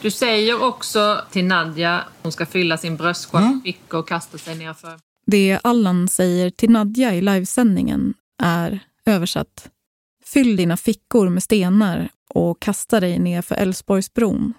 Du 0.01 0.11
säger 0.11 0.63
också 0.63 1.21
till 1.31 1.45
Nadja 1.45 2.03
hon 2.23 2.31
ska 2.31 2.45
fylla 2.45 2.77
sin 2.77 2.97
bröstkorg 2.97 3.43
med 3.43 3.61
fickor 3.63 3.99
och 3.99 4.07
kasta 4.07 4.37
sig 4.37 4.55
nerför. 4.57 4.99
Det 5.25 5.59
Allan 5.63 6.07
säger 6.07 6.49
till 6.49 6.69
Nadja 6.69 7.15
i 7.15 7.21
livesändningen 7.21 8.13
är 8.43 8.79
översatt. 9.05 9.69
Fyll 10.25 10.55
dina 10.55 10.77
fickor 10.77 11.29
med 11.29 11.43
stenar 11.43 12.09
och 12.29 12.59
kasta 12.61 12.99
dig 12.99 13.19
ner 13.19 13.41
för 13.41 13.55
Älvsborgsbron. 13.55 14.53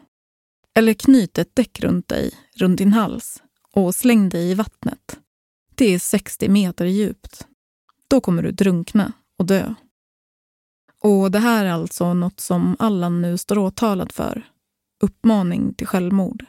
Eller 0.75 0.95
knyt 0.95 1.39
ett 1.39 1.57
däck 1.57 1.81
runt 1.81 2.09
dig, 2.09 2.31
runt 2.57 2.79
din 2.79 2.93
hals 2.93 3.43
och 3.73 3.95
släng 3.95 4.29
dig 4.29 4.51
i 4.51 4.55
vattnet. 4.55 5.19
Det 5.75 5.95
är 5.95 5.99
60 5.99 6.49
meter 6.49 6.85
djupt. 6.85 7.47
Då 8.11 8.21
kommer 8.21 8.43
du 8.43 8.51
drunkna 8.51 9.13
och 9.39 9.47
dö. 9.47 9.75
Och 11.03 11.31
det 11.31 11.39
här 11.39 11.65
är 11.65 11.71
alltså 11.71 12.15
något 12.15 12.41
som 12.41 12.77
Allan 12.79 13.23
nu 13.23 13.39
står 13.39 13.59
åtalad 13.59 14.13
för. 14.13 14.43
Uppmaning 15.03 15.75
till 15.75 15.87
självmord. 15.87 16.45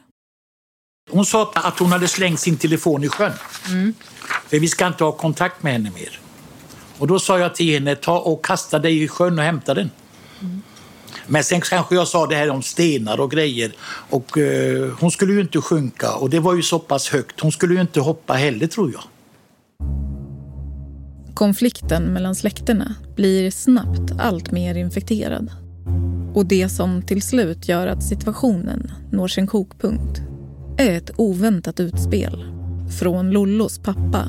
Hon 1.10 1.26
sa 1.26 1.52
att 1.54 1.78
hon 1.78 1.92
hade 1.92 2.08
slängt 2.08 2.40
sin 2.40 2.56
telefon 2.56 3.04
i 3.04 3.08
sjön. 3.08 3.32
För 4.46 4.58
vi 4.58 4.68
ska 4.68 4.86
inte 4.86 5.04
ha 5.04 5.12
kontakt 5.12 5.62
med 5.62 5.72
henne 5.72 5.90
mer. 5.90 6.20
Och 6.98 7.06
då 7.06 7.18
sa 7.18 7.38
jag 7.38 7.54
till 7.54 7.74
henne, 7.74 7.96
ta 7.96 8.18
och 8.18 8.44
kasta 8.44 8.78
dig 8.78 9.02
i 9.02 9.08
sjön 9.08 9.38
och 9.38 9.44
hämta 9.44 9.74
den. 9.74 9.90
Men 11.26 11.44
sen 11.44 11.60
kanske 11.60 11.94
jag 11.94 12.08
sa 12.08 12.26
det 12.26 12.36
här 12.36 12.50
om 12.50 12.62
stenar 12.62 13.20
och 13.20 13.30
grejer. 13.30 13.72
Och 14.10 14.38
eh, 14.38 14.90
hon 15.00 15.10
skulle 15.10 15.32
ju 15.32 15.40
inte 15.40 15.60
sjunka 15.60 16.14
och 16.14 16.30
det 16.30 16.40
var 16.40 16.54
ju 16.54 16.62
så 16.62 16.78
pass 16.78 17.08
högt. 17.08 17.40
Hon 17.40 17.52
skulle 17.52 17.74
ju 17.74 17.80
inte 17.80 18.00
hoppa 18.00 18.32
heller 18.32 18.66
tror 18.66 18.92
jag. 18.92 19.02
Konflikten 21.34 22.02
mellan 22.02 22.34
släkterna 22.34 22.94
blir 23.16 23.50
snabbt 23.50 24.12
allt 24.18 24.50
mer 24.50 24.74
infekterad. 24.74 25.50
Och 26.34 26.46
det 26.46 26.68
som 26.68 27.02
till 27.02 27.22
slut 27.22 27.68
gör 27.68 27.86
att 27.86 28.02
situationen 28.02 28.92
når 29.10 29.28
sin 29.28 29.46
kokpunkt 29.46 30.22
är 30.78 30.90
ett 30.90 31.10
oväntat 31.16 31.80
utspel 31.80 32.44
från 32.98 33.30
Lollos 33.30 33.78
pappa. 33.78 34.28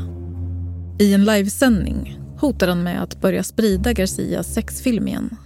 I 0.99 1.13
en 1.13 1.25
livesändning 1.25 2.19
hotar 2.37 2.67
han 2.67 2.83
med 2.83 3.03
att 3.03 3.21
börja 3.21 3.43
sprida 3.43 3.93
Garcias 3.93 4.53
sexfilm 4.53 5.07
igen. 5.07 5.37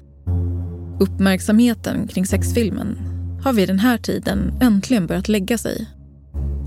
Uppmärksamheten 1.00 2.08
kring 2.08 2.26
sexfilmen 2.26 2.98
har 3.44 3.54
vid 3.54 3.70
den 3.70 3.80
här 3.80 3.98
tiden 3.98 4.54
äntligen 4.62 5.08
börjat 5.08 5.30
lägga 5.30 5.58
sig. 5.58 5.90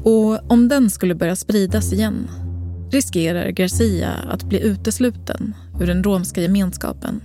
Och 0.04 0.52
om 0.52 0.68
den 0.68 0.90
skulle 0.90 1.14
börja 1.14 1.36
spridas 1.36 1.92
igen 1.92 2.28
riskerar 2.90 3.48
Garcia 3.48 4.12
att 4.28 4.44
bli 4.44 4.60
utesluten 4.60 5.54
ur 5.80 5.86
den 5.86 6.04
romska 6.04 6.40
gemenskapen. 6.40 7.20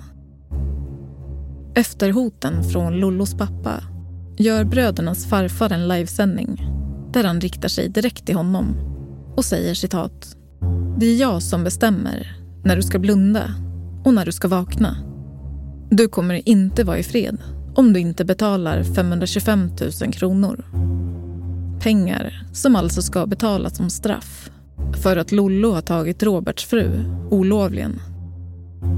Efter 1.76 2.12
hoten 2.12 2.64
från 2.64 3.00
Lollos 3.00 3.34
pappa 3.34 3.84
gör 4.38 4.64
brödernas 4.64 5.26
farfar 5.26 5.70
en 5.70 5.88
livesändning 5.88 6.70
där 7.14 7.24
han 7.24 7.42
riktar 7.42 7.68
sig 7.68 7.90
direkt 7.90 8.26
till 8.26 8.36
honom 8.36 8.76
och 9.36 9.46
säger 9.46 9.74
citat. 9.74 10.38
Det 10.98 11.06
är 11.06 11.16
jag 11.16 11.44
som 11.44 11.64
bestämmer 11.64 12.38
när 12.64 12.76
du 12.76 12.82
ska 12.82 13.00
blunda 13.00 13.54
och 14.06 14.14
när 14.14 14.26
du 14.26 14.32
ska 14.32 14.48
vakna. 14.48 14.98
Du 15.90 16.08
kommer 16.08 16.50
inte 16.50 16.84
vara 16.84 16.98
i 16.98 17.04
fred 17.04 17.38
om 17.76 17.94
du 17.94 18.00
inte 18.00 18.26
betalar 18.26 18.84
525 18.84 19.72
000 20.02 20.14
kronor. 20.14 20.66
Pengar 21.80 22.46
som 22.54 22.76
alltså 22.76 23.02
ska 23.02 23.26
betalas 23.26 23.78
som 23.78 23.90
straff 23.90 24.50
för 25.04 25.18
att 25.18 25.32
Lollo 25.32 25.72
har 25.72 25.82
tagit 25.82 26.24
Roberts 26.24 26.66
fru 26.66 27.06
olovligen. 27.32 28.02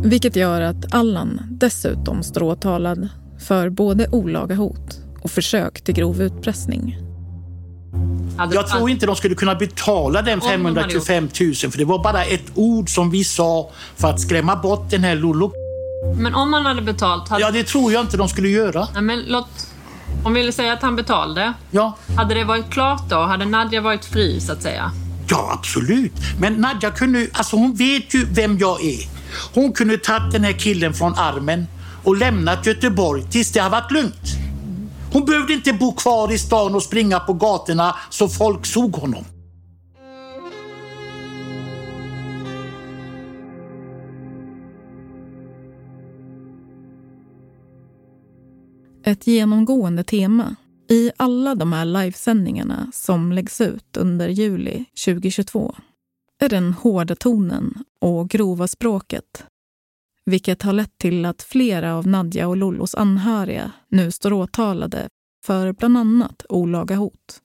Vilket 0.04 0.36
gör 0.36 0.62
att 0.62 0.94
Allan 0.94 1.42
dessutom 1.50 2.24
står 2.24 2.44
åtalad 2.44 3.10
för 3.48 3.70
både 3.70 4.08
olaga 4.08 4.56
hot 4.56 5.00
och 5.22 5.32
försök 5.32 5.82
till 5.82 5.94
grov 5.94 6.22
utpressning. 6.22 6.98
Jag 8.54 8.68
tror 8.68 8.90
inte 8.90 9.06
de 9.06 9.16
skulle 9.16 9.36
kunna 9.36 9.56
betala 9.56 10.22
den 10.22 10.42
Om 10.42 10.48
de 10.48 10.66
hade 10.66 10.82
525 10.82 11.30
000 11.42 11.54
för 11.72 11.78
det 11.78 11.86
var 11.86 12.04
bara 12.04 12.24
ett 12.24 12.52
ord 12.56 12.90
som 12.90 13.12
vi 13.12 13.24
sa 13.24 13.70
för 13.96 14.08
att 14.08 14.22
skrämma 14.22 14.56
bort 14.56 14.90
den 14.90 15.04
här 15.04 15.16
Lollo. 15.16 15.52
Men 16.18 16.36
om 16.36 16.54
han 16.54 16.66
hade 16.66 16.82
betalt... 16.82 17.30
Hade... 17.30 17.42
Ja, 17.42 17.52
det 17.52 17.64
tror 17.64 17.92
jag 17.92 18.02
inte 18.02 18.18
de 18.18 18.30
skulle 18.30 18.50
göra. 18.50 18.88
Nej, 18.94 19.02
men 19.02 19.24
låt... 19.28 19.48
Om 20.24 20.34
vi 20.34 20.42
vill 20.42 20.54
säga 20.54 20.74
att 20.74 20.82
han 20.82 20.96
betalade. 20.96 21.54
Ja. 21.72 21.98
Hade 22.18 22.34
det 22.34 22.44
varit 22.44 22.70
klart 22.70 23.10
då? 23.10 23.16
Hade 23.16 23.46
Nadja 23.46 23.82
varit 23.82 24.06
fri, 24.06 24.40
så 24.42 24.54
att 24.54 24.64
säga? 24.64 24.92
Ja, 25.30 25.52
absolut. 25.54 26.12
Men 26.40 26.54
Nadja 26.54 26.92
kunde, 26.92 27.28
alltså 27.34 27.56
hon 27.56 27.74
vet 27.74 28.14
ju 28.14 28.26
vem 28.26 28.58
jag 28.58 28.84
är. 28.86 29.08
Hon 29.54 29.74
kunde 29.74 29.98
tagit 29.98 30.32
den 30.32 30.44
här 30.44 30.52
killen 30.52 30.94
från 30.94 31.16
armen 31.16 31.68
och 32.04 32.18
lämnat 32.18 32.66
Göteborg 32.66 33.24
tills 33.32 33.52
det 33.52 33.60
har 33.60 33.70
varit 33.70 33.92
lugnt. 33.92 34.46
Hon 35.14 35.26
behövde 35.26 35.54
inte 35.54 35.74
bo 35.74 35.96
kvar 35.96 36.32
i 36.32 36.38
stan 36.38 36.76
och 36.76 36.84
springa 36.84 37.20
på 37.20 37.34
gatorna 37.34 37.96
så 38.10 38.30
folk 38.30 38.66
såg 38.66 38.96
honom. 38.96 39.26
Ett 49.04 49.28
genomgående 49.28 50.04
tema 50.04 50.56
i 50.90 51.12
alla 51.18 51.56
de 51.56 51.74
här 51.74 51.86
livesändningarna 51.86 52.92
som 52.94 53.32
läggs 53.32 53.62
ut 53.62 53.98
under 53.98 54.30
juli 54.30 54.86
2022 55.06 55.76
är 56.40 56.50
den 56.50 56.74
hårda 56.74 57.16
tonen 57.16 57.74
och 58.02 58.30
grova 58.30 58.68
språket. 58.68 59.46
Vilket 60.26 60.62
har 60.62 60.74
lett 60.74 60.98
till 60.98 61.26
att 61.26 61.44
flera 61.44 61.96
av 61.96 62.08
Nadja 62.08 62.48
och 62.48 62.58
Lollos 62.58 62.96
anhöriga 62.96 63.72
nu 63.90 64.12
står 64.12 64.34
åtalade 64.34 65.08
för 65.46 65.74
bland 65.74 65.98
annat 65.98 66.46
olaga 66.50 66.96
hot. 66.96 67.42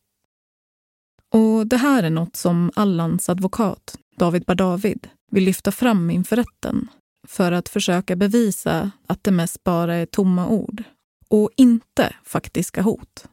Och 1.32 1.66
det 1.66 1.76
här 1.76 2.02
är 2.02 2.10
något 2.10 2.36
som 2.36 2.70
Allans 2.76 3.28
advokat, 3.28 3.98
David 4.16 4.44
Bardavid, 4.44 5.08
vill 5.30 5.44
lyfta 5.44 5.72
fram 5.72 6.10
inför 6.10 6.36
rätten 6.36 6.88
för 7.28 7.52
att 7.52 7.68
försöka 7.68 8.16
bevisa 8.16 8.90
att 9.06 9.24
det 9.24 9.30
mest 9.30 9.64
bara 9.64 9.94
är 9.94 10.06
tomma 10.06 10.48
ord 10.48 10.84
och 11.30 11.50
inte 11.56 12.14
faktiska 12.24 12.82
hot. 12.82 13.24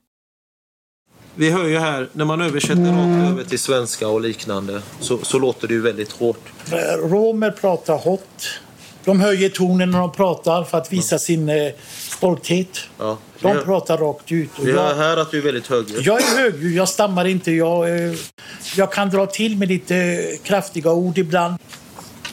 Vi 1.36 1.50
hör 1.52 1.66
ju 1.68 1.78
här, 1.80 2.10
när 2.14 2.26
man 2.26 2.42
översätter 2.42 2.84
rakt 2.84 3.32
över 3.32 3.44
till 3.44 3.60
svenska 3.60 4.08
och 4.08 4.22
liknande, 4.22 4.82
så, 5.00 5.18
så 5.24 5.40
låter 5.40 5.68
det 5.68 5.74
ju 5.74 5.82
väldigt 5.82 6.12
hårt. 6.12 6.42
Romer 6.98 7.52
pratar 7.52 7.98
hårt. 7.98 8.60
De 9.04 9.20
höjer 9.22 9.50
tonen 9.50 9.92
när 9.92 10.00
de 10.00 10.12
pratar 10.12 10.64
för 10.64 10.78
att 10.78 10.94
visa 10.94 11.20
sin 11.20 11.50
eh, 11.50 11.72
stolthet. 12.10 12.80
Ja. 12.98 13.18
De 13.42 13.48
hör- 13.48 13.62
pratar 13.62 13.98
rakt 13.98 14.32
ut. 14.32 14.50
Och 14.60 14.68
Vi 14.68 14.72
hör 14.72 14.90
jag, 14.90 14.96
här 14.96 15.18
att 15.18 15.32
du 15.32 15.38
är 15.38 15.42
väldigt 15.42 15.68
högljudd. 15.68 16.02
jag 16.06 16.22
är 16.22 16.38
högljudd, 16.38 16.74
jag 16.74 16.90
stammar 16.90 17.26
inte. 17.28 17.52
Jag, 17.52 17.90
eh, 17.90 18.14
jag 18.78 18.92
kan 18.92 19.10
dra 19.10 19.26
till 19.26 19.58
med 19.58 19.68
lite 19.68 19.96
eh, 19.96 20.38
kraftiga 20.44 20.92
ord 20.92 21.18
ibland. 21.18 21.56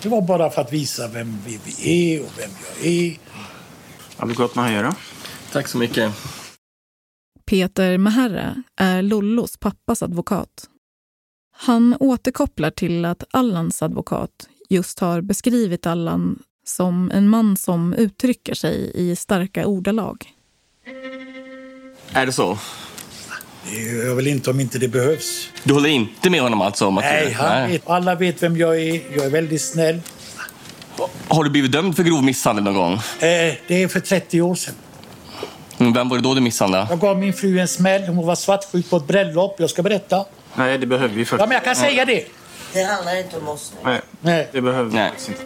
Det 0.03 0.09
var 0.09 0.23
bara 0.23 0.51
för 0.51 0.61
att 0.62 0.73
visa 0.73 1.09
vem 1.09 1.39
vi, 1.47 1.59
vi 1.65 2.15
är 2.17 2.21
och 2.23 2.31
vem 2.39 2.51
jag 2.83 2.87
är. 2.93 3.19
Advokat 4.17 4.55
Mahera. 4.55 4.95
Tack 5.55 5.69
så 5.69 5.79
mycket. 5.79 6.13
Peter 7.47 7.99
Maherra 7.99 8.63
är 8.77 9.03
Lollos 9.03 9.57
pappas 9.57 10.03
advokat. 10.03 10.69
Han 11.57 11.97
återkopplar 12.01 12.71
till 12.71 13.05
att 13.05 13.25
Allans 13.31 13.83
advokat 13.83 14.31
just 14.69 14.99
har 14.99 15.21
beskrivit 15.21 15.87
Allan 15.87 16.43
som 16.67 17.11
en 17.11 17.29
man 17.29 17.57
som 17.57 17.95
uttrycker 17.95 18.55
sig 18.55 18.93
i 18.95 19.17
starka 19.17 19.67
ordalag. 19.67 20.27
Är 22.13 22.27
det 22.27 22.33
så? 22.33 22.59
Gör 23.73 24.15
väl 24.15 24.27
inte 24.27 24.51
om 24.51 24.61
inte 24.61 24.79
det 24.79 24.89
behövs. 24.89 25.49
Du 25.65 25.75
håller 25.75 25.89
inte 25.89 26.31
med 26.31 26.41
honom 26.41 26.61
alltså? 26.61 26.87
Om 26.87 26.99
att 26.99 27.05
Nej, 27.05 27.33
han 27.33 27.71
vet, 27.71 27.89
alla 27.89 28.15
vet 28.15 28.43
vem 28.43 28.57
jag 28.57 28.81
är. 28.81 29.17
Jag 29.17 29.27
är 29.27 29.31
väldigt 29.31 29.63
snäll. 29.63 30.01
Har 31.29 31.45
du 31.45 31.51
blivit 31.51 31.73
dömd 31.73 31.97
för 31.97 32.03
grov 32.03 32.23
misshandel 32.25 32.65
någon 32.65 32.75
gång? 32.75 32.93
Eh, 32.93 33.55
det 33.69 33.83
är 33.83 33.89
för 33.89 34.01
30 34.01 34.41
år 34.41 34.55
sedan. 34.55 34.75
Mm, 35.79 35.93
Vem 35.93 36.09
var 36.09 36.16
det 36.16 36.22
då 36.22 36.35
du 36.35 36.41
misshandlade? 36.41 36.87
Jag 36.91 37.01
gav 37.01 37.18
min 37.18 37.33
fru 37.33 37.59
en 37.61 37.68
smäll. 37.68 38.03
Hon 38.03 38.27
var 38.27 38.35
svartsjuk 38.35 38.91
på 38.91 38.97
ett 38.97 39.07
bröllop. 39.07 39.57
Jag 39.59 39.70
ska 39.70 39.83
berätta. 39.83 40.25
Nej, 40.55 40.79
det 40.79 40.87
behöver 40.87 41.14
vi 41.14 41.25
faktiskt 41.25 41.41
Ja, 41.41 41.47
men 41.47 41.55
jag 41.55 41.64
kan 41.64 41.77
säga 41.77 42.05
det. 42.05 42.25
Det 42.72 42.83
handlar 42.83 43.18
inte 43.18 43.37
om 43.37 43.49
oss 43.49 43.72
nu. 43.85 43.91
Nej, 43.91 44.01
Nej. 44.20 44.49
det 44.53 44.61
behöver 44.61 44.91
vi 44.91 44.97
Nej. 44.97 45.09
faktiskt 45.09 45.29
inte. 45.29 45.43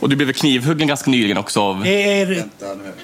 Och 0.00 0.08
du 0.08 0.16
blev 0.16 0.32
knivhuggen 0.32 0.88
ganska 0.88 1.10
nyligen 1.10 1.36
också 1.38 1.60
av... 1.62 1.82
Det 1.84 2.20
är 2.22 2.44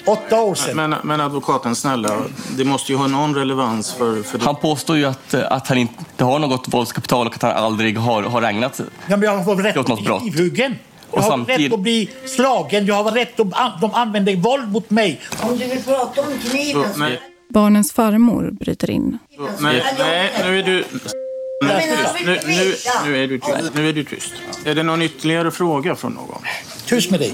åtta 0.05 0.41
år 0.41 0.55
sedan. 0.55 0.75
Men, 0.75 0.95
men 1.03 1.21
advokaten, 1.21 1.75
snälla, 1.75 2.17
det 2.57 2.63
måste 2.65 2.91
ju 2.91 2.97
ha 2.97 3.07
någon 3.07 3.35
relevans 3.35 3.93
för... 3.93 4.23
för 4.23 4.39
Han 4.39 4.55
påstår 4.55 4.97
ju 4.97 5.05
att, 5.05 5.33
att 5.33 5.67
han 5.67 5.77
inte 5.77 6.23
har 6.23 6.39
något 6.39 6.73
våldskapital 6.73 7.27
och 7.27 7.35
att 7.35 7.41
han 7.41 7.51
aldrig 7.51 7.97
har, 7.97 8.23
har 8.23 8.41
ägnat 8.41 8.79
Ja, 8.79 9.17
men 9.17 9.21
jag 9.21 9.37
har 9.37 9.55
rätt 9.55 9.77
åt 9.77 9.87
något 9.87 9.99
bli 9.99 10.07
brott. 10.07 10.21
knivhuggen. 10.21 10.75
Jag 11.13 11.21
har 11.21 11.29
samtidigt- 11.29 11.65
rätt 11.65 11.73
att 11.73 11.79
bli 11.79 12.09
slagen. 12.25 12.85
Jag 12.85 13.03
har 13.03 13.11
rätt 13.11 13.39
att 13.39 13.81
de 13.81 13.93
använder 13.93 14.35
våld 14.35 14.71
mot 14.71 14.89
mig. 14.89 15.21
Om 15.41 15.57
du 15.57 15.67
vill 15.67 15.83
prata 15.83 16.21
om 16.21 16.27
kniven 16.49 16.93
så... 16.93 16.99
Nej, 16.99 17.19
Barnens 17.49 17.93
farmor 17.93 18.49
bryter 18.51 18.89
in. 18.89 19.17
nej, 19.59 19.83
nej, 19.99 20.31
nu 20.45 20.59
är 20.59 20.63
du... 20.63 20.83
Nu, 21.61 21.67
Men 21.67 21.77
nu, 21.89 21.95
nu, 22.25 22.39
nu, 23.05 23.23
är 23.23 23.27
du 23.27 23.39
tyst. 23.39 23.71
nu 23.75 23.89
är 23.89 23.93
du 23.93 24.03
tyst. 24.03 24.33
Är 24.65 24.75
det 24.75 24.83
någon 24.83 25.01
ytterligare 25.01 25.51
fråga 25.51 25.95
från 25.95 26.13
någon? 26.13 26.41
Tyst 26.85 27.11
med 27.11 27.19
dig. 27.19 27.33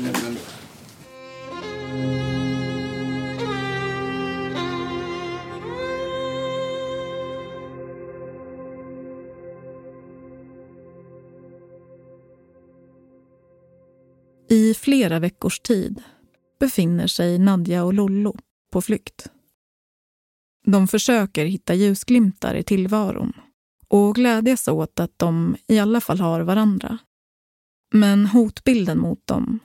I 14.49 14.73
flera 14.73 15.19
veckors 15.19 15.59
tid 15.59 16.03
befinner 16.59 17.07
sig 17.07 17.39
Nadja 17.39 17.83
och 17.83 17.93
Lollo 17.93 18.35
på 18.71 18.81
flykt. 18.81 19.27
De 20.65 20.87
försöker 20.87 21.45
hitta 21.45 21.73
ljusglimtar 21.73 22.55
i 22.55 22.63
tillvaron 22.63 23.33
och 23.87 24.15
glädjas 24.15 24.67
åt 24.67 24.99
att 24.99 25.11
de 25.17 25.57
i 25.67 25.79
alla 25.79 26.01
fall 26.01 26.19
har 26.19 26.41
varandra. 26.41 26.97
Men 27.93 28.25
hotbilden 28.25 28.99
mot 28.99 29.27
dem 29.27 29.59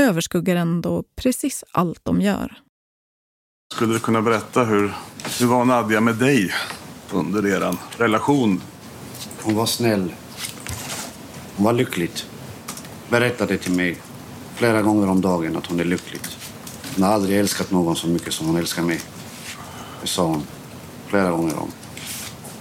överskuggar 0.00 0.56
ändå 0.56 1.04
precis 1.16 1.64
allt 1.70 2.04
de 2.04 2.20
gör. 2.20 2.58
Skulle 3.74 3.92
du 3.92 4.00
kunna 4.00 4.22
berätta 4.22 4.64
hur, 4.64 4.92
hur 5.40 5.46
var 5.46 5.64
Nadja 5.64 6.00
med 6.00 6.14
dig 6.14 6.50
under 7.12 7.46
er 7.46 7.76
relation? 7.98 8.60
Hon 9.42 9.54
var 9.54 9.66
snäll. 9.66 10.14
Hon 11.56 11.64
var 11.64 11.72
lycklig. 11.72 12.10
Berättade 13.10 13.58
till 13.58 13.76
mig 13.76 14.00
flera 14.56 14.82
gånger 14.82 15.08
om 15.08 15.20
dagen 15.20 15.56
att 15.56 15.66
hon 15.66 15.80
är 15.80 15.84
lycklig. 15.84 16.20
Hon 16.94 17.04
har 17.04 17.12
aldrig 17.12 17.38
älskat 17.38 17.70
någon 17.70 17.96
så 17.96 18.08
mycket 18.08 18.32
som 18.32 18.46
hon 18.46 18.56
älskar 18.56 18.82
mig. 18.82 19.00
Det 20.00 20.06
sa 20.06 20.26
hon 20.26 20.42
flera 21.06 21.30
gånger 21.30 21.58
om. 21.58 21.70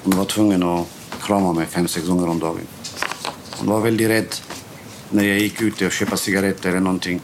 Hon 0.03 0.17
var 0.17 0.25
tvungen 0.25 0.63
att 0.63 0.87
krama 1.21 1.53
mig 1.53 1.65
fem, 1.65 1.87
sex 1.87 2.07
gånger 2.07 2.29
om 2.29 2.39
dagen. 2.39 2.67
Hon 3.57 3.67
var 3.67 3.81
väldigt 3.81 4.07
rädd 4.09 4.35
när 5.09 5.23
jag 5.23 5.39
gick 5.39 5.61
ut 5.61 5.81
och 5.81 5.91
köpte 5.91 6.17
cigaretter 6.17 6.69
eller 6.69 6.79
någonting. 6.79 7.21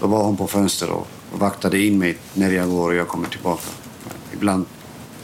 Då 0.00 0.06
var 0.06 0.24
hon 0.24 0.36
på 0.36 0.46
fönstret 0.46 0.90
och 0.90 1.06
vaktade 1.32 1.82
in 1.82 1.98
mig 1.98 2.18
när 2.34 2.50
jag 2.50 2.68
går 2.68 2.88
och 2.88 2.94
jag 2.94 3.08
kommer 3.08 3.28
tillbaka. 3.28 3.68
Ibland 4.32 4.66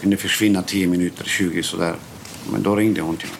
kunde 0.00 0.16
försvinna 0.16 0.62
10 0.62 0.86
minuter, 0.86 1.24
20 1.24 1.62
sådär. 1.62 1.96
Men 2.52 2.62
då 2.62 2.76
ringde 2.76 3.00
hon 3.00 3.16
till 3.16 3.28
mig. 3.28 3.38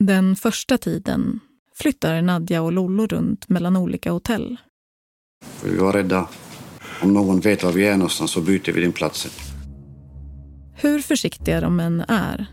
Den 0.00 0.36
första 0.36 0.78
tiden 0.78 1.40
flyttar 1.78 2.22
Nadja 2.22 2.62
och 2.62 2.72
Lollo 2.72 3.06
runt 3.06 3.48
mellan 3.48 3.76
olika 3.76 4.12
hotell. 4.12 4.56
För 5.44 5.68
vi 5.68 5.76
var 5.76 5.92
rädda. 5.92 6.28
Om 7.02 7.12
någon 7.12 7.40
vet 7.40 7.62
var 7.62 7.72
vi 7.72 7.86
är 7.86 7.96
någonstans 7.96 8.30
så 8.30 8.40
byter 8.40 8.72
vi 8.72 8.80
den 8.80 8.92
platsen. 8.92 9.30
Hur 10.74 10.98
försiktiga 10.98 11.60
de 11.60 11.80
än 11.80 12.00
är 12.08 12.46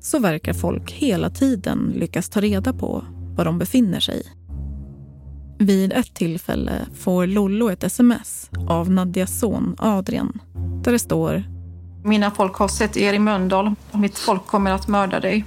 så 0.00 0.18
verkar 0.18 0.52
folk 0.52 0.92
hela 0.92 1.30
tiden 1.30 1.92
lyckas 1.96 2.28
ta 2.28 2.40
reda 2.40 2.72
på 2.72 3.04
var 3.36 3.44
de 3.44 3.58
befinner 3.58 4.00
sig. 4.00 4.22
Vid 5.58 5.92
ett 5.92 6.14
tillfälle 6.14 6.86
får 6.94 7.26
Lollo 7.26 7.70
ett 7.70 7.84
sms 7.84 8.50
av 8.68 8.90
Nadjas 8.90 9.40
son 9.40 9.76
Adrian 9.78 10.40
där 10.84 10.92
det 10.92 10.98
står 10.98 11.44
Mina 12.04 12.30
folk 12.30 12.54
har 12.54 12.68
sett 12.68 12.96
er 12.96 13.12
i 13.12 13.18
Mölndal. 13.18 13.74
Mitt 13.92 14.18
folk 14.18 14.46
kommer 14.46 14.70
att 14.70 14.88
mörda 14.88 15.20
dig. 15.20 15.44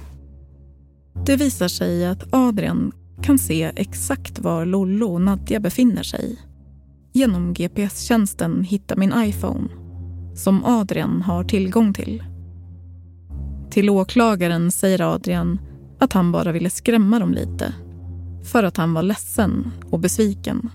Det 1.26 1.36
visar 1.36 1.68
sig 1.68 2.06
att 2.06 2.34
Adrian 2.34 2.92
kan 3.22 3.38
se 3.38 3.72
exakt 3.76 4.38
var 4.38 4.66
Lollo 4.66 5.12
och 5.12 5.20
Nadja 5.20 5.60
befinner 5.60 6.02
sig. 6.02 6.38
Genom 7.12 7.54
GPS-tjänsten 7.54 8.64
Hitta 8.64 8.96
min 8.96 9.12
iPhone, 9.16 9.68
som 10.34 10.64
Adrian 10.64 11.22
har 11.22 11.44
tillgång 11.44 11.92
till. 11.94 12.22
Till 13.70 13.90
åklagaren 13.90 14.72
säger 14.72 15.14
Adrian 15.14 15.60
att 15.98 16.12
han 16.12 16.32
bara 16.32 16.52
ville 16.52 16.70
skrämma 16.70 17.18
dem 17.18 17.32
lite. 17.32 17.74
För 18.52 18.64
att 18.64 18.76
han 18.76 18.94
var 18.94 19.02
ledsen 19.02 19.70
och 19.90 20.00
besviken. 20.00 20.70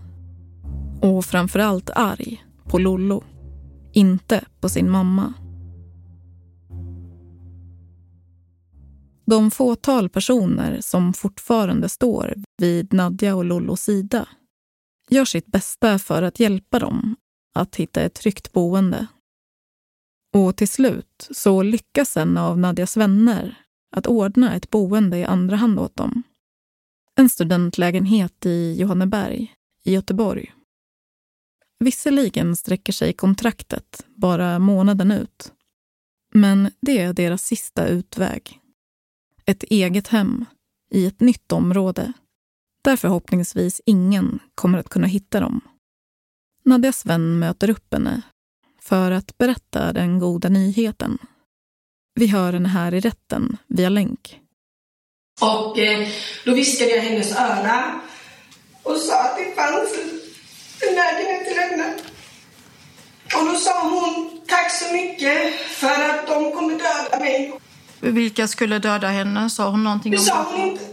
Och 1.01 1.25
framförallt 1.25 1.89
arg 1.95 2.45
på 2.63 2.77
Lollo. 2.77 3.23
Inte 3.93 4.41
på 4.59 4.69
sin 4.69 4.91
mamma. 4.91 5.33
De 9.25 9.51
fåtal 9.51 10.09
personer 10.09 10.81
som 10.81 11.13
fortfarande 11.13 11.89
står 11.89 12.33
vid 12.57 12.93
Nadja 12.93 13.35
och 13.35 13.45
Lollos 13.45 13.81
sida 13.81 14.27
gör 15.09 15.25
sitt 15.25 15.45
bästa 15.45 15.99
för 15.99 16.23
att 16.23 16.39
hjälpa 16.39 16.79
dem 16.79 17.15
att 17.55 17.75
hitta 17.75 18.01
ett 18.01 18.13
tryggt 18.13 18.51
boende. 18.51 19.07
Och 20.33 20.55
till 20.55 20.67
slut 20.67 21.27
så 21.31 21.63
lyckas 21.63 22.17
en 22.17 22.37
av 22.37 22.59
Nadjas 22.59 22.97
vänner 22.97 23.61
att 23.95 24.07
ordna 24.07 24.55
ett 24.55 24.69
boende 24.69 25.17
i 25.17 25.23
andra 25.23 25.55
hand 25.55 25.79
åt 25.79 25.95
dem. 25.95 26.23
En 27.15 27.29
studentlägenhet 27.29 28.45
i 28.45 28.75
Johanneberg 28.79 29.53
i 29.83 29.93
Göteborg. 29.93 30.53
Visserligen 31.79 32.55
sträcker 32.55 32.93
sig 32.93 33.13
kontraktet 33.13 34.05
bara 34.15 34.59
månaden 34.59 35.11
ut. 35.11 35.53
Men 36.33 36.71
det 36.81 36.99
är 36.99 37.13
deras 37.13 37.43
sista 37.43 37.87
utväg. 37.87 38.61
Ett 39.47 39.63
eget 39.63 40.07
hem 40.07 40.45
i 40.91 41.05
ett 41.05 41.19
nytt 41.19 41.51
område 41.51 42.13
där 42.83 42.95
förhoppningsvis 42.95 43.81
ingen 43.85 44.39
kommer 44.55 44.77
att 44.77 44.89
kunna 44.89 45.07
hitta 45.07 45.39
dem. 45.39 45.61
Nadjas 46.63 47.05
vän 47.05 47.39
möter 47.39 47.69
upp 47.69 47.93
henne 47.93 48.21
för 48.81 49.11
att 49.11 49.37
berätta 49.37 49.93
den 49.93 50.19
goda 50.19 50.49
nyheten. 50.49 51.17
Vi 52.15 52.27
hör 52.27 52.53
henne 52.53 52.69
här 52.69 52.93
i 52.93 52.99
rätten 52.99 53.57
via 53.67 53.89
länk. 53.89 54.39
Och 55.41 55.79
eh, 55.79 56.07
då 56.45 56.53
viskade 56.53 56.91
jag 56.91 57.01
hennes 57.01 57.31
öra 57.31 58.01
och 58.83 58.97
sa 58.97 59.23
att 59.23 59.37
det 59.37 59.55
fanns 59.55 59.89
en 60.89 60.95
lägenhet 60.95 61.47
till 61.47 61.57
henne. 61.57 61.95
Och 63.35 63.45
då 63.45 63.55
sa 63.55 63.89
hon 63.89 64.41
tack 64.47 64.71
så 64.71 64.93
mycket 64.93 65.55
för 65.55 66.09
att 66.09 66.27
de 66.27 66.51
kommer 66.51 66.71
döda 66.71 67.19
mig. 67.19 67.59
Vilka 67.99 68.47
skulle 68.47 68.79
döda 68.79 69.07
henne? 69.07 69.49
Sa 69.49 69.69
hon 69.69 69.83
någonting 69.83 70.11
Det 70.11 70.17
om 70.17 70.23
sa 70.23 70.45
hon 70.51 70.69
inte. 70.69 70.83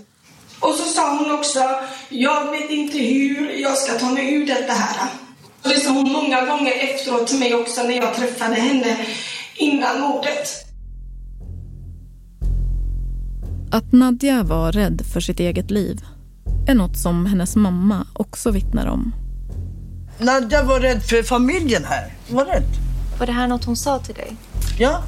Och 0.60 0.74
så 0.74 0.84
sa 0.84 1.16
hon 1.18 1.38
också, 1.38 1.60
jag 2.08 2.50
vet 2.50 2.70
inte 2.70 2.98
hur 2.98 3.50
jag 3.50 3.76
ska 3.78 3.98
ta 3.98 4.06
mig 4.10 4.34
ur 4.34 4.46
detta 4.46 4.72
här. 4.72 5.08
Och 5.62 5.68
det 5.68 5.80
sa 5.80 5.90
hon 5.90 6.12
många 6.12 6.46
gånger 6.46 6.72
efteråt 6.72 7.26
till 7.26 7.38
mig 7.38 7.54
också 7.54 7.82
när 7.82 7.96
jag 7.96 8.14
träffade 8.14 8.54
henne 8.54 8.96
innan 9.54 10.00
mordet. 10.00 10.48
Att 13.72 13.92
Nadja 13.92 14.42
var 14.42 14.72
rädd 14.72 15.02
för 15.12 15.20
sitt 15.20 15.40
eget 15.40 15.70
liv 15.70 16.00
är 16.68 16.74
något 16.74 16.98
som 16.98 17.26
hennes 17.26 17.56
mamma 17.56 18.06
också 18.12 18.50
vittnar 18.50 18.86
om. 18.86 19.14
Nadja 20.18 20.62
var 20.62 20.80
rädd 20.80 21.02
för 21.02 21.22
familjen 21.22 21.84
här. 21.84 22.12
Hon 22.28 22.36
var 22.36 22.44
rädd. 22.44 22.68
Var 23.18 23.26
det 23.26 23.32
här 23.32 23.46
något 23.46 23.64
hon 23.64 23.76
sa 23.76 23.98
till 23.98 24.14
dig? 24.14 24.36
Ja, 24.78 25.02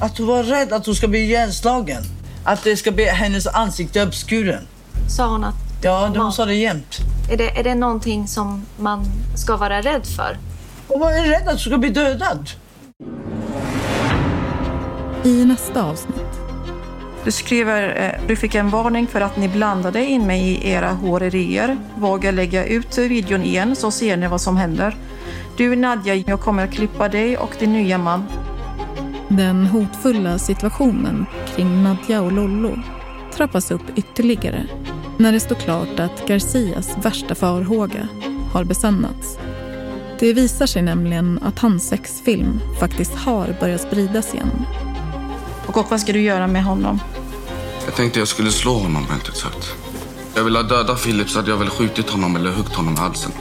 att 0.00 0.18
hon 0.18 0.26
var 0.26 0.42
rädd 0.42 0.72
att 0.72 0.86
hon 0.86 0.94
ska 0.94 1.08
bli 1.08 1.18
ihjälslagen. 1.18 2.02
Att 2.44 2.64
det 2.64 2.76
ska 2.76 2.90
bli 2.90 3.04
hennes 3.04 3.46
ansikte 3.46 4.02
uppskuren. 4.02 4.66
Sa 5.08 5.26
hon 5.26 5.44
att... 5.44 5.54
Ja, 5.82 6.10
det 6.14 6.20
hon 6.20 6.32
sa 6.32 6.44
det 6.44 6.54
jämt. 6.54 6.98
Är 7.30 7.36
det, 7.36 7.58
är 7.58 7.64
det 7.64 7.74
någonting 7.74 8.28
som 8.28 8.66
man 8.76 9.04
ska 9.36 9.56
vara 9.56 9.80
rädd 9.80 10.06
för? 10.06 10.38
Hon 10.88 11.00
var 11.00 11.12
rädd 11.12 11.42
att 11.42 11.48
hon 11.48 11.58
ska 11.58 11.78
bli 11.78 11.90
dödad. 11.90 12.50
I 15.24 15.44
nästa 15.44 15.84
avsnitt 15.84 16.40
Du 17.24 17.30
skriver, 17.30 18.02
eh, 18.02 18.26
du 18.28 18.36
fick 18.36 18.54
en 18.54 18.70
varning 18.70 19.06
för 19.06 19.20
att 19.20 19.36
ni 19.36 19.48
blandade 19.48 20.04
in 20.04 20.26
mig 20.26 20.40
i 20.40 20.70
era 20.70 20.92
horerier. 20.92 21.76
Våga 21.96 22.30
lägga 22.30 22.64
ut 22.64 22.98
videon 22.98 23.42
igen 23.42 23.76
så 23.76 23.90
ser 23.90 24.16
ni 24.16 24.28
vad 24.28 24.40
som 24.40 24.56
händer. 24.56 24.96
Du 25.56 25.76
Nadja, 25.76 26.14
jag 26.14 26.40
kommer 26.40 26.64
att 26.64 26.72
klippa 26.72 27.08
dig 27.08 27.36
och 27.36 27.56
din 27.58 27.72
nya 27.72 27.98
man. 27.98 28.24
Den 29.28 29.66
hotfulla 29.66 30.38
situationen 30.38 31.26
kring 31.56 31.82
Nadja 31.82 32.22
och 32.22 32.32
Lollo 32.32 32.78
trappas 33.34 33.70
upp 33.70 33.82
ytterligare 33.96 34.66
när 35.16 35.32
det 35.32 35.40
står 35.40 35.54
klart 35.54 36.00
att 36.00 36.28
Garcias 36.28 36.96
värsta 37.02 37.34
farhåga 37.34 38.08
har 38.52 38.64
besannats. 38.64 39.38
Det 40.18 40.32
visar 40.32 40.66
sig 40.66 40.82
nämligen 40.82 41.38
att 41.42 41.58
hans 41.58 41.88
sexfilm 41.88 42.60
faktiskt 42.80 43.14
har 43.14 43.56
börjat 43.60 43.80
spridas 43.80 44.34
igen. 44.34 44.66
Och 45.66 45.90
vad 45.90 46.00
ska 46.00 46.12
du 46.12 46.20
göra 46.20 46.46
med 46.46 46.64
honom? 46.64 47.00
Jag 47.84 47.94
tänkte 47.94 48.18
jag 48.18 48.28
skulle 48.28 48.50
slå 48.50 48.72
honom 48.74 49.06
rent 49.10 49.28
ut 49.28 49.36
sagt. 49.36 49.74
Jag 50.34 50.44
ville 50.44 50.62
döda 50.62 50.94
Philip 50.94 51.30
så 51.30 51.38
hade 51.38 51.50
jag 51.50 51.58
väl 51.58 51.70
skjutit 51.70 52.10
honom 52.10 52.36
eller 52.36 52.50
huggit 52.50 52.74
honom 52.74 52.94
i 52.94 52.96
halsen. 52.96 53.32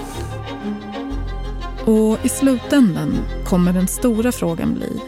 Och 1.85 2.25
i 2.25 2.29
slutändan 2.29 3.17
kommer 3.45 3.73
den 3.73 3.88
stora 3.88 4.31
frågan 4.31 4.73
bli 4.73 5.01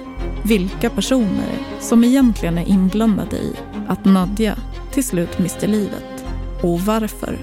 vilka 0.44 0.90
personer 0.90 1.60
som 1.80 2.04
egentligen 2.04 2.58
är 2.58 2.70
inblandade 2.70 3.36
i 3.36 3.56
att 3.88 4.06
Nadja 4.06 4.56
till 4.92 5.04
slut 5.04 5.40
miste 5.40 5.68
livet 5.68 6.26
och 6.64 6.80
varför. 6.82 7.38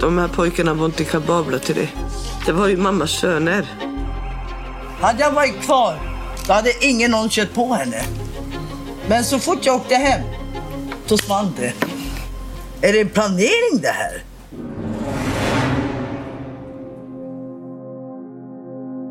De 0.00 0.18
här 0.18 0.28
pojkarna 0.28 0.74
var 0.74 0.86
inte 0.86 1.04
kapabla 1.04 1.58
till 1.58 1.74
det. 1.74 1.88
Det 2.46 2.52
var 2.52 2.68
ju 2.68 2.76
mammas 2.76 3.10
söner. 3.10 3.66
Hade 5.00 5.20
jag 5.20 5.32
varit 5.32 5.60
kvar, 5.60 5.98
då 6.46 6.52
hade 6.52 6.72
ingen 6.80 7.10
någon 7.10 7.28
kört 7.28 7.54
på 7.54 7.74
henne. 7.74 8.02
Men 9.08 9.24
så 9.24 9.38
fort 9.38 9.58
jag 9.62 9.76
åkte 9.76 9.94
hem, 9.94 10.24
så 11.06 11.18
small 11.18 11.46
det. 11.56 11.74
Är 12.88 12.92
det 12.92 13.00
en 13.00 13.08
planering 13.08 13.80
det 13.82 13.88
här? 13.88 14.22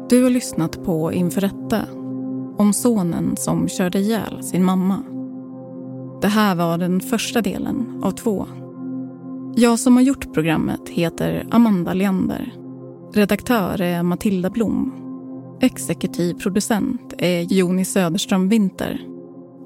Du 0.10 0.24
har 0.24 0.30
lyssnat 0.30 0.86
på 0.86 1.14
Inför 1.14 1.42
rätta 1.42 2.03
om 2.58 2.74
sonen 2.74 3.38
som 3.38 3.68
körde 3.68 4.00
ihjäl 4.00 4.44
sin 4.44 4.64
mamma. 4.64 5.04
Det 6.22 6.28
här 6.28 6.56
var 6.56 6.78
den 6.78 7.00
första 7.00 7.42
delen 7.42 8.02
av 8.04 8.12
två. 8.12 8.46
Jag 9.56 9.80
som 9.80 9.96
har 9.96 10.04
gjort 10.04 10.34
programmet 10.34 10.90
heter 10.90 11.48
Amanda 11.52 11.94
Leander. 11.94 12.54
Redaktör 13.14 13.82
är 13.82 14.04
Matilda 14.04 14.50
Blom. 14.50 14.94
Exekutiv 15.62 16.34
producent 16.34 17.14
är 17.18 17.42
Joni 17.42 17.86
Söderström 17.86 18.50
Winter. 18.50 19.02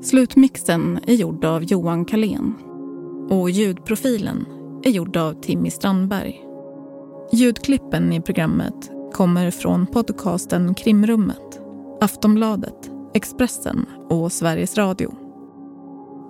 Slutmixen 0.02 1.00
är 1.08 1.14
gjord 1.14 1.46
av 1.46 1.64
Johan 1.64 2.06
Kalén. 2.06 2.54
Och 3.30 3.50
ljudprofilen 3.50 4.46
är 4.84 4.90
gjord 4.90 5.18
av 5.18 5.34
Timmy 5.34 5.70
Strandberg. 5.70 6.42
Ljudklippen 7.32 8.14
i 8.14 8.22
programmet 8.22 8.92
kommer 9.14 9.52
från 9.52 9.88
podcasten 9.88 10.74
Krimrummet, 10.74 11.62
Aftonbladet, 12.02 12.92
Expressen 13.14 13.86
och 14.10 14.32
Sveriges 14.32 14.78
Radio. 14.78 15.16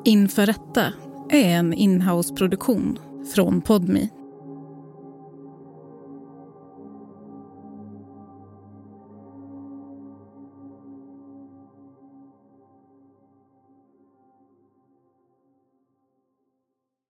Inför 0.06 0.46
rätta 0.46 0.94
är 1.30 1.50
en 1.50 1.74
inhouse-produktion 1.74 3.00
från 3.36 3.62
Podmi. 3.62 4.10